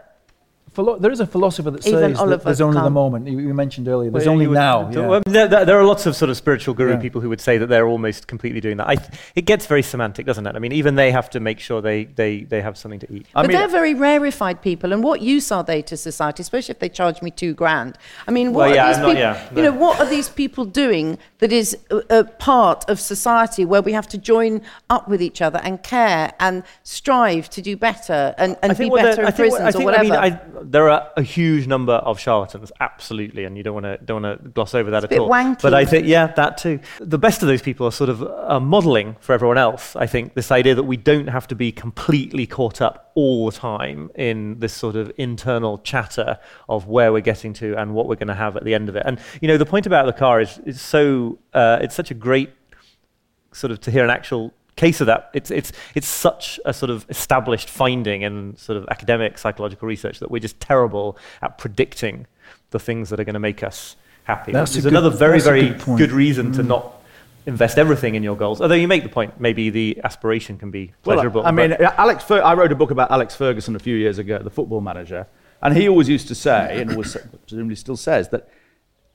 Philo- 0.74 0.98
there 0.98 1.12
is 1.12 1.20
a 1.20 1.28
philosopher 1.28 1.70
that 1.72 1.86
Even 1.86 2.16
says 2.16 2.20
that 2.30 2.44
there's 2.44 2.62
only 2.62 2.82
the 2.82 2.90
moment. 2.90 3.28
You, 3.28 3.40
you 3.40 3.54
mentioned 3.54 3.88
earlier. 3.88 4.10
There's 4.10 4.26
Well, 4.26 4.34
only 4.34 4.48
would- 4.48 4.56
now. 4.56 4.90
yeah. 4.92 5.06
well, 5.08 5.22
there, 5.26 5.48
there- 5.48 5.66
there 5.66 5.80
are 5.80 5.84
lots 5.86 6.06
of 6.06 6.16
sort 6.16 6.30
of 6.32 6.38
spiritual 6.38 6.74
guru 6.74 6.94
Yeah. 6.94 6.98
people 7.00 7.22
who 7.22 7.30
would 7.30 7.42
say 7.42 7.58
that 7.60 7.68
they're 7.68 7.86
almost 7.88 8.28
completely 8.28 8.60
doing 8.60 8.78
that. 8.78 8.88
I 8.88 8.96
th- 8.96 9.10
it 9.36 9.46
gets 9.46 9.66
very 9.68 9.84
semantic, 9.84 10.26
doesn't 10.26 10.46
it? 10.48 10.56
I 10.56 10.60
mean, 10.60 10.72
even 10.72 10.96
they 10.96 11.12
have 11.12 11.30
to 11.32 11.40
make 11.40 11.60
sure 11.60 11.82
they, 11.82 12.06
they, 12.06 12.42
they 12.44 12.62
have 12.62 12.78
something 12.78 13.00
to 13.02 13.14
eat. 13.14 13.28
I 13.36 13.42
but 13.44 13.50
mean, 13.50 13.58
they're 13.58 13.68
very 13.68 13.94
rarefied 13.94 14.62
people, 14.64 14.94
and 14.94 15.04
what 15.04 15.22
use 15.22 15.52
are 15.52 15.64
they 15.64 15.82
to 15.84 15.96
society? 15.96 16.42
Especially 16.42 16.74
if 16.74 16.80
they 16.80 16.90
charge 16.90 17.22
me 17.22 17.30
two 17.30 17.54
grand. 17.54 17.98
I 18.28 18.32
mean, 18.32 18.54
what 18.54 18.70
Well, 18.72 18.80
are 18.80 18.88
these 18.88 18.98
I'm 18.98 19.02
not- 19.04 19.08
people? 19.10 19.22
yeah, 19.22 19.50
You 19.56 19.62
know, 19.64 19.72
what 19.74 20.00
are 20.00 20.08
these 20.10 20.30
people 20.30 20.66
doing 20.66 21.18
that 21.40 21.52
is 21.52 21.78
a, 21.92 22.02
a 22.10 22.24
part 22.24 22.90
of 22.90 23.00
society 23.00 23.64
where 23.66 23.82
we 23.82 23.94
have 23.94 24.08
to 24.08 24.18
join 24.18 24.62
up 24.90 25.08
with 25.08 25.22
each 25.22 25.42
other 25.42 25.60
and 25.64 25.82
care 25.84 26.34
and 26.40 26.64
strive 26.84 27.50
to 27.52 27.62
do 27.62 27.78
better 27.78 28.34
and, 28.38 28.58
and 28.64 28.78
be 28.78 28.90
what 28.90 29.02
better 29.04 29.22
in 29.22 29.28
I 29.28 29.30
what- 29.30 29.36
prisons 29.36 29.62
I 29.62 29.72
think, 29.72 29.82
or 29.84 29.86
whatever? 29.86 30.16
I 30.16 30.30
mean, 30.30 30.40
I, 30.40 30.63
there 30.64 30.90
are 30.90 31.10
a 31.18 31.22
huge 31.22 31.68
number 31.68 31.94
of 31.94 32.20
charlatans, 32.20 32.72
absolutely, 32.80 33.46
and 33.46 33.58
you 33.58 33.64
don't 33.64 33.74
want 33.74 33.86
to 33.86 33.98
don't 33.98 34.24
want 34.24 34.44
to 34.44 34.50
gloss 34.50 34.74
over 34.74 34.92
that 34.92 35.04
It's 35.04 35.14
at 35.14 35.20
all. 35.20 35.30
wanky. 35.30 35.62
But 35.62 35.74
I 35.74 35.86
think, 35.86 36.08
yeah, 36.08 36.28
that 36.28 36.58
too. 36.58 36.80
The 37.00 37.18
best 37.18 37.42
of 37.42 37.48
those 37.48 37.62
people 37.62 37.86
are 37.88 37.92
sort 37.92 38.10
of 38.10 38.24
uh, 38.24 38.60
modelling 38.60 39.16
for 39.20 39.34
everyone 39.34 39.58
else. 39.58 39.96
I 39.96 40.08
think 40.08 40.34
this 40.34 40.52
idea 40.52 40.76
that 40.76 40.84
we 40.84 40.98
don't 40.98 41.28
have 41.28 41.48
to 41.48 41.56
be 41.56 41.72
completely 41.72 42.48
caught 42.48 42.82
up 42.82 43.12
all 43.16 43.46
the 43.46 43.52
time 43.58 44.10
in 44.16 44.60
this 44.60 44.74
sort 44.74 44.96
of 44.96 45.12
internal 45.18 45.78
chatter 45.80 46.40
of 46.68 46.88
where 46.88 47.12
we're 47.14 47.22
getting 47.22 47.54
to 47.54 47.76
and 47.76 47.94
what 47.94 48.08
we're 48.08 48.16
going 48.16 48.28
to 48.28 48.34
have 48.34 48.58
at 48.58 48.64
the 48.64 48.74
end 48.74 48.90
of 48.90 48.96
it. 48.96 49.04
And 49.06 49.20
you 49.42 49.48
know, 49.48 49.58
the 49.58 49.66
point 49.66 49.86
about 49.86 50.06
the 50.06 50.14
car 50.14 50.42
is 50.42 50.60
is 50.66 50.82
so 50.82 51.38
uh, 51.54 51.80
it's 51.82 51.96
such 51.96 52.12
a 52.12 52.16
great 52.16 52.50
sort 53.52 53.72
of 53.72 53.80
to 53.82 53.92
hear 53.92 54.04
an 54.04 54.10
actual 54.10 54.52
case 54.76 55.02
of 55.02 55.08
that. 55.08 55.30
It's, 55.34 55.52
it's, 55.52 55.72
it's 55.96 56.08
such 56.08 56.60
a 56.66 56.74
sort 56.74 56.90
of 56.90 57.06
established 57.10 57.70
finding 57.70 58.22
in 58.24 58.58
sort 58.58 58.78
of 58.78 58.88
academic 58.90 59.38
psychological 59.38 59.88
research 59.88 60.20
that 60.20 60.32
we're 60.32 60.40
just 60.40 60.60
terrible 60.60 61.18
at 61.42 61.58
predicting 61.58 62.26
the 62.72 62.80
things 62.80 63.10
that 63.10 63.20
are 63.20 63.24
going 63.24 63.34
to 63.34 63.40
make 63.40 63.64
us 63.64 63.96
happy. 64.24 64.52
That's 64.52 64.74
There's 64.74 64.86
a 64.86 64.90
good- 64.90 64.98
another 64.98 65.16
very, 65.16 65.40
very 65.40 65.70
good 65.70 65.98
good 65.98 66.12
reason 66.12 66.52
to 66.54 66.64
Mm. 66.64 66.68
not 66.68 66.94
invest 67.46 67.78
everything 67.78 68.16
in 68.16 68.24
your 68.24 68.38
goals. 68.38 68.62
Although 68.62 68.76
you 68.76 68.88
make 68.88 69.04
the 69.04 69.10
point, 69.10 69.40
maybe 69.40 69.70
the 69.70 70.00
aspiration 70.04 70.58
can 70.58 70.72
be 70.72 70.94
pleasurable. 71.04 71.42
Well, 71.42 71.50
I 71.50 71.52
mean, 71.52 71.74
Alex. 71.74 72.24
Fer- 72.24 72.42
I 72.42 72.54
wrote 72.54 72.72
a 72.72 72.76
book 72.76 72.90
about 72.92 73.12
Alex 73.12 73.36
Ferguson 73.36 73.76
a 73.76 73.80
few 73.80 73.96
years 73.98 74.18
ago, 74.18 74.40
the 74.40 74.50
football 74.50 74.80
manager, 74.80 75.28
and 75.62 75.76
he 75.76 75.90
always 75.90 76.08
used 76.08 76.30
to 76.30 76.36
say, 76.36 76.80
and 76.82 76.92
always 76.92 77.18
presumably 77.46 77.76
still 77.76 77.98
says, 77.98 78.30
that 78.30 78.42
uh, 78.44 78.46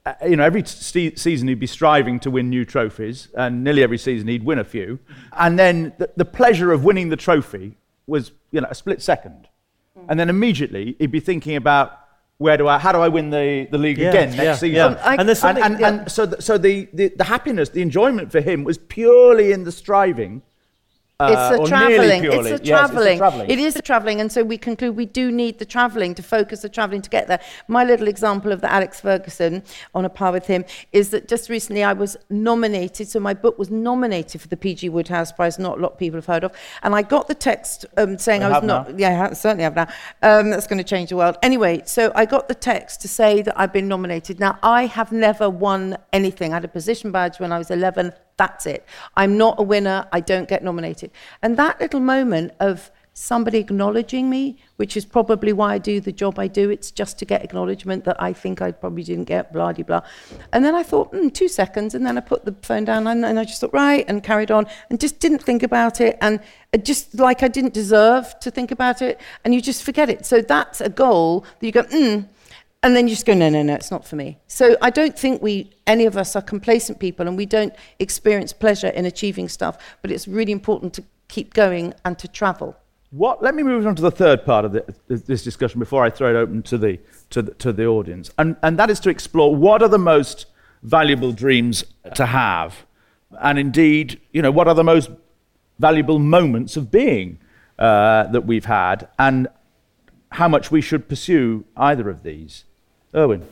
Uh, 0.09 0.27
you 0.27 0.37
know 0.37 0.45
every 0.45 0.65
se- 0.65 1.15
season 1.17 1.49
he'd 1.49 1.61
be 1.61 1.67
striving 1.67 2.19
to 2.21 2.31
win 2.31 2.49
new 2.49 2.65
trophies, 2.65 3.29
and 3.37 3.63
nearly 3.65 3.83
every 3.83 3.99
season 3.99 4.29
he'd 4.29 4.45
win 4.45 4.59
a 4.59 4.65
few, 4.65 4.99
and 5.45 5.59
then 5.59 5.93
the, 5.99 6.09
the 6.17 6.25
pleasure 6.25 6.73
of 6.73 6.85
winning 6.85 7.09
the 7.11 7.17
trophy 7.17 7.77
was 8.07 8.33
you 8.53 8.61
know 8.61 8.69
a 8.71 8.75
split 8.75 9.03
second, 9.03 9.49
mm. 9.99 10.05
and 10.09 10.19
then 10.19 10.29
immediately 10.31 10.97
he'd 10.99 11.11
be 11.13 11.21
thinking 11.21 11.57
about. 11.57 11.93
Where 12.41 12.57
do 12.57 12.69
I? 12.69 12.79
How 12.79 12.93
do 12.93 12.99
I 13.01 13.09
win 13.09 13.31
the, 13.31 13.67
the 13.69 13.79
league 13.79 13.99
Yeah, 13.99 14.11
again 14.11 14.29
next 14.31 14.45
yeah, 14.45 14.55
season? 14.55 14.77
yeah. 14.77 15.03
I- 15.05 15.17
And 15.17 15.29
there's 15.29 15.43
and, 15.43 15.59
something- 15.59 15.65
and, 15.65 15.81
yeah. 15.81 15.89
and 16.03 16.09
so, 16.17 16.25
the, 16.25 16.41
so 16.41 16.57
the, 16.57 16.89
the, 16.93 17.09
the 17.09 17.25
happiness, 17.25 17.69
the 17.71 17.83
enjoyment 17.83 18.31
for 18.31 18.41
him 18.41 18.63
was 18.63 18.79
purely 18.79 19.51
in 19.51 19.65
the 19.65 19.73
striving. 19.73 20.43
Uh, 21.21 21.51
it's 21.51 21.59
the 21.59 21.67
traveling. 21.67 22.25
It's 22.25 22.49
the 22.49 22.59
traveling. 22.61 23.19
travelling. 23.19 23.51
It 23.51 23.59
is 23.59 23.75
the 23.75 23.83
traveling, 23.83 24.21
and 24.21 24.31
so 24.31 24.45
we 24.45 24.57
conclude 24.57 24.95
we 24.95 25.05
do 25.05 25.33
need 25.33 25.59
the 25.59 25.65
traveling 25.65 26.15
to 26.15 26.23
focus 26.23 26.63
the 26.63 26.69
traveling 26.69 27.03
to 27.03 27.11
get 27.11 27.27
there. 27.27 27.41
My 27.67 27.83
little 27.83 28.07
example 28.07 28.53
of 28.53 28.61
the 28.61 28.73
Alex 28.73 29.01
Ferguson 29.01 29.65
on 29.97 30.05
a 30.05 30.09
par 30.09 30.31
with 30.31 30.47
him 30.47 30.65
is 30.93 31.11
that 31.11 31.27
just 31.27 31.51
recently 31.51 31.83
I 31.83 31.93
was 31.93 32.17
nominated. 32.31 33.09
So 33.09 33.19
my 33.19 33.35
book 33.35 33.59
was 33.59 33.69
nominated 33.69 34.41
for 34.41 34.47
the 34.47 34.57
PG 34.57 34.91
Wodehouse 34.91 35.33
Prize. 35.33 35.59
Not 35.59 35.79
a 35.79 35.81
lot 35.81 35.95
of 35.95 35.99
people 35.99 36.19
have 36.19 36.27
heard 36.27 36.45
of, 36.45 36.53
and 36.85 36.95
I 36.95 37.03
got 37.03 37.27
the 37.27 37.35
text 37.35 37.85
um, 37.97 38.17
saying 38.17 38.43
We 38.43 38.47
I 38.47 38.51
was 38.51 38.63
not. 38.63 38.91
now. 38.91 38.97
Yeah, 38.97 39.29
I 39.29 39.33
certainly 39.33 39.65
have 39.65 39.75
now. 39.75 39.89
Um, 40.23 40.51
that's 40.51 40.69
going 40.69 40.79
to 40.79 40.85
change 40.85 41.11
the 41.11 41.17
world. 41.17 41.37
Anyway, 41.43 41.83
so 41.85 42.13
I 42.15 42.27
got 42.27 42.47
the 42.47 42.55
text 42.55 43.01
to 43.01 43.09
say 43.09 43.43
that 43.43 43.59
I've 43.59 43.73
been 43.73 43.89
nominated. 43.89 44.39
Now 44.39 44.57
I 44.63 44.87
have 44.87 45.11
never 45.11 45.51
won 45.51 45.97
anything. 46.13 46.53
I 46.53 46.57
had 46.57 46.65
a 46.65 46.69
position 46.69 47.11
badge 47.11 47.41
when 47.41 47.51
I 47.51 47.59
was 47.59 47.73
11. 47.73 48.13
That's 48.39 48.65
it. 48.65 48.87
I'm 49.17 49.37
not 49.37 49.61
a 49.61 49.63
winner. 49.63 50.09
I 50.13 50.21
don't 50.21 50.49
get 50.49 50.65
nominated. 50.65 51.11
And 51.43 51.57
that 51.59 51.81
little 51.81 52.01
moment 52.01 52.53
of 52.61 52.91
somebody 53.19 53.59
acknowledging 53.59 54.31
me, 54.31 54.57
which 54.77 54.97
is 54.97 55.05
probably 55.05 55.53
why 55.53 55.75
I 55.75 55.79
do 55.79 56.01
the 56.01 56.13
job 56.13 56.39
I 56.39 56.47
do, 56.47 56.71
it's 56.71 56.93
just 56.93 57.19
to 57.19 57.25
get 57.25 57.43
acknowledgement 57.43 58.05
that 58.05 58.23
I 58.23 58.33
think 58.33 58.63
I 58.63 58.71
probably 58.71 59.03
didn't 59.03 59.25
get, 59.25 59.53
blah, 59.53 59.73
de, 59.73 59.83
blah. 59.83 60.03
And 60.53 60.65
then 60.65 60.77
I 60.77 60.85
thought, 60.85 61.09
hmm, 61.09 61.29
two 61.31 61.49
seconds. 61.49 61.97
And 61.97 62.07
then 62.07 62.17
I 62.17 62.21
put 62.21 62.45
the 62.45 62.55
phone 62.63 62.85
down 62.85 63.09
and, 63.09 63.25
and 63.25 63.37
I 63.41 63.45
just 63.45 63.61
thought, 63.61 63.75
right, 63.75 64.05
and 64.07 64.23
carried 64.23 64.53
on 64.53 64.67
and 64.89 65.01
just 65.01 65.19
didn't 65.19 65.43
think 65.43 65.65
about 65.65 66.01
it. 66.01 66.17
And 66.21 66.39
just 66.85 67.19
like 67.19 67.43
I 67.43 67.49
didn't 67.49 67.75
deserve 67.75 68.39
to 68.39 68.53
think 68.53 68.71
about 68.71 69.03
it. 69.03 69.21
And 69.45 69.53
you 69.53 69.61
just 69.61 69.83
forget 69.83 70.09
it. 70.09 70.25
So 70.25 70.41
that's 70.41 70.81
a 70.81 70.89
goal 70.89 71.45
that 71.59 71.67
you 71.67 71.73
go, 71.73 71.83
hmm. 71.83 72.21
And 72.83 72.95
then 72.95 73.09
you 73.09 73.15
just 73.15 73.27
go, 73.27 73.35
no, 73.35 73.49
no, 73.49 73.63
no, 73.63 73.75
it's 73.75 73.91
not 73.91 74.07
for 74.07 74.15
me. 74.15 74.39
So 74.47 74.77
I 74.81 74.91
don't 74.91 75.19
think 75.19 75.43
we, 75.43 75.71
any 75.87 76.07
of 76.07 76.17
us, 76.17 76.37
are 76.37 76.43
complacent 76.43 77.01
people 77.01 77.27
and 77.27 77.37
we 77.37 77.45
don't 77.45 77.75
experience 77.99 78.53
pleasure 78.53 78.89
in 78.89 79.05
achieving 79.05 79.49
stuff. 79.49 79.79
But 80.01 80.13
it's 80.13 80.29
really 80.29 80.53
important 80.53 80.95
to 80.95 81.05
keep 81.27 81.55
going 81.55 81.93
and 82.05 82.19
to 82.21 82.29
travel. 82.29 82.77
What? 83.11 83.43
Let 83.43 83.55
me 83.55 83.63
move 83.63 83.87
on 83.87 83.97
to 83.97 84.03
the 84.03 84.11
third 84.11 84.45
part 84.45 84.65
of 84.65 84.73
the, 84.73 84.85
this 85.09 85.43
discussion 85.43 85.79
before 85.79 86.05
I 86.05 86.11
throw 86.11 86.31
it 86.31 86.39
open 86.39 86.63
to 86.65 86.77
the 86.77 87.01
to 87.31 87.43
the, 87.43 87.55
to 87.55 87.73
the 87.73 87.87
audience, 87.87 88.31
and 88.37 88.55
and 88.63 88.79
that 88.79 88.91
is 88.91 89.01
to 89.01 89.09
explore 89.09 89.57
what 89.57 89.83
are 89.83 89.89
the 89.89 89.99
most 89.99 90.45
valuable 90.83 91.33
dreams 91.33 91.85
to 92.15 92.27
have, 92.27 92.85
and 93.41 93.59
indeed, 93.59 94.21
you 94.33 94.43
know, 94.43 94.51
what 94.51 94.69
are 94.69 94.75
the 94.75 94.85
most 94.85 95.11
valuable 95.79 96.19
moments 96.19 96.77
of 96.77 96.91
being 96.91 97.39
uh, 97.79 98.25
that 98.25 98.45
we've 98.45 98.67
had, 98.67 99.09
and 99.19 99.49
how 100.33 100.47
much 100.47 100.71
we 100.71 100.83
should 100.83 101.09
pursue 101.09 101.65
either 101.79 102.11
of 102.11 102.23
these. 102.23 102.65
Erwin. 103.15 103.47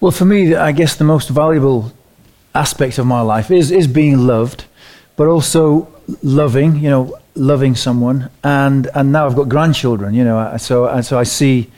Well, 0.00 0.10
for 0.10 0.24
me, 0.24 0.54
I 0.54 0.72
guess 0.72 0.96
the 0.96 1.04
most 1.04 1.28
valuable 1.28 1.92
aspect 2.54 2.98
of 2.98 3.06
my 3.06 3.20
life 3.20 3.50
is, 3.50 3.70
is 3.70 3.86
being 3.86 4.26
loved, 4.26 4.64
but 5.16 5.28
also 5.28 5.88
loving, 6.22 6.76
you 6.76 6.90
know, 6.90 7.18
loving 7.36 7.76
someone. 7.76 8.30
And, 8.42 8.88
and 8.94 9.12
now 9.12 9.26
I've 9.26 9.36
got 9.36 9.48
grandchildren, 9.48 10.14
you 10.14 10.24
know, 10.24 10.56
so, 10.56 11.00
so 11.00 11.16
I 11.16 11.22
see, 11.22 11.70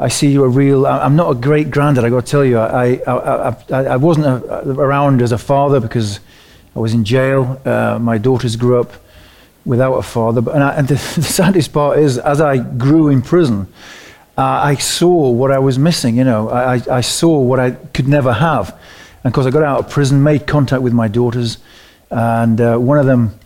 I 0.00 0.08
see 0.08 0.32
you 0.32 0.42
a 0.42 0.48
real, 0.48 0.86
I'm 0.86 1.14
not 1.14 1.30
a 1.30 1.34
great 1.36 1.70
granddad, 1.70 2.04
I 2.04 2.10
got 2.10 2.26
to 2.26 2.30
tell 2.30 2.44
you. 2.44 2.58
I, 2.58 3.00
I, 3.06 3.12
I, 3.12 3.56
I, 3.70 3.78
I 3.84 3.96
wasn't 3.96 4.26
a, 4.26 4.70
around 4.70 5.22
as 5.22 5.30
a 5.30 5.38
father 5.38 5.78
because 5.78 6.18
I 6.74 6.80
was 6.80 6.94
in 6.94 7.04
jail. 7.04 7.60
Uh, 7.64 7.98
my 8.00 8.18
daughters 8.18 8.56
grew 8.56 8.80
up 8.80 8.92
without 9.64 9.94
a 9.94 10.02
father. 10.02 10.40
But, 10.40 10.56
and, 10.56 10.64
I, 10.64 10.74
and 10.74 10.88
the, 10.88 10.94
the 11.14 11.22
saddest 11.22 11.72
part 11.72 11.98
is, 11.98 12.18
as 12.18 12.40
I 12.40 12.58
grew 12.58 13.08
in 13.08 13.22
prison, 13.22 13.72
uh, 14.38 14.42
I 14.42 14.76
saw 14.76 15.30
what 15.30 15.50
I 15.50 15.58
was 15.58 15.78
missing. 15.78 16.16
You 16.16 16.24
know, 16.24 16.48
I, 16.48 16.80
I- 16.90 17.00
saw 17.02 17.38
what 17.40 17.60
I 17.60 17.72
could 17.94 18.08
never 18.08 18.32
have. 18.32 18.70
And 19.24 19.30
of 19.30 19.34
course, 19.34 19.46
I 19.46 19.50
got 19.50 19.62
out 19.62 19.80
of 19.84 19.90
prison, 19.90 20.22
made 20.22 20.46
contact 20.46 20.82
with 20.82 20.92
my 20.92 21.08
daughters, 21.08 21.58
and 22.10 22.60
uh, 22.60 22.76
one 22.78 22.98
of 22.98 23.06
them, 23.06 23.38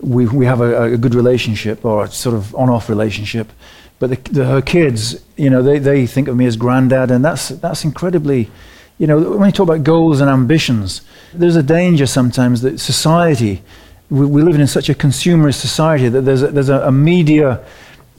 we, 0.00 0.26
we 0.26 0.46
have 0.46 0.60
a, 0.60 0.94
a 0.94 0.96
good 0.98 1.14
relationship 1.14 1.84
or 1.84 2.04
a 2.04 2.08
sort 2.08 2.34
of 2.34 2.54
on-off 2.54 2.88
relationship. 2.88 3.50
But 3.98 4.10
the, 4.10 4.30
the, 4.32 4.44
her 4.44 4.60
kids, 4.62 5.24
you 5.36 5.48
know, 5.48 5.62
they, 5.62 5.78
they 5.78 6.06
think 6.06 6.28
of 6.28 6.36
me 6.36 6.44
as 6.46 6.56
granddad, 6.56 7.10
and 7.10 7.24
that's 7.24 7.48
that's 7.50 7.84
incredibly, 7.84 8.50
you 8.98 9.06
know, 9.06 9.36
when 9.38 9.48
you 9.48 9.52
talk 9.52 9.68
about 9.68 9.84
goals 9.84 10.20
and 10.20 10.28
ambitions, 10.28 11.02
there's 11.32 11.56
a 11.56 11.62
danger 11.62 12.06
sometimes 12.06 12.62
that 12.62 12.80
society, 12.80 13.62
we, 14.10 14.26
we 14.26 14.42
live 14.42 14.56
in 14.58 14.66
such 14.66 14.88
a 14.88 14.94
consumerist 14.94 15.60
society 15.60 16.08
that 16.08 16.22
there's 16.22 16.42
a, 16.42 16.48
there's 16.48 16.68
a, 16.68 16.80
a 16.88 16.92
media 16.92 17.64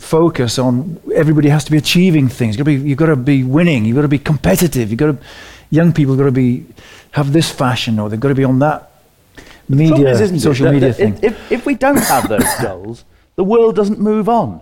focus 0.04 0.60
on 0.60 1.00
everybody 1.16 1.50
has 1.50 1.64
to 1.64 1.72
be 1.72 1.78
achieving 1.78 2.28
things. 2.28 2.58
You've 2.58 2.66
got 2.66 2.72
to 2.72 2.78
be, 2.78 2.90
you've 2.90 2.98
got 2.98 3.06
to 3.08 3.16
be 3.16 3.44
winning. 3.44 3.86
You've 3.86 3.96
got 3.96 4.04
to 4.04 4.08
be 4.08 4.20
competitive. 4.20 4.92
You've 4.92 5.00
got 5.00 5.08
to, 5.08 5.18
young 5.70 5.94
people 5.94 6.14
have 6.14 6.20
got 6.20 6.26
to 6.26 6.32
be 6.32 6.66
have 7.12 7.32
this 7.32 7.52
fashion 7.52 8.00
or 8.00 8.10
they've 8.10 8.20
got 8.20 8.30
to 8.30 8.36
be 8.36 8.44
on 8.44 8.60
that 8.60 8.92
media, 9.70 10.10
is, 10.10 10.20
it, 10.22 10.40
social 10.40 10.66
that- 10.66 10.74
media 10.74 10.90
that 10.90 10.98
thing. 10.98 11.20
If, 11.22 11.52
if 11.52 11.66
we 11.66 11.76
don't 11.76 11.98
have 11.98 12.28
those 12.28 12.44
goals, 12.62 13.06
the 13.36 13.44
world 13.44 13.76
doesn't 13.76 14.00
move 14.00 14.30
on. 14.30 14.62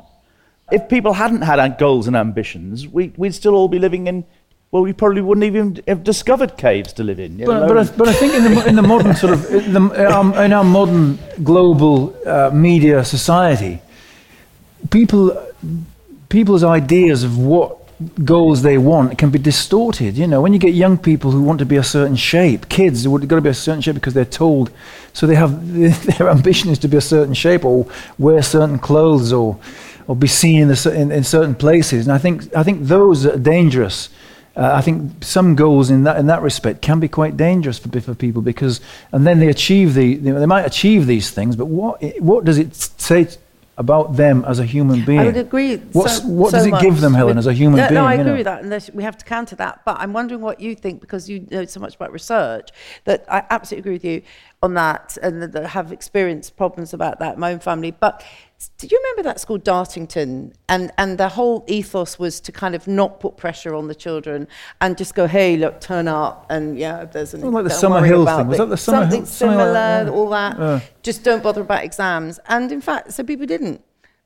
If 0.72 0.88
people 0.88 1.14
hadn't 1.14 1.42
had 1.42 1.78
goals 1.78 2.08
and 2.08 2.16
ambitions, 2.16 2.88
we, 2.88 3.12
we'd 3.18 3.36
still 3.36 3.56
all 3.56 3.68
be 3.68 3.80
living 3.80 4.08
in, 4.08 4.24
well, 4.72 4.84
we 4.84 4.94
probably 4.94 5.22
wouldn't 5.22 5.44
even 5.44 5.84
have 5.86 6.04
discovered 6.06 6.56
caves 6.56 6.94
to 6.94 7.04
live 7.04 7.20
in. 7.20 7.38
But, 7.38 7.68
but, 7.68 7.78
I, 7.78 7.84
but 7.98 8.08
I 8.08 8.14
think 8.14 8.34
in 8.34 8.44
the, 8.44 8.68
in 8.68 8.76
the 8.78 8.82
modern 8.82 9.14
sort 9.16 9.34
of 9.34 9.54
in, 9.54 9.74
the, 9.74 10.18
um, 10.18 10.34
in 10.36 10.54
our 10.54 10.64
modern 10.64 11.20
global 11.44 12.16
uh, 12.26 12.52
media 12.54 13.04
society, 13.04 13.82
people 14.90 15.48
people's 16.30 16.64
ideas 16.64 17.24
of 17.24 17.38
what 17.38 17.78
goals 18.24 18.62
they 18.62 18.78
want 18.78 19.18
can 19.18 19.30
be 19.30 19.40
distorted. 19.40 20.18
You 20.18 20.28
know, 20.28 20.42
when 20.42 20.54
you 20.54 20.60
get 20.60 20.74
young 20.74 20.98
people 20.98 21.32
who 21.32 21.42
want 21.44 21.60
to 21.60 21.66
be 21.66 21.76
a 21.76 21.84
certain 21.84 22.16
shape, 22.16 22.70
kids 22.70 23.04
have 23.04 23.28
got 23.28 23.36
to 23.36 23.42
be 23.42 23.50
a 23.50 23.54
certain 23.54 23.82
shape 23.82 23.96
because 23.96 24.14
they're 24.14 24.26
told, 24.26 24.72
so 25.14 25.28
they 25.28 25.36
have 25.36 25.74
their 26.18 26.30
ambition 26.30 26.70
is 26.70 26.80
to 26.80 26.88
be 26.88 26.98
a 26.98 27.02
certain 27.02 27.34
shape 27.34 27.66
or 27.66 27.86
wear 28.18 28.42
certain 28.42 28.80
clothes 28.80 29.32
or 29.32 29.60
or 30.08 30.16
be 30.16 30.28
seen 30.28 30.64
in, 30.64 30.68
the, 30.68 30.94
in, 30.96 31.12
in 31.12 31.24
certain 31.24 31.56
places. 31.56 32.08
And 32.08 32.14
I 32.14 32.18
think 32.18 32.54
I 32.56 32.64
think 32.64 32.88
those 32.88 33.26
are 33.26 33.38
dangerous. 33.38 34.10
Uh, 34.56 34.72
I 34.74 34.82
think 34.82 35.24
some 35.24 35.56
goals 35.56 35.90
in 35.90 36.04
that 36.04 36.18
in 36.18 36.28
that 36.28 36.42
respect 36.42 36.82
can 36.82 37.00
be 37.00 37.08
quite 37.08 37.38
dangerous 37.38 37.80
for, 37.80 38.02
for 38.02 38.14
people 38.14 38.42
because, 38.42 38.82
and 39.12 39.26
then 39.26 39.40
they 39.40 39.48
achieve 39.48 39.94
the 39.94 40.16
they 40.16 40.46
might 40.46 40.66
achieve 40.66 41.08
these 41.08 41.30
things, 41.32 41.56
but 41.56 41.66
what 41.66 42.02
what 42.20 42.44
does 42.44 42.58
it 42.58 42.76
say 42.76 43.28
about 43.82 44.16
them 44.16 44.46
as 44.48 44.60
a 44.60 44.66
human 44.66 45.04
being? 45.04 45.20
I 45.20 45.26
would 45.26 45.38
agree. 45.38 45.78
What's, 45.78 46.22
so, 46.22 46.28
what 46.28 46.52
so 46.52 46.58
does 46.58 46.68
it 46.68 46.80
give 46.80 47.02
them, 47.02 47.14
Helen, 47.14 47.38
as 47.38 47.48
a 47.48 47.54
human 47.54 47.80
no, 47.80 47.88
being? 47.90 47.96
No, 47.96 48.06
I 48.06 48.14
agree 48.14 48.26
know? 48.26 48.36
with 48.38 48.46
that, 48.46 48.64
and 48.64 48.96
we 48.96 49.04
have 49.04 49.18
to 49.18 49.26
counter 49.26 49.56
that. 49.58 49.82
But 49.84 49.98
I'm 50.00 50.14
wondering 50.14 50.42
what 50.42 50.62
you 50.62 50.76
think 50.76 51.02
because 51.02 51.28
you 51.28 51.48
know 51.52 51.66
so 51.66 51.80
much 51.80 51.96
about 51.96 52.14
research 52.14 52.70
that 53.06 53.26
I 53.28 53.44
absolutely 53.50 53.82
agree 53.82 53.94
with 53.94 54.06
you 54.06 54.22
on 54.64 54.76
that, 54.76 55.18
and 55.24 55.42
that, 55.42 55.66
have 55.68 55.92
experienced 55.92 56.56
problems 56.56 56.94
about 56.94 57.20
that 57.20 57.34
in 57.36 57.40
my 57.40 57.52
own 57.52 57.60
family. 57.60 57.92
But 57.92 58.24
do 58.78 58.88
you 58.90 59.00
remember 59.04 59.24
that 59.24 59.40
school, 59.40 59.58
Dartington? 59.60 60.54
And 60.70 60.92
and 60.98 61.18
the 61.18 61.30
whole 61.30 61.64
ethos 61.68 62.20
was 62.20 62.40
to 62.42 62.52
kind 62.52 62.76
of 62.76 62.88
not 62.88 63.20
put 63.20 63.38
pressure 63.38 63.74
on 63.74 63.88
the 63.88 63.96
children 63.96 64.48
and 64.80 64.98
just 64.98 65.16
go, 65.16 65.26
hey, 65.28 65.58
look, 65.58 65.82
turn 65.82 66.08
up, 66.08 66.46
and 66.50 66.78
yeah, 66.78 67.06
there's 67.06 67.34
an 67.34 67.44
Oh, 67.44 67.50
like 67.50 67.64
the 67.64 67.70
Summerhill 67.72 68.26
thing. 68.38 68.48
Was 68.48 68.58
that 68.60 68.70
the 68.70 68.78
Summer 68.78 69.02
something 69.02 69.20
Hill- 69.22 69.26
similar, 69.26 69.66
like 69.66 69.74
that? 70.06 70.10
all 70.10 70.30
that. 70.30 70.60
Yeah. 70.60 70.80
Just 71.02 71.24
don't 71.24 71.42
bother 71.42 71.62
about 71.62 71.84
exams. 71.84 72.40
And 72.48 72.72
in 72.72 72.82
fact, 72.82 73.14
so 73.14 73.24
people 73.24 73.48
didn't. 73.48 73.82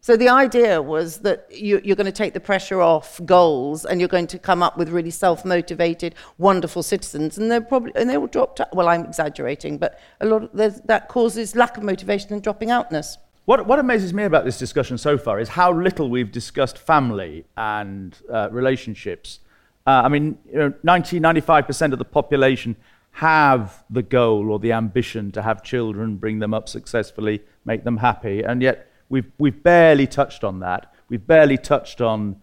So 0.05 0.15
the 0.15 0.29
idea 0.29 0.83
was 0.83 1.17
that 1.21 1.47
you, 1.49 1.81
you're 1.83 1.95
going 1.95 2.05
to 2.05 2.11
take 2.11 2.35
the 2.35 2.39
pressure 2.39 2.79
off 2.79 3.19
goals, 3.25 3.85
and 3.85 3.99
you're 3.99 4.07
going 4.07 4.27
to 4.27 4.37
come 4.37 4.61
up 4.61 4.77
with 4.77 4.89
really 4.89 5.09
self-motivated, 5.09 6.13
wonderful 6.37 6.83
citizens, 6.83 7.39
and 7.39 7.49
they're 7.49 7.59
probably 7.59 7.91
and 7.95 8.07
they 8.07 8.15
all 8.15 8.27
dropped. 8.27 8.61
Out. 8.61 8.71
Well, 8.71 8.87
I'm 8.87 9.03
exaggerating, 9.03 9.79
but 9.79 9.99
a 10.21 10.27
lot 10.27 10.43
of 10.43 10.51
that 10.85 11.07
causes 11.09 11.55
lack 11.55 11.77
of 11.77 11.81
motivation 11.83 12.33
and 12.33 12.43
dropping 12.43 12.69
outness. 12.69 13.17
What, 13.45 13.65
what 13.65 13.79
amazes 13.79 14.13
me 14.13 14.25
about 14.25 14.45
this 14.45 14.59
discussion 14.59 14.99
so 14.99 15.17
far 15.17 15.39
is 15.39 15.49
how 15.49 15.73
little 15.73 16.07
we've 16.07 16.31
discussed 16.31 16.77
family 16.77 17.45
and 17.57 18.15
uh, 18.31 18.49
relationships. 18.51 19.39
Uh, 19.87 20.03
I 20.05 20.09
mean, 20.09 20.37
you 20.45 20.59
know, 20.59 20.73
90, 20.83 21.19
95% 21.19 21.93
of 21.93 21.97
the 21.97 22.05
population 22.05 22.75
have 23.13 23.83
the 23.89 24.03
goal 24.03 24.51
or 24.51 24.59
the 24.59 24.71
ambition 24.71 25.31
to 25.31 25.41
have 25.41 25.63
children, 25.63 26.17
bring 26.17 26.37
them 26.37 26.53
up 26.53 26.69
successfully, 26.69 27.41
make 27.65 27.83
them 27.83 27.97
happy. 27.97 28.43
And 28.43 28.61
yet 28.61 28.91
we've, 29.09 29.31
we've 29.37 29.61
barely 29.61 30.07
touched 30.07 30.43
on 30.43 30.59
that. 30.59 30.93
We've 31.09 31.25
barely 31.25 31.57
touched 31.57 32.01
on 32.01 32.41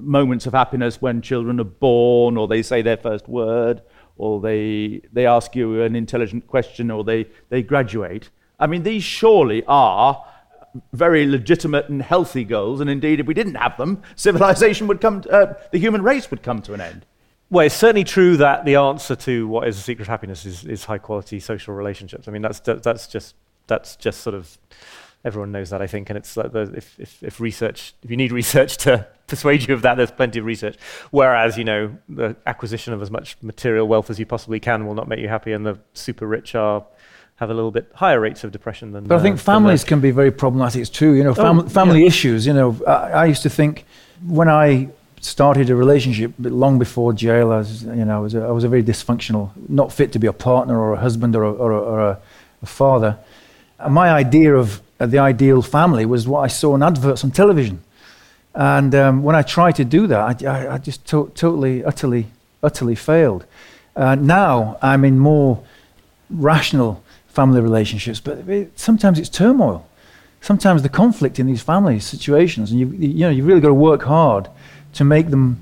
moments 0.00 0.46
of 0.46 0.52
happiness 0.52 1.00
when 1.02 1.22
children 1.22 1.58
are 1.60 1.64
born 1.64 2.36
or 2.36 2.46
they 2.46 2.62
say 2.62 2.82
their 2.82 2.96
first 2.96 3.28
word 3.28 3.82
or 4.16 4.40
they, 4.40 5.02
they 5.12 5.26
ask 5.26 5.54
you 5.56 5.82
an 5.82 5.96
intelligent 5.96 6.46
question 6.46 6.90
or 6.90 7.04
they, 7.04 7.26
they 7.48 7.62
graduate. 7.62 8.30
I 8.58 8.66
mean, 8.66 8.82
these 8.82 9.04
surely 9.04 9.62
are 9.66 10.24
very 10.92 11.26
legitimate 11.26 11.88
and 11.88 12.02
healthy 12.02 12.44
goals. 12.44 12.80
And 12.80 12.90
indeed, 12.90 13.20
if 13.20 13.26
we 13.26 13.34
didn't 13.34 13.54
have 13.54 13.76
them, 13.76 14.02
civilization 14.16 14.86
would 14.88 15.00
come, 15.00 15.22
to, 15.22 15.30
uh, 15.30 15.54
the 15.72 15.78
human 15.78 16.02
race 16.02 16.30
would 16.30 16.42
come 16.42 16.62
to 16.62 16.74
an 16.74 16.80
end. 16.80 17.06
Well, 17.50 17.64
it's 17.64 17.74
certainly 17.74 18.04
true 18.04 18.36
that 18.36 18.66
the 18.66 18.74
answer 18.74 19.16
to 19.16 19.48
what 19.48 19.66
is 19.66 19.82
secret 19.82 20.06
happiness 20.06 20.44
is, 20.44 20.64
is 20.64 20.84
high 20.84 20.98
quality 20.98 21.40
social 21.40 21.74
relationships. 21.74 22.28
I 22.28 22.30
mean, 22.30 22.42
that's, 22.42 22.60
that's, 22.60 23.06
just, 23.06 23.34
that's 23.66 23.96
just 23.96 24.20
sort 24.20 24.34
of, 24.34 24.58
everyone 25.24 25.52
knows 25.52 25.70
that, 25.70 25.82
I 25.82 25.86
think. 25.86 26.10
And 26.10 26.16
it's 26.16 26.36
like 26.36 26.52
the, 26.52 26.72
if, 26.76 26.98
if, 26.98 27.22
if 27.22 27.40
research, 27.40 27.94
if 28.02 28.10
you 28.10 28.16
need 28.16 28.32
research 28.32 28.76
to 28.78 29.06
persuade 29.26 29.66
you 29.68 29.74
of 29.74 29.82
that, 29.82 29.96
there's 29.96 30.10
plenty 30.10 30.38
of 30.38 30.44
research. 30.44 30.76
Whereas, 31.10 31.58
you 31.58 31.64
know, 31.64 31.96
the 32.08 32.36
acquisition 32.46 32.92
of 32.92 33.02
as 33.02 33.10
much 33.10 33.36
material 33.42 33.86
wealth 33.86 34.10
as 34.10 34.18
you 34.18 34.26
possibly 34.26 34.60
can 34.60 34.86
will 34.86 34.94
not 34.94 35.08
make 35.08 35.20
you 35.20 35.28
happy, 35.28 35.52
and 35.52 35.66
the 35.66 35.78
super 35.94 36.26
rich 36.26 36.54
are 36.54 36.84
have 37.36 37.50
a 37.50 37.54
little 37.54 37.70
bit 37.70 37.88
higher 37.94 38.18
rates 38.18 38.42
of 38.42 38.50
depression 38.50 38.90
than. 38.90 39.04
But 39.04 39.20
I 39.20 39.22
think 39.22 39.36
uh, 39.36 39.38
families 39.38 39.84
can 39.84 40.00
be 40.00 40.10
very 40.10 40.32
problematic 40.32 40.88
too. 40.88 41.12
You 41.12 41.22
know, 41.22 41.34
fam- 41.34 41.60
Oh, 41.60 41.68
family 41.68 42.00
yeah. 42.00 42.08
issues. 42.08 42.46
You 42.46 42.52
know, 42.52 42.76
I, 42.84 42.92
I 42.92 43.24
used 43.26 43.42
to 43.42 43.50
think 43.50 43.84
when 44.26 44.48
I 44.48 44.88
started 45.20 45.70
a 45.70 45.76
relationship 45.76 46.32
long 46.38 46.80
before 46.80 47.12
jail, 47.12 47.52
I 47.52 47.58
was, 47.58 47.84
you 47.84 48.04
know, 48.04 48.16
I 48.16 48.20
was, 48.20 48.34
a, 48.34 48.42
I 48.42 48.50
was 48.50 48.64
a 48.64 48.68
very 48.68 48.82
dysfunctional, 48.82 49.50
not 49.68 49.92
fit 49.92 50.10
to 50.12 50.18
be 50.18 50.26
a 50.26 50.32
partner 50.32 50.80
or 50.80 50.94
a 50.94 50.96
husband 50.98 51.36
or 51.36 51.44
a, 51.44 51.52
or 51.52 51.72
a, 51.72 51.78
or 51.78 52.00
a, 52.62 52.66
father. 52.66 53.16
And 53.78 53.94
my 53.94 54.10
idea 54.10 54.54
of 54.56 54.80
the 55.06 55.18
ideal 55.18 55.62
family 55.62 56.04
was 56.04 56.26
what 56.26 56.40
I 56.40 56.48
saw 56.48 56.74
in 56.74 56.82
adverts 56.82 57.24
on 57.24 57.30
television. 57.30 57.82
And 58.54 58.94
um, 58.94 59.22
when 59.22 59.36
I 59.36 59.42
tried 59.42 59.76
to 59.76 59.84
do 59.84 60.06
that, 60.08 60.44
I, 60.44 60.46
I, 60.46 60.74
I 60.74 60.78
just 60.78 61.06
to- 61.06 61.30
totally, 61.34 61.84
utterly, 61.84 62.26
utterly 62.62 62.96
failed. 62.96 63.44
Uh, 63.94 64.14
now 64.16 64.78
I'm 64.82 65.04
in 65.04 65.18
more 65.18 65.62
rational 66.30 67.02
family 67.28 67.60
relationships, 67.60 68.20
but 68.20 68.38
it, 68.48 68.78
sometimes 68.78 69.18
it's 69.18 69.28
turmoil. 69.28 69.86
Sometimes 70.40 70.82
the 70.82 70.88
conflict 70.88 71.38
in 71.38 71.46
these 71.46 71.62
family 71.62 72.00
situations, 72.00 72.70
and 72.70 72.80
you, 72.80 72.88
you 72.88 73.20
know, 73.20 73.30
you 73.30 73.44
really 73.44 73.60
got 73.60 73.68
to 73.68 73.74
work 73.74 74.02
hard 74.02 74.48
to 74.94 75.04
make 75.04 75.30
them 75.30 75.60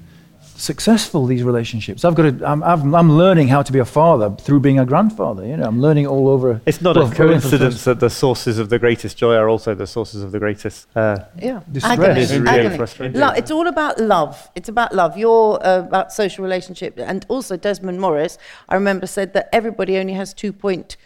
successful. 0.57 1.27
These 1.27 1.43
relationships. 1.43 2.05
I've 2.05 2.15
got 2.15 2.39
to. 2.39 2.49
I'm, 2.49 2.63
I've, 2.63 2.83
I'm 2.95 3.13
learning 3.13 3.49
how 3.49 3.63
to 3.63 3.73
be 3.73 3.79
a 3.79 3.85
father 3.85 4.35
through 4.41 4.61
being 4.61 4.79
a 4.79 4.85
grandfather. 4.87 5.47
You 5.47 5.57
know, 5.57 5.65
I'm 5.67 5.81
learning 5.81 6.07
all 6.07 6.29
over. 6.29 6.61
It's 6.67 6.81
not 6.81 6.97
well, 6.97 7.07
a 7.07 7.09
learning 7.09 7.41
for 7.41 7.49
the 7.49 7.59
coincidence 7.59 7.85
that 7.85 8.01
the 8.01 8.11
sources 8.11 8.59
of 8.59 8.69
the 8.69 8.79
greatest 8.79 9.17
joy 9.17 9.35
are 9.35 9.49
also 9.49 9.75
the 9.75 9.87
sources 9.87 10.23
of 10.23 10.33
the 10.33 10.39
greatest. 10.39 10.87
Uh, 10.97 11.19
Yeah, 11.41 11.61
Distress. 11.71 11.99
agony. 11.99 12.21
It's 12.21 12.33
agony. 12.33 12.77
frustrating. 12.77 13.21
Lo- 13.21 13.33
it's 13.37 13.51
all 13.51 13.67
about 13.67 13.99
love. 14.01 14.51
It's 14.55 14.69
about 14.69 14.95
love. 14.95 15.17
You're 15.17 15.59
uh, 15.67 15.81
about 15.81 16.13
social 16.13 16.43
relationship, 16.45 16.99
and 16.99 17.25
also 17.29 17.57
Desmond 17.57 18.01
Morris. 18.01 18.39
I 18.69 18.75
remember 18.75 19.07
said 19.07 19.33
that 19.35 19.49
everybody 19.53 19.99
only 19.99 20.15
has 20.15 20.35
two 20.35 20.53
point 20.53 20.97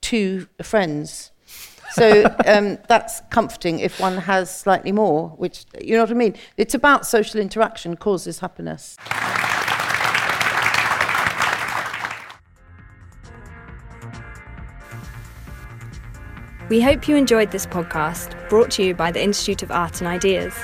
two 0.00 0.46
friends. 0.62 1.32
So 1.92 2.24
um, 2.46 2.78
that's 2.88 3.20
comforting 3.30 3.80
if 3.80 3.98
one 4.00 4.16
has 4.16 4.54
slightly 4.54 4.92
more. 4.92 5.30
Which 5.30 5.64
you 5.80 5.94
know 5.94 6.02
what 6.02 6.10
I 6.10 6.14
mean. 6.14 6.34
It's 6.56 6.74
about 6.74 7.06
social 7.06 7.40
interaction 7.40 7.96
causes 7.96 8.40
happiness. 8.40 8.96
We 16.68 16.82
hope 16.82 17.08
you 17.08 17.16
enjoyed 17.16 17.50
this 17.50 17.64
podcast, 17.64 18.48
brought 18.50 18.70
to 18.72 18.84
you 18.84 18.94
by 18.94 19.10
the 19.10 19.22
Institute 19.22 19.62
of 19.62 19.70
Art 19.70 20.02
and 20.02 20.08
Ideas. 20.08 20.54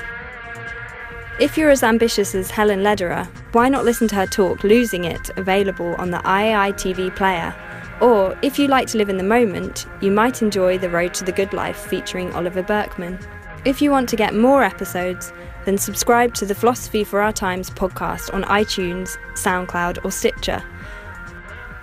If 1.39 1.57
you're 1.57 1.71
as 1.71 1.81
ambitious 1.81 2.35
as 2.35 2.51
Helen 2.51 2.83
Lederer, 2.83 3.27
why 3.53 3.69
not 3.69 3.85
listen 3.85 4.07
to 4.09 4.15
her 4.15 4.27
talk 4.27 4.63
Losing 4.63 5.05
It, 5.05 5.31
available 5.35 5.95
on 5.95 6.11
the 6.11 6.19
IAI 6.19 6.73
TV 6.73 7.13
player? 7.15 7.55
Or, 8.01 8.37
if 8.41 8.59
you 8.59 8.67
like 8.67 8.87
to 8.87 8.97
live 8.97 9.09
in 9.09 9.17
the 9.17 9.23
moment, 9.23 9.85
you 10.01 10.11
might 10.11 10.41
enjoy 10.41 10.77
The 10.77 10.89
Road 10.89 11.13
to 11.15 11.23
the 11.23 11.31
Good 11.31 11.53
Life 11.53 11.77
featuring 11.77 12.31
Oliver 12.33 12.61
Burkeman. 12.61 13.17
If 13.63 13.81
you 13.81 13.89
want 13.89 14.09
to 14.09 14.15
get 14.15 14.35
more 14.35 14.63
episodes, 14.63 15.31
then 15.63 15.77
subscribe 15.77 16.33
to 16.35 16.45
the 16.45 16.53
Philosophy 16.53 17.03
for 17.03 17.21
Our 17.21 17.31
Times 17.31 17.69
podcast 17.69 18.33
on 18.33 18.43
iTunes, 18.43 19.17
SoundCloud, 19.33 20.03
or 20.05 20.11
Stitcher. 20.11 20.63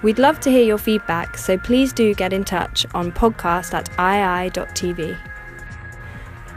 We'd 0.02 0.18
love 0.18 0.38
to 0.40 0.50
hear 0.50 0.64
your 0.64 0.78
feedback, 0.78 1.36
so 1.38 1.56
please 1.56 1.92
do 1.92 2.14
get 2.14 2.32
in 2.32 2.44
touch 2.44 2.86
on 2.94 3.10
podcast 3.10 3.72
at 3.72 3.90
iai.tv. 3.92 5.16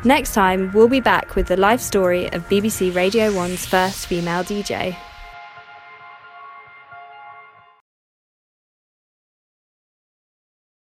Next 0.03 0.33
time, 0.33 0.71
we'll 0.73 0.87
be 0.87 0.99
back 0.99 1.35
with 1.35 1.47
the 1.47 1.57
life 1.57 1.81
story 1.81 2.31
of 2.33 2.47
BBC 2.49 2.93
Radio 2.93 3.31
1's 3.31 3.65
first 3.65 4.05
female 4.07 4.43
DJ. 4.43 4.95